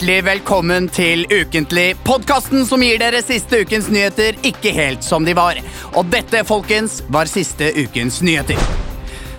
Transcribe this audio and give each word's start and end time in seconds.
hjertelig 0.00 0.24
velkommen 0.24 0.86
til 0.88 1.26
Ukentlig. 1.28 1.96
Podkasten 2.04 2.64
som 2.64 2.80
gir 2.80 2.96
dere 2.96 3.20
siste 3.20 3.58
ukens 3.60 3.90
nyheter 3.92 4.38
ikke 4.48 4.72
helt 4.72 5.04
som 5.04 5.26
de 5.28 5.34
var. 5.36 5.58
Og 5.92 6.08
dette, 6.08 6.40
folkens, 6.48 7.02
var 7.12 7.28
siste 7.28 7.68
ukens 7.76 8.22
nyheter. 8.24 8.56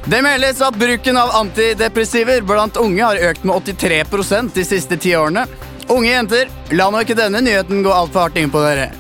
Det 0.06 0.22
meldes 0.22 0.62
at 0.62 0.78
bruken 0.78 1.18
av 1.18 1.34
antidepressiver 1.40 2.46
blant 2.46 2.78
unge 2.78 3.02
har 3.02 3.18
økt 3.32 3.44
med 3.44 3.74
83% 3.74 4.54
de 4.54 4.66
siste 4.66 5.02
ti 5.02 5.16
årene. 5.18 5.48
Unge 5.90 6.12
jenter, 6.12 6.52
la 6.78 6.92
nå 6.94 7.02
ikke 7.02 7.18
denne 7.18 7.42
nyheten 7.42 7.82
gå 7.82 7.90
altfor 7.90 8.28
hardt 8.28 8.38
inn 8.38 8.54
på 8.54 8.62
dere. 8.62 8.92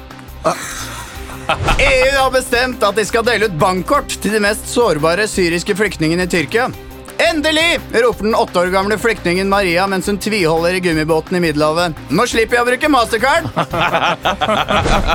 EU 1.91 2.15
har 2.17 2.33
bestemt 2.33 2.81
at 2.81 2.97
de 2.97 3.05
skal 3.05 3.27
dele 3.27 3.51
ut 3.51 3.61
bankkort 3.61 4.17
til 4.17 4.33
de 4.33 4.41
mest 4.41 4.65
sårbare 4.71 5.29
syriske 5.29 5.77
flyktningene 5.77 6.25
i 6.25 6.33
Tyrkia. 6.39 6.71
Endelig! 7.29 7.79
roper 7.91 8.23
den 8.23 8.35
åtte 8.35 8.59
år 8.59 8.65
gamle 8.73 8.97
flyktningen 8.97 9.49
Maria 9.49 9.87
mens 9.87 10.07
hun 10.07 10.17
tviholder 10.17 10.73
i 10.73 10.79
gummibåten 10.79 11.37
i 11.37 11.39
Middelhavet. 11.39 11.97
Nå 12.09 12.25
slipper 12.27 12.57
jeg 12.57 12.65
å 12.65 12.69
bruke 12.69 12.89
mastercard! 12.91 13.49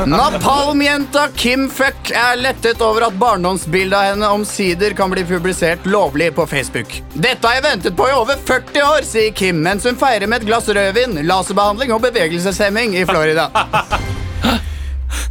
Napalmjenta 0.13 1.27
Kim 1.37 1.67
Fuck 1.71 2.13
er 2.15 2.39
lettet 2.41 2.83
over 2.85 3.09
at 3.09 3.19
barndomsbildet 3.21 3.99
av 3.99 4.11
henne 4.13 4.31
omsider 4.39 4.95
kan 4.99 5.11
bli 5.11 5.25
publisert 5.27 5.87
lovlig 5.89 6.31
på 6.37 6.47
Facebook. 6.51 7.01
Dette 7.15 7.43
har 7.47 7.59
jeg 7.59 7.67
ventet 7.71 7.99
på 7.99 8.11
i 8.11 8.15
over 8.15 8.39
40 8.39 8.87
år, 8.87 9.03
sier 9.09 9.35
Kim 9.37 9.65
mens 9.67 9.89
hun 9.89 9.99
feirer 9.99 10.31
med 10.31 10.45
et 10.45 10.51
glass 10.51 10.69
rødvin, 10.71 11.19
laserbehandling 11.27 11.97
og 11.97 12.05
bevegelseshemming 12.07 12.97
i 13.01 13.07
Florida. 13.09 13.51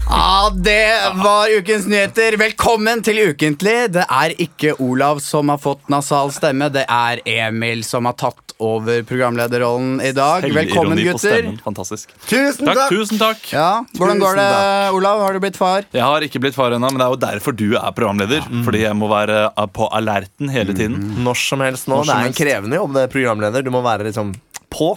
Ja, 0.09 0.51
Det 0.55 0.91
var 1.23 1.57
ukens 1.57 1.87
nyheter. 1.87 2.37
Velkommen 2.37 3.01
til 3.03 3.17
Ukentlig. 3.31 3.75
Det 3.95 4.03
er 4.05 4.33
ikke 4.41 4.75
Olav 4.83 5.19
som 5.23 5.49
har 5.49 5.57
fått 5.61 5.87
nasal 5.89 6.29
stemme, 6.35 6.67
det 6.73 6.85
er 6.91 7.21
Emil 7.25 7.81
som 7.85 8.05
har 8.05 8.13
tatt 8.19 8.53
over 8.61 9.01
programlederrollen 9.03 9.97
i 10.05 10.13
dag. 10.15 10.45
Velkommen, 10.55 11.01
gutter. 11.03 11.49
Fantastisk. 11.65 12.13
Tusen 12.29 12.69
Takk, 12.69 12.77
takk! 12.77 12.93
tusen 12.93 13.19
takk. 13.19 13.41
Ja, 13.51 13.69
Hvordan 13.97 14.21
går 14.21 14.39
det, 14.39 14.47
Olav? 14.95 15.25
Har 15.25 15.33
du 15.35 15.41
blitt 15.43 15.57
far? 15.59 15.83
Jeg 15.91 16.05
har 16.05 16.23
ikke 16.23 16.39
blitt 16.45 16.55
far 16.55 16.71
ennå, 16.77 16.87
men 16.93 17.01
det 17.01 17.07
er 17.09 17.15
jo 17.17 17.21
derfor 17.25 17.57
du 17.57 17.67
er 17.75 17.91
programleder. 17.97 18.45
Fordi 18.63 18.85
jeg 18.85 18.95
må 18.95 19.09
være 19.11 19.41
eh, 19.49 19.67
på 19.75 19.89
alerten 19.91 20.53
hele 20.53 20.75
tiden. 20.77 21.01
Når 21.25 21.41
som 21.49 21.65
helst 21.65 21.89
nå. 21.91 21.99
Når 22.03 22.11
det 22.13 22.19
er 22.21 22.29
en 22.31 22.37
krevende 22.43 22.79
jobb, 22.79 22.93
det 22.95 23.09
programleder. 23.11 23.65
Du 23.65 23.73
må 23.75 23.83
være 23.83 24.07
liksom 24.07 24.31
på. 24.75 24.89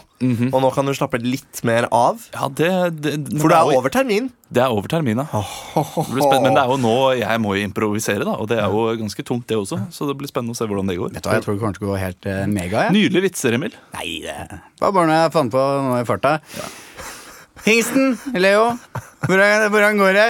Og 0.50 0.58
nå 0.64 0.70
kan 0.74 0.88
du 0.88 0.92
slappe 0.96 1.20
litt 1.22 1.62
mer 1.68 1.86
av. 1.94 2.24
Ja, 2.34 2.48
det, 2.50 2.70
det, 2.98 3.12
For 3.38 3.52
det 3.52 3.58
er 3.60 3.70
over 3.78 3.92
termin. 3.94 4.28
Det 4.50 4.62
er 4.64 4.72
over 4.72 4.88
termin, 4.90 5.20
ja. 5.20 5.42
Det 6.08 6.40
Men 6.42 6.54
det 6.56 6.62
er 6.62 6.70
jo 6.72 6.78
nå 6.80 6.94
jeg 7.20 7.42
må 7.44 7.54
improvisere, 7.60 8.24
da. 8.26 8.34
Og 8.40 8.48
det 8.50 8.58
er 8.58 8.72
jo 8.72 8.86
ganske 8.98 9.24
tungt, 9.28 9.46
det 9.50 9.58
også. 9.60 9.80
Så 9.94 10.08
det 10.08 10.16
blir 10.18 10.30
spennende 10.30 10.56
å 10.56 10.58
se 10.58 10.66
hvordan 10.66 10.90
det 10.90 10.98
går. 10.98 11.14
Vet 11.14 11.22
du 11.26 11.30
hva, 11.30 11.38
Jeg 11.38 11.46
tror 11.46 11.58
det 11.58 11.62
kommer 11.62 11.78
til 11.78 11.86
å 11.86 11.92
gå 11.92 12.00
helt 12.02 12.28
eh, 12.32 12.42
mega. 12.50 12.88
Ja. 12.88 12.96
Nydelige 12.96 13.28
vitser, 13.28 13.54
Emil. 13.58 13.76
Nei, 13.94 14.08
det 14.24 14.60
var 14.82 14.96
bare 14.96 15.10
noe 15.10 15.22
jeg 15.22 15.34
fant 15.36 15.54
på 15.54 15.64
nå 15.88 15.96
i 16.00 16.08
farta. 16.08 16.38
Hingsten, 17.64 18.18
Leo. 18.38 18.72
Hvordan, 19.26 19.64
hvordan 19.72 19.98
går 19.98 20.12
det? 20.14 20.26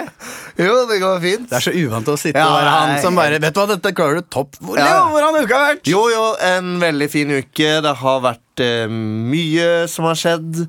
Jo, 0.59 0.75
det 0.89 0.97
går 1.03 1.21
fint. 1.23 1.49
Det 1.51 1.59
er 1.59 1.65
så 1.67 1.75
uvant 1.77 2.09
å 2.09 2.15
sitte 2.19 2.41
Ja, 2.41 2.47
og 2.49 2.57
være 2.57 2.71
han 2.73 2.95
som 3.05 3.19
bare 3.19 3.37
Vet 3.43 3.55
du 3.55 3.61
hva, 3.61 3.67
dette 3.75 3.93
klarer 3.95 4.23
du 4.23 4.31
topp. 4.33 4.57
Hvor, 4.63 4.79
Ja. 4.81 4.87
Leo, 4.89 5.11
hvordan 5.13 5.39
uka 5.45 5.59
har 5.59 5.75
vært? 5.75 5.91
Jo, 5.91 6.07
jo, 6.13 6.25
en 6.49 6.79
veldig 6.81 7.11
fin 7.13 7.35
uke. 7.37 7.69
Det 7.85 7.95
har 8.01 8.25
vært 8.25 8.65
eh, 8.65 8.89
mye 8.89 9.69
som 9.93 10.09
har 10.09 10.19
skjedd. 10.19 10.65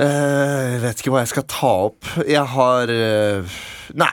Uh, 0.00 0.06
jeg 0.72 0.82
vet 0.86 1.02
ikke 1.02 1.12
hva 1.12 1.22
jeg 1.22 1.32
skal 1.34 1.48
ta 1.52 1.72
opp. 1.90 2.12
Jeg 2.24 2.46
har 2.56 2.90
uh, 2.96 3.56
Nei. 3.92 4.12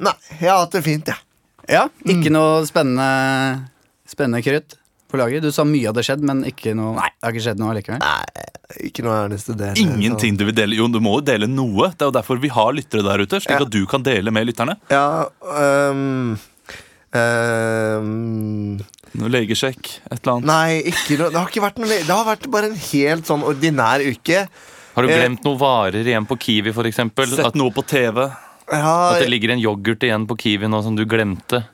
Nei, 0.00 0.16
jeg 0.38 0.48
har 0.48 0.62
hatt 0.64 0.74
det 0.78 0.84
fint, 0.86 1.10
jeg. 1.10 1.24
Ja, 1.68 1.84
ikke 2.08 2.30
noe 2.32 2.62
spennende 2.64 3.68
Spennende 4.08 4.40
krutt 4.40 4.78
på 5.08 5.18
laget. 5.20 5.42
Du 5.44 5.50
sa 5.54 5.64
mye 5.68 5.88
hadde 5.90 6.04
skjedd, 6.06 6.22
men 6.28 6.44
ikke 6.48 6.74
noe 6.78 6.94
Nei, 6.98 7.08
det 7.14 7.26
har 7.26 7.34
ikke 7.34 7.44
skjedd 7.46 7.62
noe 7.62 7.72
allikevel. 7.74 8.02
Nei, 8.02 8.46
ikke 8.90 9.04
noe 9.06 9.14
jeg 9.16 9.24
har 9.24 9.32
lyst 9.32 9.48
til 9.48 9.56
å 9.56 9.60
dele. 9.62 9.84
Ingenting 9.84 10.38
du 10.38 10.44
vil 10.48 10.56
dele. 10.58 10.76
Jo, 10.78 10.88
du 10.92 11.00
må 11.04 11.16
jo 11.18 11.24
dele 11.30 11.48
noe. 11.50 11.90
Det 11.94 12.04
er 12.04 12.10
jo 12.12 12.16
derfor 12.18 12.40
vi 12.42 12.52
har 12.52 12.76
lyttere 12.76 13.04
der 13.06 13.24
ute. 13.24 13.40
Slik 13.40 13.56
Ja. 13.56 13.64
at 13.64 13.72
du 13.74 13.80
kan 13.90 14.04
dele 14.06 14.30
med 14.34 14.46
lytterne. 14.50 14.76
Ja, 14.92 15.26
øhm, 15.42 16.38
øhm, 17.16 18.80
Noe 19.18 19.30
legesjekk, 19.32 19.86
et 20.12 20.18
eller 20.20 20.34
annet. 20.34 20.48
Nei, 20.50 20.82
ikke 20.92 21.16
noe, 21.18 21.30
det 21.32 21.38
har 21.40 21.48
ikke 21.48 21.62
vært 21.64 21.78
noe 21.80 21.88
Det 21.88 22.12
har 22.12 22.26
vært 22.28 22.50
bare 22.52 22.68
en 22.68 22.76
helt 22.76 23.24
sånn 23.30 23.42
ordinær 23.48 24.04
uke. 24.04 24.42
Har 24.94 25.06
du 25.06 25.08
Eh, 25.08 25.16
glemt 25.22 25.44
noen 25.46 25.58
varer 25.58 26.04
igjen 26.04 26.26
på 26.26 26.36
Kiwi, 26.38 26.72
eksempel? 26.90 27.26
Sett 27.26 27.46
At, 27.46 27.54
noe 27.54 27.70
på 27.70 27.86
TV. 27.86 28.30
Ja, 28.70 29.12
at 29.14 29.20
det 29.22 29.30
ligger 29.30 29.52
en 29.54 29.60
yoghurt 29.62 30.02
igjen 30.04 30.26
på 30.26 30.36
Kiwi 30.36 30.68
nå 30.68 30.82
som 30.82 30.94
du 30.94 31.04
glemte? 31.06 31.64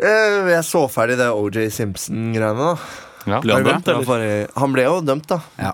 Eh, 0.00 0.50
jeg 0.52 0.64
så 0.68 0.84
ferdig 0.92 1.16
det 1.20 1.28
OJ 1.32 1.70
Simpson-greiene. 1.72 2.70
da 2.74 2.76
Ja. 3.26 3.40
Ble 3.42 3.54
han 3.58 3.64
dømt, 3.66 3.88
eller? 3.88 4.50
Han 4.56 4.72
ble 4.76 4.82
jo 4.86 5.00
dømt, 5.02 5.26
da. 5.26 5.40
Ja. 5.58 5.72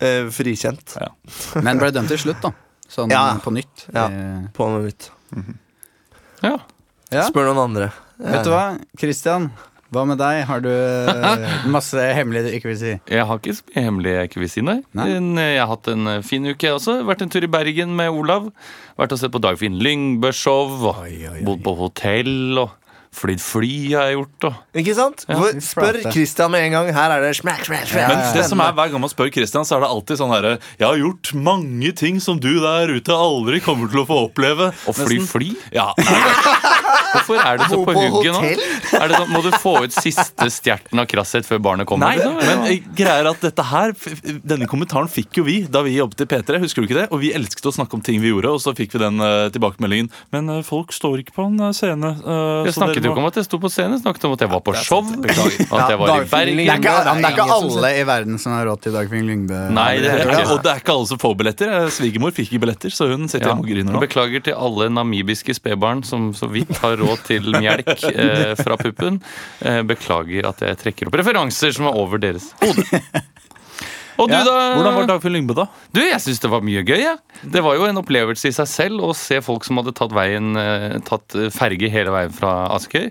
Eh, 0.00 0.28
frikjent. 0.32 0.96
Ja. 1.00 1.10
Men 1.66 1.78
ble 1.82 1.90
dømt 1.92 2.08
til 2.12 2.18
slutt, 2.22 2.40
da. 2.44 2.52
Sånn 2.88 3.10
Ja. 3.10 3.34
på 3.42 3.50
nytt. 3.52 3.86
Ja. 3.92 4.06
Eh, 4.08 4.48
På 4.56 4.68
noe 4.70 4.84
nytt. 4.86 5.10
ja. 6.42 6.56
ja. 7.12 7.24
Spør 7.28 7.50
noen 7.50 7.64
andre. 7.70 7.90
Vet 8.18 8.44
du 8.46 8.50
hva, 8.54 8.78
Christian? 8.98 9.50
Hva 9.92 10.02
med 10.08 10.18
deg? 10.18 10.40
Har 10.48 10.60
du 10.64 10.70
masse 11.76 11.94
hemmelige 12.16 12.48
du 12.48 12.56
ikke 12.56 12.70
vil 12.72 12.78
si? 12.80 12.94
Jeg 13.12 13.26
har 13.28 13.38
ikke 13.38 13.54
så 13.54 13.66
mye 13.68 13.84
hemmelig 13.86 14.14
jeg 14.16 14.30
ikke 14.30 14.40
vil 14.42 14.50
si, 14.50 14.64
nei. 14.66 14.78
Nei. 14.98 15.04
Jeg 15.12 15.60
har 15.60 15.68
hatt 15.70 15.90
en 15.92 16.08
fin 16.26 16.48
uke, 16.48 16.64
jeg 16.66 16.74
også. 16.78 16.96
Vært 17.06 17.22
en 17.22 17.30
tur 17.32 17.44
i 17.46 17.50
Bergen 17.52 17.92
med 17.98 18.10
Olav. 18.10 18.48
Vært 18.98 19.14
og 19.14 19.20
sett 19.20 19.34
på 19.36 19.42
Dagfinn 19.44 19.76
Lyngbø-show. 19.78 20.80
Bodd 21.46 21.62
på 21.66 21.76
hotell. 21.78 22.58
Og 22.64 22.74
flydd 23.16 23.40
fly 23.42 23.70
har 23.94 24.10
jeg 24.10 24.18
gjort. 24.18 24.46
Og 24.50 24.80
Ikke 24.82 24.94
sant? 24.98 25.24
Ja. 25.30 25.38
Spør. 25.64 25.98
Christian 26.12 26.52
med 26.52 26.66
en 26.66 26.76
gang. 26.76 26.90
Her 26.96 27.14
er 27.16 27.24
det 27.24 27.32
smack, 27.38 27.64
smack, 27.66 27.86
smack. 27.90 28.12
Men 28.12 28.24
det 28.36 28.44
som 28.50 28.60
er 28.64 28.74
hver 28.76 28.92
gang 28.92 29.02
man 29.02 29.12
spør 29.12 29.30
Christian, 29.32 29.64
så 29.68 29.78
er 29.78 29.86
det 29.86 29.90
alltid 29.90 30.20
sånn 30.20 30.34
herre 30.34 30.54
Jeg 30.78 30.86
har 30.86 31.00
gjort 31.00 31.32
mange 31.48 31.92
ting 31.96 32.20
som 32.22 32.40
du 32.42 32.50
der 32.62 32.92
ute 32.92 33.16
aldri 33.16 33.62
kommer 33.64 33.90
til 33.92 34.02
å 34.04 34.06
få 34.08 34.20
oppleve. 34.28 34.70
Å 34.72 34.96
fly 34.96 35.20
fly? 35.26 35.52
Ja, 35.74 35.90
nei, 35.98 36.20
Hvorfor 37.16 37.40
er 37.42 37.60
du 37.60 37.64
så 37.70 37.78
på 37.82 37.94
på 37.96 38.04
hugget 38.14 38.36
nå? 38.36 38.42
Er 39.00 39.08
det 39.10 39.18
sånn, 39.20 39.32
må 39.32 39.42
du 39.44 39.50
få 39.62 39.74
ut 39.84 39.94
siste 39.94 40.48
stjerten 40.52 41.00
av 41.02 41.08
krasshet 41.10 41.46
før 41.48 41.60
barnet 41.64 41.88
kommer? 41.88 42.10
Nei, 42.12 42.20
liksom? 42.20 42.36
men 42.36 42.92
greier 42.98 43.24
er 43.26 43.30
at 43.32 43.42
dette 43.44 43.64
her 43.70 43.94
Denne 44.46 44.68
kommentaren 44.70 45.08
fikk 45.10 45.40
jo 45.40 45.46
vi 45.46 45.56
da 45.70 45.82
vi 45.86 45.96
jobbet 45.96 46.24
i 46.24 46.28
P3. 46.30 46.60
Husker 46.62 46.82
du 46.84 46.88
ikke 46.88 46.98
det? 47.00 47.06
Og 47.14 47.22
vi 47.22 47.32
elsket 47.36 47.66
å 47.68 47.72
snakke 47.74 47.96
om 47.98 48.02
ting 48.04 48.20
vi 48.22 48.30
gjorde, 48.32 48.52
og 48.56 48.60
så 48.62 48.74
fikk 48.76 48.96
vi 48.96 49.02
den 49.02 49.20
uh, 49.22 49.48
tilbakemeldingen. 49.54 50.10
Men 50.34 50.50
uh, 50.52 50.60
folk 50.66 50.92
står 50.94 51.22
ikke 51.24 51.34
på 51.36 51.46
en 51.48 51.58
uh, 51.62 51.70
scene. 51.76 52.12
Jeg 52.16 52.74
så 52.74 52.80
snakket 52.80 53.02
jo 53.02 53.10
må- 53.10 53.16
ikke 53.16 53.24
om 53.24 53.28
at 53.30 53.40
jeg 53.40 53.48
sto 53.48 53.60
på 53.62 53.70
scene, 53.72 53.98
snakket 54.02 54.26
om 54.28 54.36
at 54.36 54.44
jeg 54.46 54.52
var 54.52 54.62
på 54.66 54.74
show. 54.80 55.02
sant. 55.06 55.26
At 55.26 55.90
jeg 55.92 56.00
var 56.00 56.06
i 56.06 56.12
Dagfinn 56.12 56.30
Bergen. 56.32 56.60
Det 56.60 56.66
er 56.66 56.80
ikke, 56.82 56.96
det 57.06 57.28
er 57.30 57.36
ikke 57.36 57.48
alle 57.56 57.92
i 58.00 58.04
verden 58.08 58.40
som 58.42 58.54
har 58.56 58.66
råd 58.70 58.82
til 58.86 58.96
Dagfinn 58.96 59.26
Lyngbø. 59.30 59.60
Nei, 59.76 59.88
det 60.02 60.10
er 60.12 60.22
er 60.26 60.32
ikke, 60.34 60.48
og 60.56 60.62
det 60.64 60.72
er 60.72 60.82
ikke 60.82 60.94
alle 60.96 61.08
som 61.10 61.20
får 61.22 61.36
billetter. 61.40 61.74
Svigermor 61.94 62.34
fikk 62.36 62.52
ikke 62.52 62.62
billetter, 62.66 62.92
så 62.94 63.08
hun 63.12 63.26
sitter 63.28 63.46
Ja. 63.46 63.54
hjemme 63.54 63.64
og 63.64 63.70
griner 63.70 63.96
nå. 63.96 64.00
Beklager 64.02 64.42
til 64.48 64.54
alle 64.58 64.88
namibiske 64.92 65.54
spedbarn 65.56 66.02
som 66.06 66.32
så 66.36 66.48
vidt 66.50 66.72
har 66.82 66.96
råd 67.00 67.05
til 67.28 67.46
melk 67.54 68.04
eh, 68.10 68.52
fra 68.58 68.76
puppen. 68.80 69.20
Eh, 69.62 69.82
beklager 69.86 70.50
at 70.50 70.60
jeg 70.66 70.80
trekker 70.82 71.08
opp 71.12 71.20
referanser 71.22 71.72
som 71.76 71.86
er 71.90 71.96
over 72.02 72.18
deres 72.22 72.50
hode. 72.62 73.02
Og 74.16 74.30
du, 74.30 74.32
Ja. 74.32 74.38
da? 74.48 74.52
Hvordan 74.78 74.94
var 74.96 75.06
Dagfinn 75.10 75.34
Lyngbø, 75.34 75.52
da? 75.58 75.66
Du, 75.92 75.98
jeg 76.00 76.16
syns 76.24 76.38
det 76.40 76.48
var 76.48 76.62
mye 76.64 76.80
gøy. 76.88 77.02
Ja. 77.02 77.16
Det 77.52 77.60
var 77.60 77.76
jo 77.76 77.84
en 77.84 77.98
opplevelse 78.00 78.48
i 78.48 78.54
seg 78.56 78.68
selv 78.70 79.04
å 79.04 79.10
se 79.12 79.42
folk 79.44 79.66
som 79.68 79.76
hadde 79.76 79.92
tatt, 79.98 80.14
veien, 80.16 80.56
eh, 80.56 80.94
tatt 81.04 81.36
eh, 81.36 81.50
ferge 81.52 81.90
hele 81.92 82.14
veien 82.14 82.32
fra 82.32 82.54
Askøy. 82.72 83.10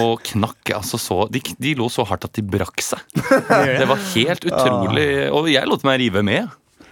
Og 0.00 0.18
knakk 0.26 0.72
altså 0.74 0.98
så 0.98 1.20
de, 1.30 1.38
de 1.62 1.76
lå 1.78 1.86
så 1.94 2.02
hardt 2.10 2.26
at 2.26 2.34
de 2.34 2.42
brakk 2.42 2.82
seg. 2.82 2.98
Det 3.14 3.86
var 3.90 4.02
helt 4.10 4.48
utrolig. 4.50 5.06
Og 5.30 5.46
jeg 5.54 5.70
lot 5.70 5.86
meg 5.86 6.02
rive 6.02 6.24
med. 6.26 6.50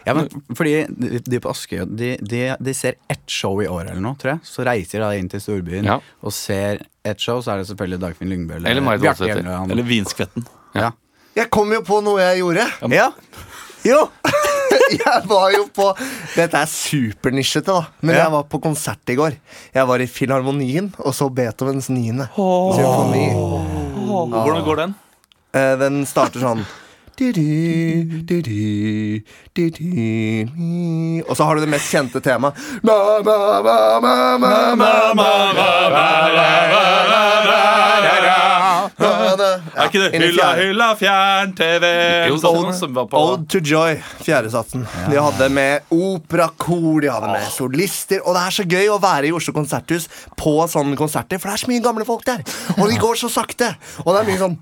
Ja, 0.09 0.15
men 0.17 0.29
fordi 0.57 0.75
de, 0.89 1.21
de 1.29 1.41
på 1.45 1.51
Askøy 1.53 1.83
de, 2.01 2.15
de, 2.25 2.43
de 2.65 2.75
ser 2.77 2.97
ett 3.13 3.25
show 3.31 3.61
i 3.63 3.69
året 3.69 3.93
eller 3.93 4.03
noe, 4.05 4.17
tror 4.21 4.35
jeg. 4.37 4.41
Så 4.49 4.65
reiser 4.67 5.05
de 5.05 5.19
inn 5.21 5.29
til 5.33 5.43
storbyen 5.45 5.85
Ja. 5.89 5.99
og 6.25 6.33
ser 6.35 6.81
ett 7.05 7.21
show, 7.23 7.43
så 7.45 7.53
er 7.55 7.61
det 7.63 7.69
selvfølgelig 7.71 8.01
Dagfinn 8.07 8.33
Lyngbø 8.33 8.59
Eller 8.65 8.81
Marit 8.85 9.05
Bjarte 9.05 9.27
Voldsæter. 9.29 9.71
Eller 9.75 9.87
Vinskvetten. 9.89 10.49
Ja. 10.77 10.91
Jeg 11.39 11.51
kom 11.55 11.71
jo 11.77 11.83
på 11.87 12.01
noe 12.03 12.19
jeg 12.25 12.41
gjorde. 12.43 12.65
ja. 12.97 13.11
Jo! 13.87 14.01
jeg 14.91 15.21
var 15.31 15.53
jo 15.55 15.63
på 15.73 15.85
Dette 16.35 16.59
er 16.59 16.67
supernisjete, 16.69 17.71
da. 17.71 17.85
Men 18.03 18.17
Ja. 18.17 18.25
jeg 18.25 18.33
var 18.35 18.43
på 18.51 18.59
konsert 18.65 19.13
i 19.13 19.15
går. 19.17 19.37
Jeg 19.77 19.87
var 19.89 20.03
i 20.03 20.09
Filharmonien 20.11 20.91
og 20.99 21.15
så 21.17 21.29
Beethovens 21.33 21.87
niende 21.95 22.27
symfoni. 22.35 23.29
Hvordan 24.09 24.65
går 24.67 24.83
den? 24.83 24.95
Eh, 25.55 25.75
den 25.81 26.03
starter 26.11 26.43
sånn 26.43 26.65
Og 31.29 31.37
så 31.37 31.43
har 31.45 31.55
du 31.55 31.61
det 31.65 31.71
mest 31.73 31.91
kjente 31.91 32.21
temaet. 32.23 32.55
Ma, 32.87 33.19
ma, 33.27 33.39
ma, 33.63 33.99
ma, 34.01 34.39
ma, 34.39 34.75
ma, 34.79 35.15
ma, 35.19 35.29
Er 39.79 39.87
ikke 39.87 40.01
det 40.03 40.21
hylla, 40.21 40.47
hylla, 40.59 40.87
fjern-TV? 40.99 41.85
Old, 42.33 42.73
Sånn 42.75 43.45
to 43.51 43.61
Joy, 43.63 43.99
fjerdesatsen. 44.25 44.85
De 45.11 45.19
hadde 45.21 45.49
med 45.55 45.93
operakor, 45.95 47.01
de 47.05 47.11
hadde 47.13 47.31
med 47.31 47.47
solister. 47.55 48.23
Og 48.25 48.35
det 48.37 48.43
er 48.43 48.57
så 48.59 48.67
gøy 48.67 48.91
å 48.91 48.99
være 49.03 49.31
i 49.31 49.35
Oslo 49.35 49.55
konserthus 49.57 50.09
på 50.39 50.55
sånne 50.71 50.99
konserter, 50.99 51.39
for 51.39 51.51
det 51.51 51.59
er 51.59 51.63
så 51.65 51.71
mye 51.71 51.85
gamle 51.85 52.07
folk 52.09 52.27
der. 52.27 52.43
Og 52.79 52.91
de 52.91 52.99
går 53.01 53.21
så 53.23 53.31
sakte. 53.33 53.71
Og 54.05 54.11
det 54.13 54.23
er 54.23 54.29
mye 54.33 54.43
sånn! 54.43 54.59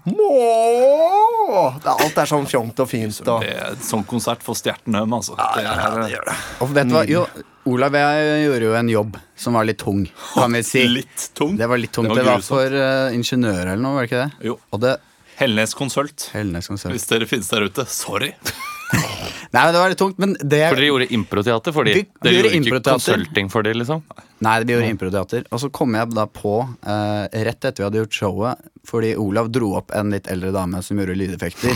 Er, 1.47 1.93
alt 1.95 2.21
er 2.21 2.29
sånn 2.29 2.46
sånn 2.47 2.53
fjongt 2.55 2.81
og 2.85 2.89
fint. 2.91 3.21
Og... 3.27 3.43
Det 3.45 3.51
er 3.53 3.59
stjerten 3.59 3.89
sånn 3.91 4.07
konsert 4.09 4.47
for 4.47 4.59
ja, 4.65 4.75
ja, 4.87 5.91
Det 5.99 6.15
er, 6.15 6.33
Og 6.65 6.73
vet 6.75 6.89
du 6.91 6.95
hva? 6.97 7.05
Jo, 7.11 7.25
Olav, 7.67 7.97
jeg 7.99 8.47
gjorde 8.47 8.69
jo 8.69 8.77
en 8.79 8.89
jobb 8.93 9.19
som 9.35 9.59
var 9.59 9.67
litt 9.67 9.81
tung, 9.83 10.05
kan 10.35 10.53
vi 10.55 10.63
si. 10.63 10.85
Litt 10.87 11.31
tung. 11.35 11.57
Det 11.59 11.67
var 11.67 11.83
litt 11.83 11.93
tungt. 11.93 12.13
Det 12.13 12.21
Det 12.23 12.29
var 12.29 12.39
var, 12.39 12.47
for 12.47 12.79
uh, 12.79 13.11
ingeniører 13.17 13.73
eller 13.75 13.83
noe, 13.83 13.97
var 13.99 14.07
det 14.07 14.11
ikke 14.13 14.23
det? 14.23 14.47
Jo. 14.53 14.59
Og 14.71 14.81
det 14.85 14.97
Hellnes 15.37 15.75
Konsult. 15.77 16.31
Helnes 16.33 16.69
Konsult. 16.71 16.95
Hvis 16.97 17.11
dere 17.11 17.27
finnes 17.29 17.51
der 17.53 17.67
ute, 17.69 17.85
sorry. 17.93 18.31
Nei, 19.53 19.63
men 19.65 19.73
det 19.75 19.81
var 19.81 19.91
litt 19.93 19.99
tungt, 20.01 20.19
men 20.23 20.33
det 20.41 20.63
For 20.71 20.79
dere 20.79 20.89
gjorde 20.89 21.09
improteater 21.17 21.75
for 21.75 21.85
de. 21.89 21.95
Vi- 21.99 22.07
vi 22.07 22.23
Dere 22.23 22.35
gjorde 22.37 22.53
gjorde 22.55 22.79
ikke 22.81 22.93
konsulting 22.93 23.51
for 23.53 23.67
de, 23.67 23.75
liksom. 23.83 24.03
Nei, 24.47 24.55
vi 24.63 24.73
gjorde 24.77 24.91
improteater. 24.95 25.45
Og 25.51 25.61
så 25.63 25.71
kom 25.73 25.95
jeg 25.99 26.15
da 26.15 26.27
på, 26.27 26.55
eh, 26.87 27.45
rett 27.49 27.65
etter 27.65 27.83
vi 27.83 27.87
hadde 27.89 28.03
gjort 28.05 28.19
showet, 28.21 28.71
fordi 28.87 29.15
Olav 29.17 29.51
dro 29.53 29.75
opp 29.77 29.91
en 29.97 30.11
litt 30.11 30.27
eldre 30.33 30.53
dame 30.53 30.83
som 30.83 30.97
gjorde 30.99 31.17
lydeffekter. 31.19 31.75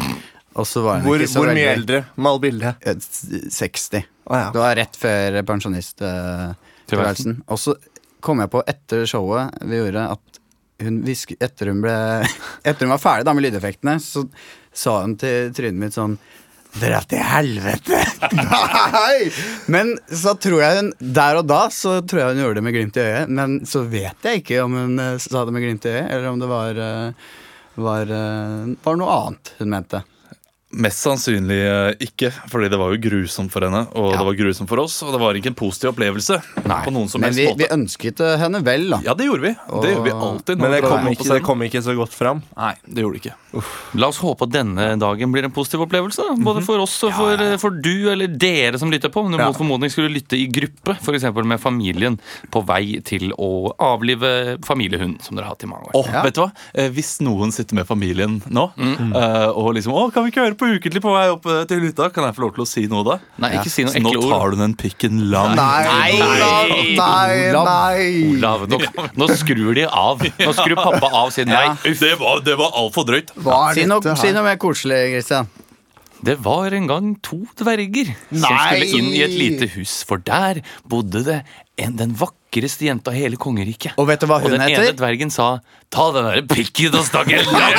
Og 0.59 0.67
så 0.67 0.83
var 0.83 1.01
Hvor, 1.05 1.21
ikke 1.23 1.31
så 1.31 1.39
hvor 1.45 1.51
mye 1.53 1.55
veldig 1.55 1.77
eldre? 1.79 2.01
Mal 2.27 2.41
bildet. 2.43 2.81
Eh, 2.83 2.97
s- 2.99 3.55
60. 3.55 4.03
Å, 4.31 4.35
ja. 4.41 4.49
Det 4.55 4.63
var 4.63 4.75
rett 4.81 4.97
før 4.99 5.39
pensjonisttilværelsen. 5.47 7.43
og 7.47 7.59
så 7.61 7.75
kom 8.21 8.43
jeg 8.43 8.51
på 8.53 8.63
etter 8.69 9.07
showet 9.09 9.63
vi 9.65 9.79
gjorde, 9.81 10.03
at 10.17 10.41
hun 10.81 10.99
hvisker 11.05 11.37
Etter 11.45 11.69
hun 11.71 11.81
ble 11.85 11.93
Etter 12.69 12.85
hun 12.87 12.93
var 12.95 13.01
ferdig 13.03 13.27
da 13.29 13.35
med 13.37 13.45
lydeffektene, 13.47 13.99
så 14.01 14.25
sa 14.73 15.01
hun 15.05 15.17
til 15.21 15.51
trynet 15.57 15.81
mitt 15.81 15.97
sånn 15.97 16.19
Dra 16.71 17.01
til 17.11 17.19
helvete! 17.27 17.99
Nei! 18.39 19.31
Men 19.75 19.97
så 20.07 20.37
tror 20.39 20.61
jeg 20.63 20.77
hun 20.79 20.93
Der 21.19 21.41
og 21.41 21.49
da 21.51 21.65
så 21.75 21.97
tror 22.07 22.21
jeg 22.23 22.37
hun 22.37 22.43
gjorde 22.45 22.61
det 22.61 22.67
med 22.69 22.77
glimt 22.77 22.99
i 23.01 23.03
øyet. 23.03 23.33
Men 23.35 23.57
så 23.67 23.83
vet 23.91 24.23
jeg 24.29 24.45
ikke 24.45 24.61
om 24.63 24.77
hun 24.79 24.95
eh, 25.03 25.17
sa 25.19 25.43
det 25.49 25.55
med 25.57 25.65
glimt 25.65 25.89
i 25.91 25.95
øyet, 25.97 26.07
eller 26.15 26.29
om 26.31 26.39
det 26.39 26.51
var 26.53 26.79
eh, 26.79 27.35
var, 27.81 28.13
eh, 28.15 28.71
var 28.87 29.01
noe 29.01 29.17
annet 29.17 29.51
hun 29.59 29.73
mente. 29.75 30.05
Mest 30.71 31.03
sannsynlig 31.03 31.57
eh, 31.67 31.95
ikke, 32.07 32.29
fordi 32.47 32.69
det 32.71 32.79
var 32.79 32.93
jo 32.95 33.01
grusomt 33.03 33.51
for 33.51 33.65
henne. 33.67 33.89
Og 33.99 34.13
Ja. 34.13 34.19
det 34.21 34.27
var 34.29 34.37
grusomt 34.39 34.69
for 34.71 34.79
oss, 34.79 35.01
og 35.03 35.11
det 35.11 35.19
var 35.21 35.35
ikke 35.35 35.51
en 35.51 35.55
positiv 35.59 35.91
opplevelse. 35.91 36.37
på 36.63 36.93
noen 36.95 37.09
som 37.11 37.21
Men 37.21 37.33
helst 37.35 37.41
vi, 37.41 37.47
måte. 37.49 37.59
vi 37.59 37.67
ønsket 37.75 38.21
eh, 38.23 38.37
henne 38.39 38.61
vel, 38.63 38.89
da. 38.91 39.01
Ja, 39.03 39.15
det 39.15 39.27
gjorde 39.27 39.43
vi. 39.43 39.51
Det 39.83 39.91
gjorde 39.95 40.05
vi 40.07 40.11
alltid. 40.15 40.59
Men 40.63 40.71
det 40.71 40.83
kom, 40.87 41.09
ikke, 41.11 41.27
det 41.35 41.43
kom 41.43 41.63
ikke 41.67 41.83
så 41.83 41.97
godt 41.99 42.15
fram. 42.15 42.43
Nei, 42.57 42.75
det 42.87 43.03
gjorde 43.03 43.19
det 43.19 43.23
ikke. 43.25 43.37
La 43.99 44.07
oss 44.13 44.19
håpe 44.23 44.47
at 44.47 44.53
denne 44.55 44.87
dagen 45.01 45.33
blir 45.35 45.43
en 45.45 45.51
positiv 45.51 45.83
opplevelse. 45.89 46.23
da. 46.23 46.37
Både 46.39 46.63
for 46.63 46.79
oss 46.79 46.95
og 47.03 47.13
for, 47.19 47.43
for 47.59 47.71
du 47.83 48.09
eller 48.13 48.29
dere 48.31 48.79
som 48.79 48.91
lytter 48.95 49.11
på. 49.11 49.25
Om 49.27 49.33
du 49.33 49.39
Ja. 49.39 49.47
mot 49.51 49.57
formodning 49.59 49.91
skulle 49.91 50.09
lytte 50.15 50.39
i 50.39 50.47
gruppe, 50.47 50.95
f.eks. 51.03 51.27
med 51.45 51.59
familien, 51.61 52.21
på 52.53 52.63
vei 52.65 53.01
til 53.03 53.33
å 53.35 53.75
avlive 53.77 54.63
familiehund, 54.63 55.21
som 55.23 55.35
dere 55.35 55.47
har 55.51 55.57
hatt 55.57 55.65
i 55.65 55.67
mange 55.67 55.91
år. 55.91 55.99
Åh, 55.99 56.13
Ja. 56.13 56.23
vet 56.23 56.35
du 56.35 56.41
hva? 56.43 56.53
Eh, 56.75 56.89
Hvis 56.91 57.21
noen 57.21 57.51
sitter 57.53 57.75
med 57.75 57.87
familien 57.89 58.41
nå 58.49 58.71
Mm. 58.79 59.17
eh, 59.17 59.49
og 59.51 59.75
liksom 59.75 59.91
Å, 59.93 60.13
kan 60.13 60.23
vi 60.25 60.31
ikke 60.31 60.45
høre 60.47 60.55
på 60.55 60.60
Ukentlig 60.61 61.01
på 61.03 61.13
vei 61.15 61.25
opp 61.33 61.47
eh, 61.49 61.63
til 61.71 61.81
hytta? 61.87 62.11
Kan 62.15 62.27
jeg 62.29 62.37
få 62.37 62.43
lov 62.45 62.53
til 62.57 62.65
å 62.65 62.69
si 62.69 62.85
noe 62.91 63.05
da? 63.07 63.17
Nei, 63.43 63.51
ikke 63.59 63.73
si 63.73 63.85
noe 63.87 63.95
Så 63.95 64.03
nå 64.05 64.13
tar 64.27 64.53
du 64.55 64.59
den 64.61 64.75
pikken 64.79 65.23
lang. 65.33 65.55
Nei, 65.57 65.87
nei, 65.87 66.11
Nei, 66.99 67.39
Olav. 67.51 67.71
nei! 67.71 68.11
Olav, 68.35 68.67
nå, 68.71 68.81
nå 69.21 69.31
skrur 69.41 69.73
de 69.79 69.87
av. 69.89 70.21
Nå 70.41 70.53
skrur 70.59 70.77
pappa 70.81 71.11
av 71.23 71.33
sin 71.35 71.49
nei. 71.51 71.67
Det 71.87 72.13
var, 72.21 72.45
det 72.47 72.59
var 72.61 72.77
altfor 72.83 73.09
drøyt. 73.09 73.33
Hva 73.41 73.63
er 73.71 73.81
Si 73.81 73.89
noe, 73.89 74.17
si 74.21 74.33
noe 74.37 74.47
mer 74.47 74.61
koselig, 74.61 75.01
Christian. 75.15 75.49
Det 76.21 76.35
var 76.45 76.75
en 76.77 76.85
gang 76.91 77.15
to 77.25 77.39
dverger 77.57 78.11
som 78.29 78.45
skulle 78.53 78.91
inn 78.99 79.07
i 79.17 79.23
et 79.25 79.33
lite 79.33 79.71
hus, 79.79 80.03
for 80.05 80.21
der 80.21 80.61
bodde 80.85 81.23
det 81.25 81.39
en, 81.81 81.95
den 81.97 82.13
vakreste 82.51 82.87
jenta 82.87 83.13
i 83.15 83.23
hele 83.23 83.37
kongeriket. 83.37 83.95
Og 83.99 84.09
vet 84.09 84.21
du 84.21 84.27
hva 84.27 84.37
Og 84.41 84.43
hun 84.43 84.59
den 84.59 84.63
ene 84.67 84.93
dvergen 84.93 85.31
sa 85.31 85.61
'ta 85.91 86.13
den 86.13 86.25
derre 86.25 86.43
pikken 86.43 86.95
og 86.95 87.05
stakk 87.05 87.31
en 87.33 87.45
langt 87.45 87.77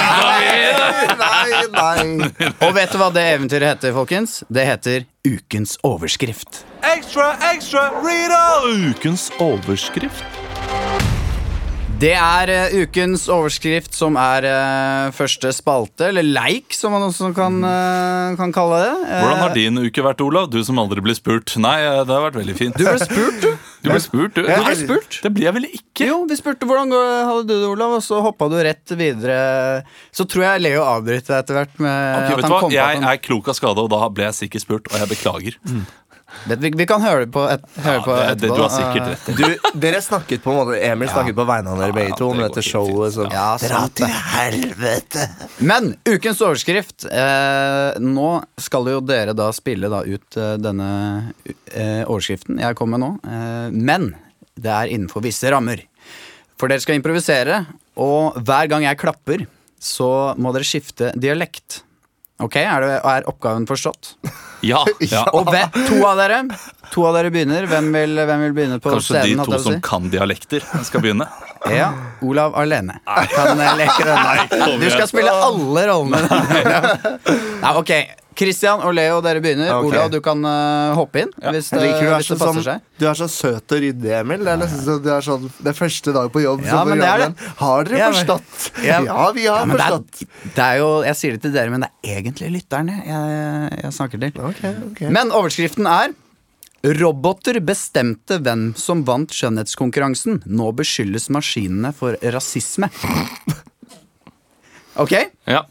Nei, 1.21 1.67
nei. 1.71 2.51
Og 2.61 2.73
vet 2.73 2.91
du 2.91 2.97
hva 2.97 3.11
det 3.11 3.23
eventyret 3.35 3.75
heter, 3.75 3.93
folkens? 3.93 4.43
Det 4.49 4.65
heter 4.65 5.05
Ukens 5.25 5.77
overskrift. 5.83 6.65
Ekstra, 6.83 7.37
ekstra, 7.53 7.91
Rita! 8.01 8.63
Ukens 8.65 9.31
overskrift. 9.39 10.40
Det 12.01 12.15
er 12.17 12.49
uh, 12.49 12.75
ukens 12.81 13.27
overskrift, 13.29 13.91
som 13.93 14.15
er 14.17 14.45
uh, 14.49 15.11
første 15.13 15.51
spalte, 15.53 16.07
eller 16.07 16.25
leik, 16.25 16.73
som 16.73 16.95
man 16.95 17.03
også 17.05 17.29
kan, 17.37 17.59
uh, 17.61 18.33
kan 18.39 18.53
kalle 18.55 18.79
det. 18.81 18.95
Hvordan 19.11 19.41
har 19.43 19.53
din 19.53 19.77
uke 19.83 20.05
vært, 20.07 20.23
Olav? 20.25 20.47
Du 20.49 20.57
som 20.65 20.81
aldri 20.81 21.03
blir 21.05 21.13
spurt. 21.13 21.53
Nei, 21.61 21.75
det 22.01 22.09
har 22.09 22.25
vært 22.25 22.39
veldig 22.39 22.57
fint. 22.57 22.79
Du 22.79 22.87
ble 22.87 22.97
spurt, 23.03 23.37
du. 23.45 23.51
Du 23.81 23.89
ble 23.89 23.97
spurt, 23.97 24.35
du. 24.37 24.43
Du 24.45 24.49
ble 24.49 24.73
spurt. 24.77 25.15
Det 25.23 25.29
blir 25.33 25.47
jeg 25.47 25.55
vel 25.55 25.63
ikke? 25.65 26.05
Jo, 26.05 26.19
vi 26.29 26.35
spurte 26.37 26.67
hvordan 26.69 26.91
hadde 26.93 27.47
du 27.49 27.53
det, 27.53 27.69
Olav, 27.69 27.95
og 27.97 28.03
så 28.05 28.19
hoppa 28.21 28.45
du 28.49 28.59
rett 28.61 28.93
videre. 28.93 29.37
Så 30.13 30.25
tror 30.29 30.45
jeg 30.45 30.61
Leo 30.67 30.83
avbryter 30.85 31.33
deg 31.33 31.39
etter 31.39 31.57
hvert 31.57 31.81
med 31.81 31.95
Ok, 31.95 32.27
at 32.27 32.37
vet 32.37 32.45
du 32.45 32.53
hva? 32.53 32.69
Jeg 32.75 33.01
er 33.13 33.23
klok 33.25 33.49
av 33.49 33.57
skade, 33.57 33.81
og 33.81 33.89
da 33.93 34.05
ble 34.13 34.29
jeg 34.29 34.37
sikkert 34.43 34.65
spurt, 34.65 34.91
og 34.93 35.01
jeg 35.01 35.09
beklager. 35.15 35.57
Vi, 36.47 36.71
vi 36.77 36.85
kan 36.89 37.03
høre 37.03 37.27
på, 37.29 37.43
et, 37.51 37.63
høre 37.83 37.99
Ja, 38.01 38.33
det, 38.33 38.41
det, 38.41 38.47
etterpå. 38.49 38.55
du 38.55 38.61
har 38.63 38.71
sikkert 38.73 39.09
rett. 39.11 39.27
Du, 39.37 39.77
dere 39.83 40.01
snakket 40.01 40.43
på 40.43 40.53
en 40.53 40.57
måte 40.61 40.79
Emil 40.87 41.11
snakket 41.11 41.37
på 41.37 41.45
vegne 41.49 41.73
av 41.75 41.81
dere 41.83 41.95
begge 41.97 42.17
to 42.17 42.29
om 42.33 42.41
dette 42.41 42.63
showet. 42.65 43.13
Så. 43.15 43.27
Ja, 43.33 43.49
Dra 43.61 43.83
til 43.99 44.15
helvete! 44.31 45.27
Men 45.61 45.91
ukens 46.09 46.41
overskrift 46.41 47.05
eh, 47.11 47.99
Nå 48.01 48.29
skal 48.61 48.89
jo 48.95 49.03
dere 49.05 49.35
da 49.37 49.51
spille 49.55 49.91
da 49.91 50.01
ut 50.07 50.39
eh, 50.39 50.55
denne 50.61 50.89
eh, 51.45 52.01
overskriften 52.07 52.61
jeg 52.63 52.77
kom 52.79 52.93
med 52.95 53.03
nå. 53.05 53.11
Eh, 53.21 53.69
men 53.77 54.11
det 54.61 54.73
er 54.73 54.91
innenfor 54.93 55.23
visse 55.25 55.49
rammer. 55.53 55.85
For 56.59 56.69
dere 56.69 56.83
skal 56.83 56.97
improvisere, 56.99 57.63
og 58.01 58.35
hver 58.45 58.67
gang 58.69 58.83
jeg 58.85 58.99
klapper, 59.01 59.45
så 59.81 60.11
må 60.37 60.51
dere 60.53 60.67
skifte 60.67 61.09
dialekt. 61.17 61.81
Ok, 62.41 62.57
Er, 62.61 62.81
det, 62.85 62.97
er 63.05 63.25
oppgaven 63.29 63.65
forstått? 63.69 64.15
Ja. 64.61 64.83
Ja. 65.11 65.23
Og 65.33 65.49
ve, 65.51 65.63
to 65.87 65.99
av 66.07 66.19
dere 66.21 66.43
To 66.91 67.05
av 67.07 67.15
dere 67.17 67.31
begynner. 67.33 67.65
Hvem 67.71 67.87
vil, 67.95 68.15
hvem 68.27 68.41
vil 68.45 68.55
begynne 68.57 68.79
på 68.83 68.91
Kanskje 68.93 69.21
de 69.25 69.35
to 69.39 69.57
som 69.57 69.75
si? 69.77 69.81
kan 69.85 70.09
dialekter, 70.13 70.65
skal 70.87 71.03
begynne? 71.05 71.27
Ja, 71.69 71.91
Olav 72.25 72.55
alene. 72.57 72.95
Kan 73.05 73.59
eh, 73.61 73.75
leke 73.77 74.01
denne. 74.07 74.77
Du 74.81 74.87
skal 74.89 75.05
spille 75.11 75.29
alle 75.29 75.83
rollene. 75.91 76.23
Nei, 77.61 77.73
ok. 77.77 77.91
Christian 78.41 78.81
og 78.87 78.95
Leo, 78.95 79.19
dere 79.21 79.41
begynner. 79.43 79.69
Okay. 79.75 79.91
Olav, 79.91 80.07
du 80.09 80.17
kan 80.25 80.39
uh, 80.41 80.95
hoppe 80.97 81.25
inn 81.25 81.33
hvis 81.51 81.67
det, 81.75 81.81
du 81.83 82.07
hvis 82.07 82.29
det 82.31 82.37
passer 82.39 82.63
sånn, 82.63 82.63
seg. 82.65 82.85
du 82.97 83.05
er 83.11 83.19
så 83.19 83.27
søt 83.29 83.75
og 83.75 83.81
ryddig, 83.83 84.13
Emil. 84.21 84.41
Det 84.47 84.53
er 84.55 84.61
nesten 84.63 84.81
så, 84.87 84.95
du 85.03 85.09
er 85.13 85.25
sånn, 85.27 85.45
det 85.59 85.73
er 85.73 85.77
første 85.77 86.13
dag 86.15 86.31
på 86.33 86.41
jobb. 86.47 86.63
Ja, 86.65 86.79
så 86.79 86.85
men 86.89 87.03
det 87.03 87.09
er 87.11 87.25
det. 87.27 87.49
Har 87.61 87.85
dere 87.91 87.99
Ja, 88.01 88.07
men- 88.09 88.17
forstått? 88.21 88.85
Ja. 88.87 89.01
Ja, 89.05 89.19
vi 89.35 89.45
har 89.51 89.59
Ja, 89.61 89.65
men 89.69 89.77
det, 89.77 89.83
forstått. 89.91 90.23
er, 90.25 90.53
det 90.55 90.65
er 90.71 90.81
jo, 90.81 90.89
Jeg 91.11 91.19
sier 91.21 91.37
det 91.37 91.43
til 91.45 91.53
dere, 91.59 91.75
men 91.75 91.85
det 91.85 91.90
egentlig 92.03 92.49
lytterne 92.55 92.95
jeg, 93.05 93.79
jeg 93.83 93.93
snakker 93.93 94.19
til. 94.23 94.41
Okay, 94.51 94.75
okay. 94.91 95.09
Men 95.13 95.31
overskriften 95.31 95.85
er 95.89 96.13
Roboter 96.97 97.59
bestemte 97.61 98.39
hvem 98.41 98.71
som 98.79 99.03
vant 99.05 99.29
skjønnhetskonkurransen. 99.37 100.39
Nå 100.49 100.71
beskyldes 100.73 101.27
maskinene 101.29 101.91
for 101.93 102.17
rasisme. 102.33 102.89
Ok? 104.99 105.13
ja. 105.47 105.61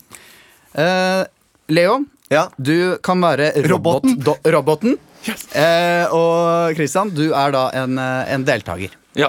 Uh, 0.73 1.25
Leo, 1.69 2.05
Ja. 2.31 2.47
du 2.57 2.97
kan 3.03 3.21
være 3.21 3.51
robot, 3.69 4.05
Roboten. 4.07 4.15
do, 4.25 4.35
roboten. 4.51 4.95
Eh, 5.53 6.07
og 6.17 6.73
Christian, 6.79 7.11
du 7.13 7.33
er 7.37 7.53
da 7.53 7.67
en, 7.83 7.99
eh, 7.99 8.33
en 8.33 8.45
deltaker. 8.47 8.91
ja. 9.15 9.29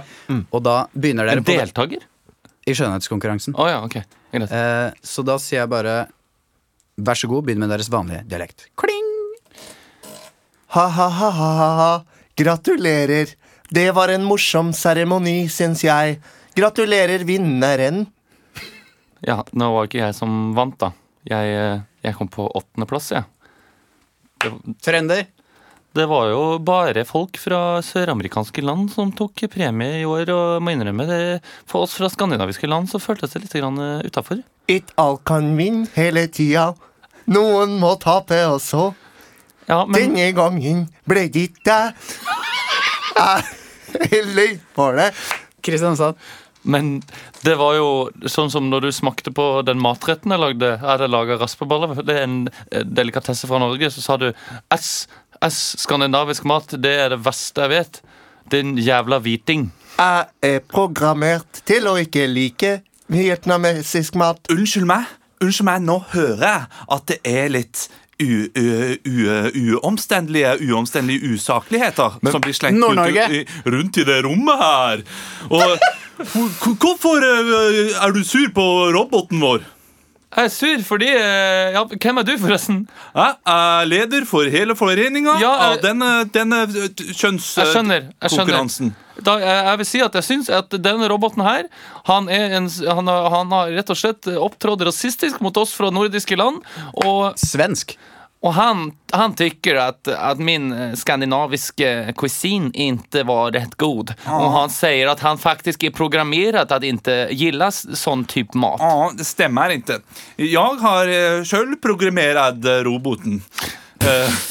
Og 0.51 0.63
da 0.63 0.85
begynner 0.95 1.25
dere 1.27 1.37
En 1.37 1.43
på 1.43 1.51
det, 1.51 1.59
deltaker? 1.65 2.05
i 2.65 2.71
skjønnhetskonkurransen. 2.77 3.53
Oh, 3.59 3.67
ja, 3.67 3.81
okay. 3.83 4.03
Eh, 4.33 4.91
så 5.03 5.25
da 5.25 5.35
sier 5.37 5.59
jeg 5.65 5.69
bare 5.69 6.07
vær 6.97 7.19
så 7.19 7.29
god, 7.31 7.45
begynn 7.47 7.61
med 7.63 7.71
deres 7.71 7.91
vanlige 7.91 8.23
dialekt. 8.29 8.67
Kling! 8.79 9.09
Ha-ha-ha-ha-ha. 10.71 12.03
Gratulerer. 12.39 13.35
Det 13.71 13.89
var 13.95 14.11
en 14.11 14.23
morsom 14.27 14.71
seremoni, 14.75 15.45
syns 15.51 15.83
jeg. 15.83 16.19
Gratulerer 16.55 17.23
vinneren. 17.27 18.05
Ja, 19.23 19.41
nå 19.53 19.67
var 19.75 19.87
ikke 19.87 20.01
jeg 20.01 20.15
som 20.17 20.53
vant, 20.57 20.77
da. 20.81 20.91
Jeg, 21.27 21.53
eh, 21.55 21.83
jeg 22.07 22.17
kom 22.17 22.31
på 22.31 22.47
åttendeplass, 22.47 23.11
jeg. 23.13 23.27
Trender. 24.81 25.27
Det 25.91 26.05
var 26.07 26.29
jo 26.31 26.43
bare 26.63 27.03
folk 27.03 27.35
fra 27.41 27.81
søramerikanske 27.83 28.63
land 28.63 28.93
som 28.93 29.09
tok 29.11 29.43
premie 29.51 29.99
i 29.99 30.05
år, 30.07 30.29
og 30.31 30.53
jeg 30.55 30.63
må 30.63 30.71
innrømme 30.71 31.07
det. 31.09 31.19
For 31.67 31.83
oss 31.83 31.97
fra 31.99 32.07
skandinaviske 32.11 32.69
land 32.71 32.87
så 32.87 33.01
føltes 33.03 33.35
det 33.35 33.43
litt 33.43 33.57
utafor. 34.07 34.39
Ikke 34.71 34.95
alt 35.03 35.25
kan 35.27 35.51
vinne 35.59 35.89
hele 35.97 36.27
tida. 36.31 36.69
Noen 37.27 37.75
må 37.81 37.97
tape 37.99 38.39
også. 38.47 38.93
Ja, 39.67 39.83
men 39.85 40.15
Denne 40.15 40.31
gangen 40.35 40.85
ble 41.07 41.27
det 41.31 41.49
ikke 41.51 41.81
deg. 43.19 43.51
Jeg 44.11 44.23
løy 44.31 44.55
for 44.75 44.95
det. 44.95 45.11
Kristiansand. 45.61 46.15
Men 46.61 47.01
det 47.41 47.55
var 47.57 47.73
jo 47.73 47.87
sånn 48.29 48.51
som 48.53 48.67
når 48.69 48.85
du 48.85 48.91
smakte 48.93 49.33
på 49.33 49.45
den 49.65 49.81
matretten 49.81 50.33
jeg 50.33 50.41
lagde. 50.41 50.73
Jeg 50.75 50.83
hadde 50.83 51.09
laga 51.09 51.37
raspeballer. 51.41 51.95
Det 52.05 52.15
er 52.15 52.27
en 52.27 52.37
eh, 52.69 52.85
delikatesse 52.85 53.49
fra 53.49 53.59
Norge. 53.61 53.89
Så 53.93 54.03
sa 54.03 54.17
du 54.21 54.29
S, 54.75 55.07
S, 55.41 55.75
skandinavisk 55.81 56.45
mat, 56.45 56.75
det 56.77 56.91
er 57.05 57.09
det 57.15 57.21
verste 57.25 57.63
jeg 57.65 57.69
vet. 57.73 58.01
Din 58.51 58.75
jævla 58.77 59.17
hviting. 59.23 59.69
Jeg 59.97 60.27
er 60.43 60.59
programmert 60.69 61.61
til 61.67 61.87
å 61.89 61.95
ikke 62.01 62.27
like 62.29 62.81
vietnamesisk 63.11 64.15
mat. 64.19 64.39
Unnskyld 64.53 64.85
meg. 64.89 65.05
unnskyld 65.41 65.65
meg, 65.65 65.81
nå 65.81 65.95
hører 66.13 66.43
jeg 66.45 66.65
at 66.95 67.05
det 67.09 67.19
er 67.25 67.47
litt 67.49 67.87
u- 68.21 68.51
u- 68.53 68.97
u- 69.09 69.77
uomstendelige 69.81 70.51
uomstendelige 70.69 71.33
usakligheter 71.33 72.19
som 72.29 72.41
blir 72.41 72.53
slengt 72.53 72.77
Nord-Norge. 72.79 73.25
i- 73.39 73.45
rundt 73.65 73.97
i 73.97 74.03
det 74.05 74.19
rommet 74.25 74.61
her. 74.61 75.01
Og 75.49 75.79
hvorfor 76.77 77.25
er 77.25 78.11
du 78.13 78.23
sur 78.23 78.49
på 78.53 78.67
roboten 78.93 79.39
vår? 79.41 79.65
Jeg 80.31 80.47
er 80.47 80.51
sur 80.53 80.83
fordi 80.87 81.07
eh, 81.11 81.73
ja, 81.75 81.81
Hvem 81.91 82.21
er 82.21 82.27
du, 82.27 82.31
forresten? 82.39 82.77
Jeg 83.15 83.33
er 83.51 83.87
leder 83.89 84.25
for 84.29 84.47
hele 84.47 84.75
foreninga 84.79 85.35
Ja, 85.41 85.51
av 85.67 85.81
denne, 85.83 86.11
denne 86.31 86.61
Jeg. 86.71 87.09
Jeg 87.11 87.19
kjønnskonkurransen. 87.19 88.93
Da, 89.21 89.35
jeg, 89.43 89.57
jeg 89.67 89.81
vil 89.81 89.89
si 89.89 90.01
at 90.05 90.15
jeg 90.17 90.27
syns 90.29 90.49
at 90.55 90.71
denne 90.81 91.09
roboten 91.11 91.43
her 91.45 91.67
Han, 92.07 92.29
er 92.31 92.55
en, 92.61 92.69
han, 92.71 93.11
har, 93.11 93.27
han 93.35 93.51
har 93.57 93.75
rett 93.75 93.91
og 93.91 93.99
slett 93.99 94.31
opptrådt 94.31 94.87
rasistisk 94.87 95.43
mot 95.43 95.57
oss 95.59 95.75
fra 95.75 95.91
nordiske 95.93 96.39
land. 96.39 96.63
Og, 97.03 97.35
Svensk. 97.39 97.97
Og 98.41 98.53
han, 98.57 98.79
han 99.13 99.35
tycker 99.37 99.77
at, 99.77 100.07
at 100.09 100.39
min 100.41 100.71
eh, 100.73 100.93
skandinaviske 100.97 102.13
cuisine 102.17 102.71
ikke 102.73 103.21
var 103.29 103.51
rett 103.53 103.75
god. 103.77 104.15
Og 104.25 104.47
han 104.55 104.71
sier 104.73 105.11
at 105.11 105.19
han 105.21 105.37
faktisk 105.37 105.83
er 105.85 105.93
programmert 105.93 106.71
at 106.73 106.83
ikke 106.87 107.27
gillar 107.37 107.69
sånn 107.71 108.25
type 108.25 108.57
mat. 108.57 108.81
Ja, 108.81 109.11
det 109.13 109.27
stemmer 109.29 109.75
ikke. 109.75 109.99
Jeg 110.41 110.81
har 110.81 111.11
uh, 111.13 111.43
sjøl 111.45 111.77
programmert 111.83 112.65
eh, 112.65 112.81
roboten. 112.87 113.43
Eh, 114.01 114.41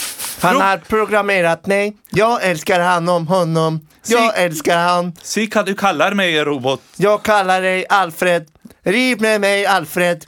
Han 0.41 0.57
har 0.61 0.79
programmerat 0.89 1.67
mig. 1.67 1.97
Jag 2.11 2.45
älskar 2.45 2.81
han 2.81 3.09
om 3.09 3.27
honom. 3.27 3.81
Jag 4.07 4.35
Si- 4.35 4.41
älskar 4.41 4.79
han. 4.79 5.13
si 5.23 5.47
hva 5.51 5.63
du 5.67 5.75
kaller 5.75 6.15
meg, 6.15 6.39
robot. 6.47 6.81
Jag 6.97 7.23
kallar 7.23 7.63
dig 7.63 7.85
Alfred. 7.89 8.47
Riv 8.85 9.21
med 9.21 9.41
mig, 9.41 9.67
Alfred. 9.67 10.25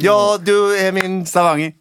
Ja, 0.00 0.38
du 0.42 0.78
är 0.78 0.92
min... 0.92 1.26
Stavanger. 1.26 1.72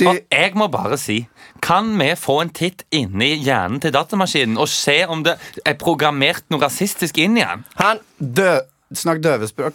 Du... 0.00 0.08
Og 0.10 0.18
jeg 0.32 0.52
må 0.58 0.66
bare 0.72 0.98
si 0.98 1.20
Kan 1.62 1.92
vi 2.00 2.10
få 2.18 2.40
en 2.42 2.50
titt 2.50 2.82
inni 2.90 3.34
hjernen 3.46 3.80
til 3.80 3.94
datamaskinen 3.94 4.58
og 4.58 4.68
se 4.68 5.04
om 5.06 5.22
det 5.24 5.36
er 5.64 5.76
programmert 5.78 6.42
noe 6.50 6.64
rasistisk 6.66 7.18
inn 7.22 7.38
i 7.38 7.44
den? 7.46 7.62
Han... 7.78 8.02
Dø 8.18 8.58
Snakk 8.94 9.22
døvespråk. 9.24 9.74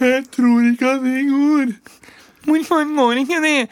Jeg 0.00 0.24
tror 0.34 0.60
ikke 0.72 0.88
at 0.88 1.00
det 1.02 1.24
går. 1.30 1.72
Hvorfor 2.44 2.96
går 2.96 3.12
ikke 3.12 3.40
det? 3.42 3.68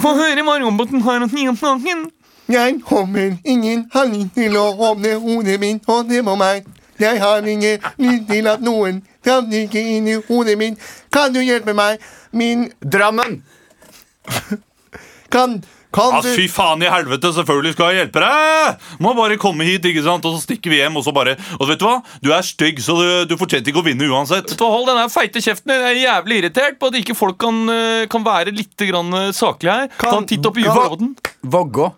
Få 0.00 0.14
høre 0.16 0.44
hva 0.46 0.58
roboten 0.62 1.02
har 1.04 1.24
å 1.24 1.28
si 1.28 1.44
om 1.48 1.56
saken. 1.58 2.06
Jeg 2.52 2.78
kommer 2.86 3.36
ingen 3.44 3.86
handling 3.92 4.30
til 4.34 4.56
å 4.56 4.66
åpne 4.88 5.14
hodet 5.20 5.58
mitt, 5.60 5.88
og 5.88 6.08
det 6.08 6.22
må 6.24 6.36
meg. 6.36 6.68
Jeg 7.00 7.20
har 7.20 7.46
ingen 7.48 7.80
lyst 7.98 8.28
til 8.30 8.48
at 8.52 8.62
noen 8.62 9.02
kan 9.24 9.46
stikke 9.48 9.80
inn 9.96 10.08
i 10.08 10.18
hodet 10.28 10.58
mitt. 10.60 10.78
Kan 11.12 11.32
du 11.34 11.40
hjelpe 11.40 11.74
meg? 11.76 12.00
Min 12.32 12.70
Drammen! 12.80 13.40
Kan 15.32 15.62
Kan 15.92 16.14
Ja, 16.14 16.20
du 16.24 16.30
fy 16.32 16.46
faen 16.48 16.80
i 16.80 16.88
helvete, 16.88 17.28
selvfølgelig 17.36 17.74
skal 17.74 17.90
jeg 17.92 17.98
hjelpe 18.06 18.20
deg! 18.22 18.84
Må 19.04 19.10
bare 19.16 19.36
komme 19.40 19.66
hit, 19.68 19.84
ikke 19.84 20.00
sant? 20.06 20.24
og 20.24 20.38
så 20.38 20.40
stikker 20.46 20.72
vi 20.72 20.78
hjem. 20.80 20.94
Og 20.96 21.04
så 21.04 21.12
bare 21.12 21.34
Og 21.58 21.66
vet 21.68 21.82
du 21.82 21.84
hva? 21.84 21.98
Du 22.24 22.30
er 22.32 22.40
stygg, 22.48 22.80
så 22.80 22.96
du, 22.96 23.08
du 23.28 23.34
fortjente 23.36 23.68
ikke 23.68 23.82
å 23.82 23.84
vinne 23.84 24.08
uansett. 24.08 24.54
Så 24.56 24.70
hold 24.72 24.88
den 24.88 24.96
der 25.02 25.10
feite 25.12 25.42
kjeften 25.44 25.68
din. 25.74 25.82
Jeg 25.84 25.98
er 25.98 26.00
jævlig 26.06 26.38
irritert 26.40 26.78
på 26.80 26.88
at 26.88 26.96
ikke 27.02 27.16
folk 27.18 27.36
kan, 27.44 27.60
eh, 27.68 28.06
kan 28.08 28.24
være 28.24 28.54
litt 28.56 28.86
grann 28.88 29.12
eh, 29.20 29.28
saklige 29.36 29.74
her. 29.82 29.92
Ta 30.00 30.14
en 30.16 30.30
titt 30.32 30.48
opp 30.48 30.56
i 30.56 30.64
kan- 30.64 30.80
roboten. 30.80 31.12
Vågå. 31.44 31.90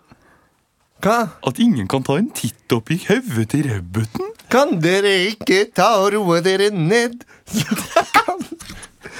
Hva? 1.05 1.17
At 1.47 1.63
ingen 1.63 1.87
kan 1.91 2.03
ta 2.03 2.17
en 2.19 2.27
titt 2.35 2.75
opp 2.75 2.91
i 2.91 2.99
hodet 3.07 3.47
til 3.55 3.63
roboten? 3.71 4.33
Kan 4.51 4.75
dere 4.83 5.15
ikke 5.31 5.69
ta 5.75 5.93
og 6.03 6.11
roe 6.17 6.43
dere 6.43 6.67
ned? 6.75 7.23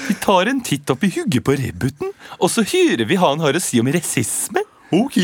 Vi 0.08 0.16
tar 0.22 0.52
en 0.52 0.62
titt 0.66 0.90
opp 0.94 1.04
i 1.04 1.10
hugget 1.16 1.46
på 1.46 1.56
Rebuten, 1.58 2.12
og 2.40 2.52
så 2.52 2.66
hører 2.68 3.06
vi 3.10 3.18
hva 3.20 3.34
han 3.34 3.44
har 3.44 3.58
å 3.58 3.64
si 3.64 3.80
om 3.82 3.90
rasisme. 3.92 4.64
Ok, 4.94 5.18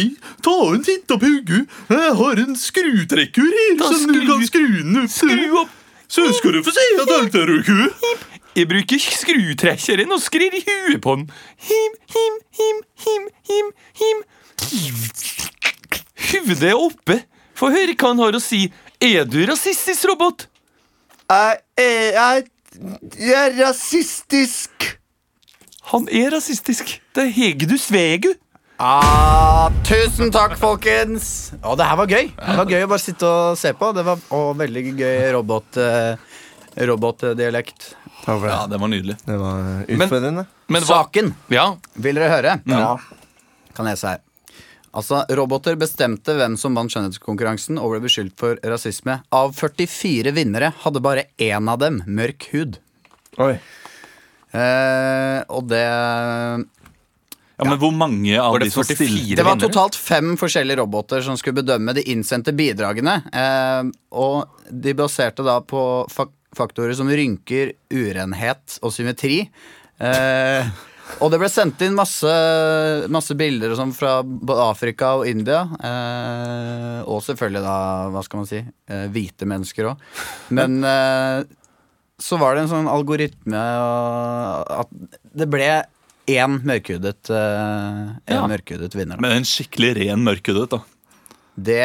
ta 0.43 0.55
en 0.73 0.83
titt 0.83 1.11
opp 1.13 1.23
i 1.23 1.31
hugget. 1.35 1.69
Jeg 1.91 2.15
har 2.17 2.41
en 2.41 2.57
skrutrekker 2.57 3.45
her, 3.45 3.77
Da 3.79 3.91
som 3.93 4.11
du 4.11 4.21
kan 4.25 4.43
skru 4.47 4.67
den 4.81 5.03
opp. 5.03 5.13
Skru 5.13 5.61
opp. 5.61 5.77
Så 6.11 6.25
skal 6.35 6.57
du 6.57 6.63
få 6.65 6.73
se 6.75 6.85
at 6.99 7.11
alt 7.15 7.35
er 7.39 7.53
ok. 7.59 7.69
Jeg 8.57 8.67
bruker 8.67 8.99
skrutrekkeren 8.99 10.11
og 10.11 10.19
skrir 10.19 10.51
i 10.57 10.63
huet 10.65 10.99
på 11.03 11.13
den. 11.15 11.29
Him, 11.69 11.93
him, 12.11 12.39
him, 12.59 12.81
him, 13.05 13.27
him, 13.47 13.69
him. 14.01 14.23
Hodet 16.31 16.71
er 16.73 16.75
oppe. 16.75 17.21
Få 17.55 17.69
høre 17.71 17.95
hva 17.95 18.11
han 18.11 18.19
har 18.25 18.35
å 18.35 18.41
si. 18.43 18.65
Er 19.01 19.23
du 19.29 19.39
rasistisk, 19.47 20.09
robot? 20.11 20.49
Jeg 21.31 21.61
er, 21.79 22.17
jeg, 22.17 22.43
jeg 23.19 23.35
er 23.35 23.57
rasistisk. 23.65 24.85
Han 25.91 26.07
er 26.11 26.31
rasistisk. 26.35 26.93
Det 27.15 27.27
er 27.27 27.33
Hegdu 27.35 27.75
Svegu. 27.81 28.31
Ah, 28.81 29.67
tusen 29.85 30.31
takk, 30.33 30.55
folkens! 30.57 31.51
Å, 31.61 31.75
det 31.77 31.85
her 31.85 31.97
var 31.99 32.09
gøy. 32.09 32.31
Det 32.33 32.55
var 32.57 32.71
gøy 32.71 32.85
å 32.87 32.89
bare 32.89 33.03
sitte 33.03 33.27
og 33.29 33.59
se 33.59 33.73
på. 33.77 33.91
Det 33.93 34.05
var 34.07 34.23
å, 34.33 34.39
veldig 34.57 34.83
gøy 34.97 35.17
robot, 35.35 35.77
eh, 35.77 36.39
robotdialekt. 36.89 37.91
Ja, 38.25 38.63
det 38.69 38.79
var 38.81 38.89
nydelig. 38.89 39.19
Det 39.25 39.37
var 39.37 39.83
utfordrende. 39.85 40.47
Men 40.71 40.85
hva? 40.87 41.01
Saken, 41.03 41.33
Ja, 41.53 41.67
vil 41.93 42.17
dere 42.17 42.31
høre? 42.33 42.55
Ja. 42.69 42.95
Kan 43.77 43.89
lese 43.89 44.15
her. 44.15 44.23
Altså, 44.91 45.21
Roboter 45.31 45.77
bestemte 45.79 46.35
hvem 46.35 46.57
som 46.59 46.75
vant 46.75 46.91
skjønnhetskonkurransen 46.91 47.79
og 47.79 47.93
ble 47.93 48.01
beskyldt 48.03 48.35
for 48.39 48.59
rasisme. 48.67 49.21
Av 49.31 49.53
44 49.55 50.33
vinnere 50.35 50.73
hadde 50.83 51.03
bare 51.03 51.29
én 51.39 51.69
av 51.71 51.79
dem 51.79 52.01
mørk 52.11 52.49
hud. 52.51 52.81
Oi. 53.39 53.55
Eh, 54.51 55.39
og 55.47 55.69
det 55.71 55.85
Ja, 57.61 57.63
Men 57.69 57.77
hvor 57.79 57.93
mange 57.95 58.35
av 58.41 58.57
de 58.59 58.67
som 58.73 58.83
44? 58.83 58.97
stilte 58.97 59.35
Det 59.37 59.45
var 59.47 59.59
totalt 59.61 59.95
fem 59.95 60.35
forskjellige 60.35 60.81
roboter 60.81 61.21
som 61.23 61.37
skulle 61.39 61.61
bedømme 61.61 61.93
de 61.95 62.03
innsendte 62.11 62.51
bidragene. 62.51 63.21
Eh, 63.31 63.91
og 64.11 64.49
de 64.67 64.95
baserte 64.97 65.45
da 65.45 65.59
på 65.61 66.05
fak 66.11 66.35
faktorer 66.51 66.91
som 66.91 67.07
rynker, 67.07 67.69
urenhet 67.95 68.73
og 68.83 68.91
symmetri. 68.91 69.45
Eh, 70.03 70.67
og 71.19 71.31
det 71.33 71.39
ble 71.41 71.49
sendt 71.51 71.81
inn 71.85 71.95
masse, 71.97 72.31
masse 73.11 73.35
bilder 73.37 73.73
sånn 73.77 73.91
fra 73.95 74.19
Afrika 74.69 75.15
og 75.19 75.27
India. 75.29 75.63
Eh, 75.81 76.99
og 77.09 77.19
selvfølgelig 77.25 77.63
da, 77.65 77.77
hva 78.13 78.23
skal 78.25 78.41
man 78.43 78.49
si, 78.49 78.61
eh, 78.91 79.07
hvite 79.13 79.47
mennesker 79.49 79.91
òg. 79.91 80.05
Men 80.55 80.79
eh, 80.87 81.41
så 82.21 82.37
var 82.41 82.55
det 82.55 82.63
en 82.67 82.71
sånn 82.75 82.89
algoritme 82.91 83.57
og 83.81 84.71
at 84.83 84.95
det 85.41 85.49
ble 85.51 85.69
én 86.31 86.59
mørkhudet, 86.63 87.29
eh, 87.33 88.01
Ja. 88.31 88.45
mørkhudet 88.47 88.93
vinner. 88.95 89.17
Da. 89.17 89.21
Men 89.25 89.39
en 89.41 89.47
skikkelig 89.47 89.95
ren 89.97 90.21
mørkhudet, 90.25 90.69
da. 90.77 90.81
Det, 91.61 91.81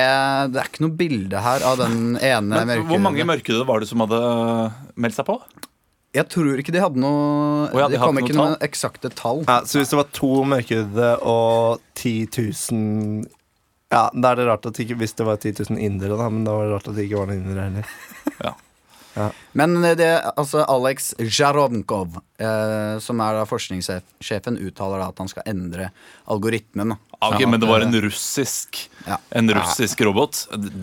det 0.53 0.61
er 0.61 0.69
ikke 0.71 0.85
noe 0.85 0.95
bilde 0.97 1.41
her 1.43 1.65
av 1.67 1.81
den 1.81 2.15
ene 2.23 2.61
mørkhudede. 2.69 2.85
hvor 2.93 3.01
mange 3.03 3.25
mørkhudede 3.27 3.67
var 3.67 3.81
det 3.83 3.89
som 3.91 4.05
hadde 4.05 4.21
meldt 4.97 5.17
seg 5.19 5.27
på? 5.27 5.41
Jeg 6.17 6.29
tror 6.33 6.61
ikke 6.61 6.75
de 6.75 6.83
hadde 6.83 7.01
noe 7.03 7.17
oh, 7.69 7.79
ja, 7.79 7.87
de 7.87 7.95
Det 7.95 8.01
hadde 8.01 8.11
kom 8.11 8.21
ikke 8.21 8.33
ikke 8.33 8.39
noe 8.39 8.53
noen 8.55 8.65
eksakte 8.65 9.11
tall. 9.13 9.43
Ja, 9.47 9.61
så 9.69 9.81
hvis 9.81 9.93
det 9.93 10.01
var 10.01 10.13
to 10.17 10.31
mørkhudede 10.49 11.11
og 11.29 11.83
10 12.01 12.15
000 12.73 13.27
Ja, 13.93 14.07
da 14.11 14.33
er 14.33 14.41
det 14.41 14.47
rart 14.49 14.67
at 14.67 14.81
ikke 14.83 14.97
Hvis 14.99 15.15
det 15.19 15.27
var 15.29 15.39
10 15.39 15.53
000 15.71 15.79
indere, 15.79 16.17
da, 16.19 16.31
men 16.33 16.47
da 16.47 16.57
var 16.57 16.67
det 16.67 16.77
rart 16.79 16.89
at 16.91 16.97
det 16.99 17.07
ikke 17.07 17.21
var 17.21 17.31
noen 17.31 17.45
indere 17.45 17.69
heller. 17.69 18.65
Men 19.57 19.75
det, 19.97 20.09
altså 20.37 20.65
Alex 20.69 21.15
Zjaronkov, 21.19 22.19
eh, 22.39 22.99
som 23.01 23.21
er 23.25 23.39
da 23.39 23.45
forskningssjefen, 23.49 24.59
uttaler 24.69 25.01
da 25.01 25.09
at 25.09 25.23
han 25.23 25.31
skal 25.33 25.47
endre 25.49 25.91
algoritmen. 26.29 26.93
da. 26.95 26.99
Ah, 27.17 27.31
ok, 27.33 27.41
Sånn 27.47 27.51
men 27.55 27.63
det 27.63 27.69
var 27.71 27.81
eh, 27.81 27.87
en 27.89 27.97
russisk 28.05 28.83
Ja. 29.07 29.17
En 29.31 29.49
russisk 29.57 30.01
robot. 30.05 30.43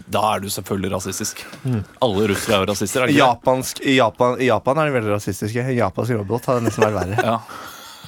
Da 0.09 0.23
er 0.33 0.41
du 0.41 0.49
selvfølgelig 0.49 0.95
rasistisk. 0.95 1.43
Alle 2.01 2.25
russere 2.31 2.57
er 2.57 2.63
jo 2.65 2.71
rasister. 2.71 3.03
er 3.03 3.11
det 3.11 3.13
ikke 3.13 3.21
det? 3.21 3.27
Japansk, 3.27 3.83
i, 3.85 3.97
Japan, 3.99 4.39
I 4.41 4.49
Japan 4.49 4.81
er 4.81 4.89
de 4.89 4.97
veldig 4.97 5.13
rasistiske. 5.17 5.61
En 5.67 5.77
japansk 5.77 6.17
robot 6.17 6.49
hadde 6.49 6.65
nesten 6.69 6.87
vært 6.87 6.99
verre. 7.03 7.21
Ja. 7.33 7.39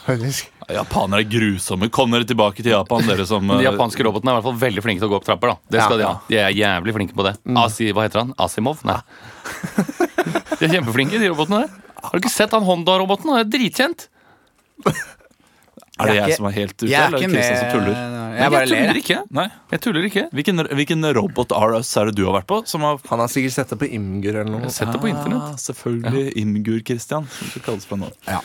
Faktisk. 0.06 0.52
Japanere 0.70 1.24
er 1.24 1.30
grusomme. 1.30 1.88
Kom 1.90 2.12
dere 2.14 2.28
tilbake 2.30 2.62
til 2.62 2.70
Japan, 2.76 3.02
dere 3.08 3.26
som 3.26 3.42
De 3.50 3.56
øh, 3.58 3.64
japanske 3.66 4.06
robotene 4.06 4.30
er 4.30 4.36
i 4.36 4.38
hvert 4.38 4.46
fall 4.52 4.60
veldig 4.62 4.84
flinke 4.86 5.02
til 5.02 5.10
å 5.10 5.14
gå 5.16 5.18
opp 5.18 5.26
trapper. 5.26 5.54
da 5.56 5.56
Det 5.74 5.82
skal 5.82 5.98
Ja. 6.00 6.06
De 6.06 6.06
ha 6.06 6.20
De 6.30 6.38
er 6.44 6.54
jævlig 6.60 6.94
flinke 6.94 7.18
på 7.18 7.26
det. 7.26 7.34
Asi, 7.58 7.88
hva 7.92 8.06
heter 8.06 8.22
han? 8.22 8.34
Asimov? 8.38 8.84
Nei. 8.86 9.00
De 10.60 10.66
er 10.68 10.74
kjempeflinke, 10.78 11.20
de 11.20 11.30
robotene 11.34 11.66
der. 11.66 11.70
Har 12.06 12.12
du 12.12 12.22
ikke 12.24 12.32
sett 12.34 12.52
han 12.56 12.64
Honda-roboten? 12.68 13.32
Han 13.34 13.40
er 13.42 13.50
dritkjent. 13.50 14.08
Er 15.96 16.10
det 16.10 16.16
Jeg 16.18 16.28
jeg 16.28 16.36
som 16.36 16.46
er 16.50 16.52
helt 16.58 16.74
ute, 16.76 16.90
Jeg 16.92 17.00
er 17.00 17.06
eller 17.08 17.18
er 17.18 17.22
det 17.22 17.30
Kristian 17.32 17.58
som 17.58 17.70
tuller? 17.72 17.94
Nei, 17.96 18.36
Jeg 18.36 18.52
bare 18.52 18.60
jeg 18.66 18.70
tuller 18.76 18.98
ikke. 19.00 19.18
Nei. 19.38 19.46
Jeg 19.72 19.82
tuller 19.86 20.08
ikke. 20.10 20.24
Hvilken, 20.36 20.60
hvilken 20.76 21.06
robot 21.16 21.54
RS 21.56 21.92
er 22.02 22.10
det 22.12 22.16
du 22.18 22.26
har 22.28 22.36
vært 22.42 22.48
på? 22.52 22.58
Som 22.68 22.82
har 22.84 23.00
Han 23.10 23.20
har 23.24 23.32
sikkert 23.32 23.56
sett 23.56 23.70
det 23.72 23.78
på 23.80 23.88
Imgur 23.96 24.36
eller 24.42 24.52
noe. 24.58 24.70
Sett 24.76 24.92
det 24.92 25.00
på 25.00 25.08
internett. 25.08 25.54
Ah, 25.54 25.56
selvfølgelig. 25.56 26.34
Imgur 26.44 26.82
Christian, 26.86 27.28
som 27.32 27.48
det 27.54 27.64
kalles 27.64 27.86
fra 27.88 27.96
nå. 28.02 28.12
Ja. 28.28 28.42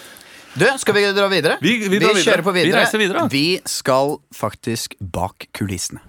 Du, 0.55 0.65
skal 0.79 0.95
vi 0.95 1.03
dra 1.15 1.27
videre? 1.31 1.59
Vi- 1.61 1.89
vi 1.89 1.99
drar 1.99 2.15
videre. 2.15 2.23
kjører 2.27 2.43
på 2.47 2.53
Vi 2.55 2.71
reiser 2.73 2.99
videre. 3.03 3.29
Vi 3.31 3.61
skal 3.67 4.17
faktisk 4.35 4.95
bak 5.01 5.47
kulissene. 5.53 6.01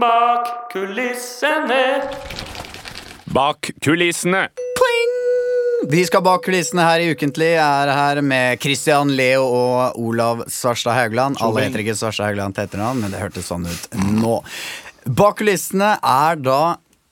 Bak 0.00 0.70
kulissene. 0.72 1.82
Bak 3.30 3.70
kulissene. 3.82 4.48
Vi 5.90 6.00
skal 6.06 6.22
bak 6.22 6.42
kulissene 6.44 6.82
her 6.82 7.00
i 7.00 7.12
Ukentlig. 7.14 7.52
Er 7.62 7.90
her 7.94 8.20
med 8.26 8.58
Christian, 8.60 9.12
Leo 9.16 9.44
og 9.46 10.00
Olav 10.02 10.42
Svarstad 10.50 10.96
Haugland. 10.98 11.38
Alle 11.40 11.62
heter 11.64 11.84
ikke 11.84 11.94
Svarstad 11.96 12.26
Haugland 12.26 12.56
til 12.56 12.66
etternavn, 12.66 13.00
men 13.04 13.14
det 13.14 13.22
hørtes 13.22 13.46
sånn 13.48 13.68
ut 13.70 13.86
nå. 14.18 14.40
Bak 15.06 15.38
kulissene 15.40 15.94
er 16.02 16.40
da 16.42 16.60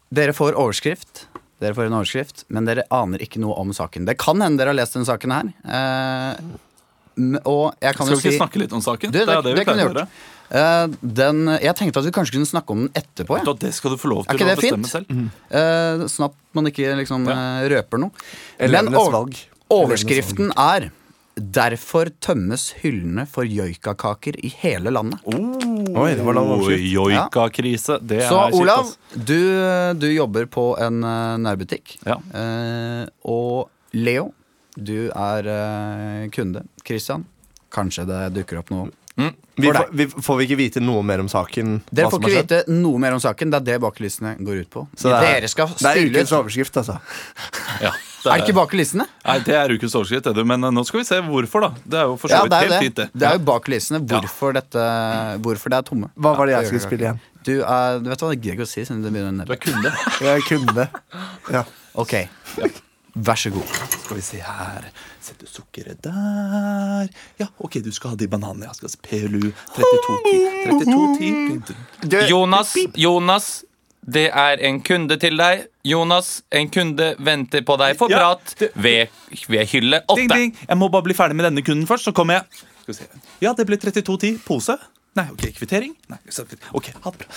Dere 0.09 0.33
får 0.33 0.57
overskrift. 0.57 1.27
Dere 1.61 1.77
får 1.77 1.91
en 1.91 1.99
overskrift, 1.99 2.47
men 2.55 2.65
dere 2.65 2.87
aner 2.95 3.21
ikke 3.21 3.43
noe 3.43 3.55
om 3.61 3.75
saken. 3.77 4.07
Det 4.09 4.15
kan 4.21 4.41
hende 4.41 4.57
dere 4.57 4.73
har 4.73 4.79
lest 4.79 4.97
denne 4.97 5.05
saken 5.05 5.35
her. 5.35 5.51
Eh, 5.69 7.39
og 7.45 7.77
jeg 7.83 7.95
kan 7.99 8.09
Skal 8.09 8.15
jo 8.15 8.19
vi 8.19 8.25
ikke 8.25 8.33
si 8.33 8.41
snakke 8.41 8.63
litt 8.63 8.75
om 8.79 8.83
saken? 8.85 9.13
Du, 9.13 9.19
det, 9.19 9.27
det 9.29 9.35
er 9.37 9.45
det 9.45 9.53
vi 9.53 9.61
det 9.61 9.67
kunne 9.69 9.77
pleier 9.77 9.85
å 9.85 9.93
gjøre. 9.93 10.07
gjort. 10.09 10.38
Eh, 10.51 10.87
den, 11.03 11.43
jeg 11.61 11.75
tenkte 11.77 12.01
at 12.01 12.07
vi 12.09 12.13
kanskje 12.17 12.37
kunne 12.39 12.49
snakke 12.49 12.71
om 12.73 12.87
den 12.87 12.93
etterpå. 12.97 13.37
Ja. 13.41 13.53
Det 13.59 13.73
skal 13.77 13.93
du 13.93 13.97
få 14.01 14.09
lov 14.13 14.25
Er 14.27 14.33
til 14.33 14.41
ikke 14.41 14.47
å 14.47 14.53
det 14.55 14.61
bestemme 14.63 14.89
fint? 14.89 14.93
selv. 14.93 15.31
Eh, 15.51 16.07
sånn 16.09 16.29
at 16.31 16.39
man 16.57 16.71
ikke 16.71 16.95
liksom 17.03 17.29
eh, 17.29 17.69
røper 17.75 17.99
noe. 18.05 18.11
Men 18.61 18.89
over- 18.95 19.13
valg. 19.19 19.37
overskriften 19.71 20.53
er 20.57 20.91
Derfor 21.39 22.09
tømmes 22.19 22.73
hyllene 22.83 23.23
for 23.31 23.47
joikakaker 23.47 24.35
i 24.43 24.49
hele 24.59 24.91
landet. 24.91 25.21
Oi, 25.31 26.09
det 26.19 26.25
var 26.27 26.35
lang. 26.35 26.51
Joika-krise. 26.67 28.01
Det 28.03 28.25
Så 28.27 28.41
er 28.41 28.51
kjipt, 28.51 28.59
Olav, 28.59 28.91
du, 29.15 29.95
du 30.03 30.09
jobber 30.11 30.49
på 30.51 30.65
en 30.83 30.99
uh, 31.07 31.37
nærbutikk. 31.39 31.95
Ja. 32.03 32.17
Eh, 32.35 33.07
og 33.31 33.69
Leo, 33.95 34.33
du 34.75 35.13
er 35.15 35.47
eh, 35.55 36.29
kunde. 36.35 36.65
Christian, 36.83 37.23
kanskje 37.71 38.09
det 38.11 38.19
dukker 38.41 38.59
opp 38.65 38.75
noe. 38.75 38.91
Vi 39.59 39.67
får, 39.67 39.89
vi, 39.91 40.07
får 40.07 40.37
vi 40.39 40.45
ikke 40.47 40.57
vite 40.61 40.81
noe 40.83 41.03
mer 41.03 41.19
om 41.19 41.29
saken? 41.31 41.81
Dere 41.91 42.11
får 42.13 42.21
ikke 42.23 42.35
vite 42.37 42.59
noe 42.71 43.01
mer 43.03 43.17
om 43.17 43.23
saken. 43.23 43.51
Det 43.51 43.59
er 43.59 43.65
det 43.73 43.79
bakelistene 43.83 44.37
går 44.47 44.61
ut 44.63 44.71
på. 44.71 44.85
Så 44.95 45.11
det 45.11 45.17
er, 45.19 45.41
Dere 45.41 45.51
skal 45.51 45.73
det 45.75 45.91
er 45.91 46.03
ukens 46.07 46.35
overskrift, 46.39 46.79
altså. 46.79 47.01
Ja, 47.89 47.91
Er 48.33 48.41
det 48.41 48.49
ikke 48.49 48.57
bakelistene? 48.59 49.07
Nei, 49.25 49.37
det 49.47 49.55
er 49.59 49.75
ukens 49.75 49.95
overskrift, 49.99 50.31
det. 50.39 50.47
Men 50.47 50.69
eh, 50.69 50.75
nå 50.75 50.87
skal 50.87 51.03
vi 51.03 51.09
se 51.11 51.21
hvorfor, 51.27 51.67
da. 51.67 51.71
Det 51.83 52.01
er 52.01 52.09
jo 52.11 52.17
for 52.23 52.31
så 52.31 52.45
vidt 52.45 52.55
det 52.55 52.59
er 52.59 52.67
helt 52.67 52.75
det. 52.77 52.81
fint, 52.87 53.01
det. 53.03 53.09
Det 53.15 53.29
er 53.29 53.39
jo 53.39 53.45
bak 53.51 53.67
kulissene 53.67 54.03
hvorfor, 54.15 54.57
dette, 54.59 54.89
hvorfor 55.47 55.75
det 55.75 55.83
er 55.83 55.89
tomme. 55.91 56.11
Hva 56.15 56.35
var 56.39 56.51
det 56.51 56.57
jeg 56.59 56.71
skulle 56.73 56.87
spille 56.87 57.09
igjen? 57.09 57.23
Du 57.49 57.55
er, 57.59 58.03
du 58.03 58.11
vet 58.13 58.23
hva, 58.23 58.33
det 58.35 58.41
gidder 58.41 58.53
jeg 58.53 58.59
ikke 58.61 58.69
å 58.69 58.75
si. 58.75 58.87
Siden 58.87 59.07
det 59.07 59.15
begynner 59.15 59.43
å 59.43 59.49
Du 59.49 59.55
er 59.55 59.65
kunde. 59.67 59.95
Jeg 60.23 60.35
er 60.35 60.51
kunde. 60.51 60.91
Ja. 61.55 61.65
Ok, 61.99 62.15
vær 63.27 63.39
så 63.41 63.51
god. 63.55 63.71
Skal 64.05 64.17
vi 64.19 64.23
se 64.25 64.41
her 64.45 64.87
Sette 65.29 65.47
sukkeret 65.51 65.99
der. 66.05 67.09
Ja, 67.41 67.49
OK, 67.61 67.81
du 67.85 67.91
skal 67.93 68.15
ha 68.15 68.17
de 68.21 68.29
bananene. 68.31 68.69
Jeg 68.71 68.79
skal 68.79 68.93
se 68.95 69.01
PLU 69.05 69.51
3210. 69.77 71.75
3210. 72.01 72.29
Jonas, 72.31 72.75
Jonas, 72.97 73.49
det 74.09 74.29
er 74.33 74.63
en 74.65 74.81
kunde 74.87 75.19
til 75.21 75.37
deg. 75.37 75.67
Jonas, 75.85 76.31
en 76.55 76.71
kunde 76.73 77.11
venter 77.19 77.65
på 77.69 77.77
deg 77.81 77.99
for 78.01 78.09
Ja, 78.13 78.23
prat 78.23 78.55
det- 78.61 78.71
ved, 78.75 79.09
ved 79.49 79.67
hylle 79.73 80.01
åtte. 80.09 80.25
8. 80.25 80.53
Jeg 80.69 80.79
må 80.79 80.89
bare 80.89 81.03
bli 81.03 81.15
ferdig 81.15 81.37
med 81.37 81.45
denne 81.51 81.63
kunden 81.67 81.87
først, 81.87 82.05
så 82.09 82.13
kommer 82.13 82.39
jeg. 82.39 82.45
Skal 82.83 82.95
vi 82.95 82.99
se. 83.03 83.07
Ja, 83.43 83.53
det 83.53 83.67
ble 83.67 83.77
3210. 83.77 84.39
Pose? 84.47 84.79
Nei, 85.17 85.27
ok, 85.33 85.53
kvittering? 85.59 85.97
Nei, 86.09 86.19
ok, 86.73 86.93
ha 87.05 87.11
det 87.11 87.19
bra. 87.19 87.29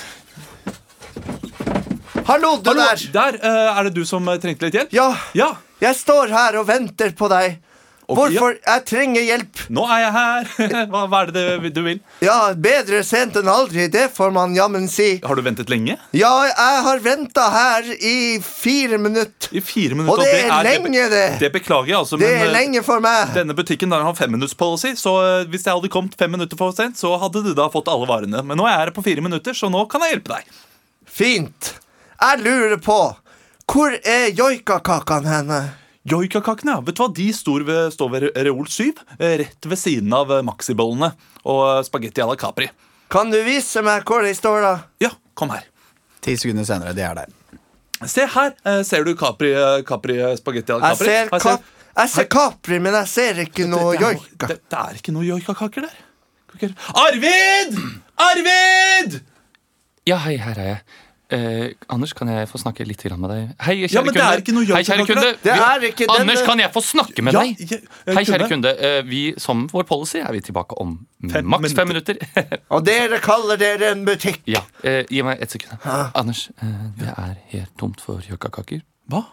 Hallo, 2.28 2.58
du 2.62 2.70
Hallo, 2.70 2.82
der! 2.86 3.12
der 3.12 3.38
uh, 3.42 3.80
er 3.80 3.84
det 3.90 3.94
du 3.96 4.06
som 4.06 4.28
eh, 4.30 4.38
trengte 4.38 4.68
litt 4.68 4.74
hjelp? 4.78 4.94
Ja, 4.94 5.10
Ja, 5.36 5.56
jeg 5.82 5.98
står 5.98 6.32
her 6.34 6.62
og 6.62 6.68
venter 6.70 7.14
på 7.18 7.30
deg. 7.32 7.60
Ok, 8.12 8.18
Hvorfor? 8.18 8.58
Jeg 8.66 8.82
trenger 8.90 9.24
hjelp. 9.24 9.60
nå 9.72 9.84
er 9.88 10.00
jeg 10.02 10.12
her. 10.12 10.48
Hva, 10.92 11.04
hva 11.08 11.20
er 11.22 11.30
det 11.32 11.44
det 11.64 11.70
du 11.78 11.80
vil? 11.86 12.00
Ja, 12.20 12.52
bedre 12.60 13.00
sent 13.08 13.38
enn 13.40 13.48
aldri, 13.48 13.86
det 13.94 14.10
får 14.12 14.34
man 14.36 14.52
jammen 14.58 14.90
si. 14.92 15.22
Har 15.24 15.40
du 15.40 15.44
ventet 15.46 15.72
lenge? 15.72 15.96
Ja, 16.18 16.32
jeg 16.50 16.82
har 16.88 17.00
venta 17.06 17.46
her 17.54 17.88
i 17.96 18.42
fire 18.44 19.00
minutter. 19.00 19.54
I 19.56 19.64
fire 19.64 19.96
minutter. 19.96 20.12
Og 20.12 20.26
det 20.26 20.42
er 20.44 20.68
lenge, 20.68 21.06
det. 21.14 21.24
Det 21.40 21.52
beklager 21.56 21.94
jeg, 21.94 22.02
altså. 22.02 22.20
Det 22.20 22.28
men 22.28 22.42
er 22.42 22.50
eh, 22.50 22.56
lenge 22.58 22.84
for 22.84 23.00
meg. 23.06 23.32
denne 23.38 23.56
butikken 23.56 23.96
der 23.96 24.04
har 24.04 24.18
femminuttspolicy, 24.20 24.92
så 25.00 25.16
eh, 25.24 25.48
hvis 25.54 25.64
jeg 25.70 25.78
hadde 25.80 25.94
kommet 25.94 26.20
fem 26.20 26.36
minutter 26.36 26.60
for 26.60 26.76
sent, 26.76 27.00
så 27.00 27.14
hadde 27.22 27.46
du 27.48 27.54
da 27.56 27.70
fått 27.72 27.88
alle 27.94 28.10
varene. 28.12 28.44
Men 28.44 28.60
nå 28.60 28.68
er 28.68 28.76
jeg 28.76 28.84
her 28.90 28.96
på 28.98 29.06
fire 29.08 29.24
minutter, 29.24 29.56
så 29.56 29.72
nå 29.72 29.86
kan 29.88 30.04
jeg 30.04 30.18
hjelpe 30.18 30.36
deg. 30.36 30.52
Fint. 31.08 31.76
Jeg 32.22 32.44
lurer 32.44 32.76
på 32.84 33.00
Hvor 33.72 33.94
er 33.96 34.32
joikakakene 34.36 35.32
henne? 35.32 35.60
Joikakakene, 36.12 36.74
ja. 36.76 36.82
Vet 36.84 36.98
du 36.98 37.04
hva? 37.04 37.10
De 37.16 37.28
står 37.36 37.64
ved, 37.68 37.92
står 37.94 38.10
ved 38.16 38.26
Reol 38.48 38.68
7, 38.68 38.88
eh, 39.20 39.36
rett 39.44 39.68
ved 39.70 39.80
siden 39.80 40.12
av 40.18 40.32
maxibollene 40.44 41.12
Maxi-bollene 41.12 41.12
og 41.46 41.62
eh, 41.70 41.84
spagetti 41.88 42.24
à 42.24 42.28
la 42.28 42.36
Capri. 42.42 42.68
Kan 43.12 43.32
du 43.32 43.38
vise 43.46 43.84
meg 43.86 44.04
hvor 44.08 44.24
de 44.26 44.34
står, 44.36 44.62
da? 44.66 44.74
Ja, 45.04 45.12
kom 45.38 45.54
her. 45.54 45.68
Ti 46.26 46.36
sekunder 46.38 46.66
senere, 46.68 46.94
de 46.98 47.06
er 47.06 47.16
der. 47.22 47.32
Se 48.10 48.26
her. 48.34 48.56
eh, 48.66 48.82
Ser 48.88 49.06
du 49.06 49.14
Capri, 49.16 49.54
eh, 49.54 49.84
Capri 49.88 50.18
eh, 50.20 50.36
spagetti 50.40 50.74
à 50.74 50.80
la 50.82 50.92
Jeg 50.92 50.98
Capri? 50.98 51.12
ser, 51.14 51.30
Her 51.32 51.40
kap 51.46 51.70
jeg 52.02 52.10
ser 52.10 52.28
Capri, 52.32 52.80
men 52.80 52.94
jeg 52.96 53.08
ser 53.12 53.40
ikke 53.46 53.66
noe 53.70 53.92
det, 53.94 54.02
joika. 54.02 54.48
det, 54.48 54.58
det 54.72 54.80
er 54.80 55.00
ikke 55.00 55.12
noe 55.16 55.28
joikakaker 55.28 55.86
der. 55.88 56.00
Arvid! 57.06 57.78
Arvid! 58.20 59.20
Ja, 60.08 60.18
hei, 60.26 60.38
her 60.42 60.58
er 60.60 60.70
jeg. 60.74 60.82
Eh, 61.32 61.72
Anders, 61.90 62.12
kan 62.14 62.28
jeg 62.28 62.48
få 62.52 62.60
snakke 62.60 62.84
litt 62.86 63.04
med 63.18 63.30
deg? 63.32 63.52
Hei, 63.64 63.76
kjære 63.88 63.92
Ja, 63.94 64.02
kunde. 64.04 64.74
Hei, 64.76 64.84
kjære 64.84 65.06
kunde. 65.08 65.22
Det 65.42 65.44
Vi- 65.44 65.50
er 65.50 66.20
Anders, 66.20 66.42
kan 66.44 66.60
jeg 66.60 66.72
få 66.74 66.82
snakke 66.84 67.22
med 67.24 67.34
Ja, 67.34 67.40
deg? 67.40 67.58
jeg- 67.60 67.70
jeg 68.06 68.16
Hei, 68.16 68.24
kjære 68.26 68.48
kunde. 68.50 68.76
kunde. 68.76 68.98
Eh, 68.98 69.02
vi, 69.08 69.34
som 69.38 69.68
vår 69.72 69.84
policy 69.84 70.18
er 70.18 70.32
vi 70.32 70.42
tilbake 70.42 70.76
om 70.82 71.08
Fem 71.32 71.46
maks 71.46 71.74
fem 71.74 71.88
minutter. 71.88 72.16
Og 72.70 72.84
dere 72.86 73.20
kaller 73.20 73.56
dere 73.58 73.92
en 73.92 74.06
butikk. 74.06 74.42
ja, 74.48 74.60
eh, 74.84 75.04
Gi 75.10 75.22
meg 75.22 75.38
et 75.42 75.50
sekund. 75.52 75.78
Anders, 76.16 76.50
eh, 76.62 76.68
det 77.00 77.08
er 77.18 77.36
helt 77.52 77.78
tomt 77.80 78.02
for 78.02 78.20
joikakaker. 78.20 78.82
Hva? 79.12 79.26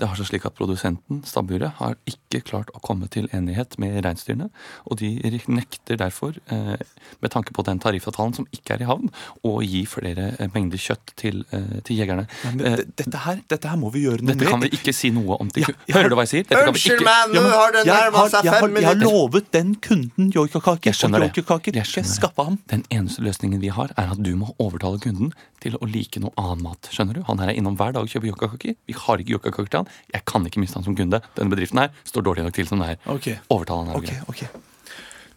Det 0.00 0.08
har 0.08 0.16
seg 0.18 0.26
slik 0.30 0.44
at 0.48 0.54
Produsenten, 0.58 1.20
stabburet, 1.28 1.76
har 1.78 1.94
ikke 2.10 2.40
klart 2.48 2.70
å 2.74 2.80
komme 2.82 3.06
til 3.12 3.28
enighet 3.36 3.76
med 3.78 4.00
reinsdyrene. 4.04 4.48
Og 4.90 4.98
de 4.98 5.10
nekter 5.48 5.96
derfor, 6.00 6.34
eh, 6.50 6.76
med 7.22 7.30
tanke 7.30 7.52
på 7.54 7.62
den 7.66 7.78
tariffavtalen 7.78 8.34
som 8.34 8.46
ikke 8.52 8.74
er 8.74 8.82
i 8.82 8.88
havn, 8.90 9.10
å 9.46 9.60
gi 9.62 9.84
flere 9.86 10.34
eh, 10.40 10.48
mengder 10.54 10.78
kjøtt 10.80 11.14
til, 11.20 11.44
eh, 11.52 11.78
til 11.86 11.96
jegerne. 12.02 12.26
Men 12.44 12.60
Eh, 12.60 12.82
dette, 12.96 13.16
her, 13.24 13.40
dette 13.48 13.68
her 13.70 13.76
må 13.80 13.92
vi 13.92 14.02
gjøre 14.04 14.20
noe 14.22 14.34
dette 14.34 14.48
kan 14.50 14.60
vi 14.60 14.68
ikke 14.74 14.92
si 14.94 15.10
noe 15.14 15.36
om 15.40 15.48
til 15.48 15.62
Ja, 15.62 15.66
ku- 15.70 15.92
Hører 15.94 16.08
du 16.10 16.14
hva 16.16 16.24
jeg 16.26 16.32
sier? 16.34 16.48
Dette 16.50 16.66
Unnskyld 16.68 17.00
ikke- 17.00 17.04
meg, 17.06 17.34
nå 17.36 17.44
har 17.50 17.72
det 17.72 17.84
jeg 17.86 17.94
nærma 17.94 18.24
seg 18.30 18.42
jeg 18.44 18.52
har- 18.52 18.68
Jeg 18.80 18.84
har 18.90 18.94
lovet 18.96 19.50
den 19.52 19.74
kunden 19.76 20.32
joikakaker. 20.32 20.84
Jeg 20.90 20.94
skjønner 20.94 21.22
og 21.22 21.32
det. 21.32 21.44
joikakaker 21.44 21.74
Jeg 21.74 21.86
skal 21.86 22.02
jeg 22.02 22.10
skaffe 22.12 22.44
ham. 22.44 22.58
Den 22.68 22.82
eneste 22.90 23.20
løsningen 23.22 23.60
vi 23.60 23.68
har, 23.68 23.90
er 23.96 24.10
at 24.12 24.22
du 24.22 24.34
må 24.36 24.54
overtale 24.58 24.98
kunden 25.00 25.32
til 25.60 25.72
å 25.76 25.86
like 25.92 26.18
noe 26.20 26.32
annen 26.38 26.62
mat. 26.62 26.88
Skjønner 26.90 27.14
du? 27.14 27.22
Han 27.28 27.38
her 27.38 27.50
er 27.50 27.54
innom 27.60 27.76
hver 27.76 27.92
dag 27.92 28.02
og 28.02 28.08
kjøper 28.08 28.32
joikakaker. 28.32 28.76
Vi 28.88 28.94
har 28.96 29.18
ikke 29.24 29.36
joikakaker 29.36 29.70
til 29.70 29.82
han. 29.82 29.92
Jeg 30.14 30.24
kan 30.28 30.46
ikke 30.48 30.62
miste 30.62 30.78
han 30.80 30.86
som 30.86 30.96
kunde. 30.98 31.20
Denne 31.36 31.52
bedriften 31.52 31.82
her 31.82 31.94
står 32.08 32.26
dårlig 32.26 32.44
nok 32.46 32.56
til 32.56 32.68
som 32.68 32.82
det 32.82 32.94
er. 32.94 33.00
Okay. 33.16 33.38
Overtal 33.50 33.84
han 33.86 33.96
okay. 34.00 34.20
Ok, 34.26 34.42
greier. 34.42 34.50
ok 34.54 34.68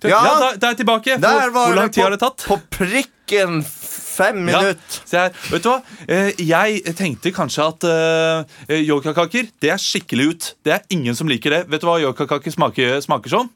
Du, 0.04 0.10
Ja, 0.12 0.20
ja, 0.20 0.32
da, 0.36 0.48
da 0.60 0.68
er 0.68 0.74
jeg 0.74 0.82
tilbake. 0.84 1.16
Der 1.16 1.28
Hvor, 1.40 1.52
var 1.56 1.68
hvor 1.70 1.76
lang 1.80 1.92
tid 1.96 2.04
har 2.04 2.12
det 2.12 2.20
tatt? 2.20 2.44
På 2.44 2.58
prikken 2.76 3.62
fem 3.64 4.42
minutter. 4.46 5.00
Ja. 5.14 5.30
Vet 5.50 5.64
du 5.64 5.70
hva? 5.72 5.78
Eh, 6.12 6.42
Jeg 6.44 6.96
tenkte 7.00 7.32
kanskje 7.34 7.64
at 7.72 7.88
uh, 7.88 8.76
yogakaker, 8.76 9.48
det 9.64 9.72
er 9.72 9.80
skikkelig 9.82 10.28
ut. 10.34 10.50
Det 10.66 10.76
er 10.76 10.84
ingen 10.94 11.16
som 11.16 11.32
liker 11.32 11.56
det. 11.56 11.62
Vet 11.72 11.82
du 11.82 11.88
hva 11.88 12.00
yogakaker 12.04 12.52
smaker, 12.54 13.00
smaker 13.06 13.32
som? 13.32 13.50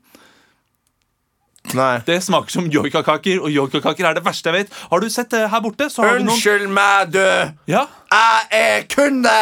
Nei. 1.76 1.98
Det 2.08 2.22
smaker 2.24 2.54
som 2.54 2.68
joikakaker, 2.72 3.42
og 3.44 3.52
joikakaker 3.52 4.08
er 4.08 4.16
det 4.18 4.24
verste 4.26 4.48
jeg 4.48 4.64
vet. 4.64 4.76
Har 4.92 5.04
du 5.04 5.10
sett 5.12 5.32
det 5.34 5.44
her 5.52 5.64
borte? 5.64 5.90
Så 5.92 6.04
har 6.06 6.16
vi 6.16 6.24
noen 6.24 6.32
Unnskyld 6.38 6.70
meg, 6.72 7.12
du. 7.12 7.24
Ja, 7.68 7.86
Jeg 8.14 8.48
er 8.56 8.86
kunde, 8.94 9.34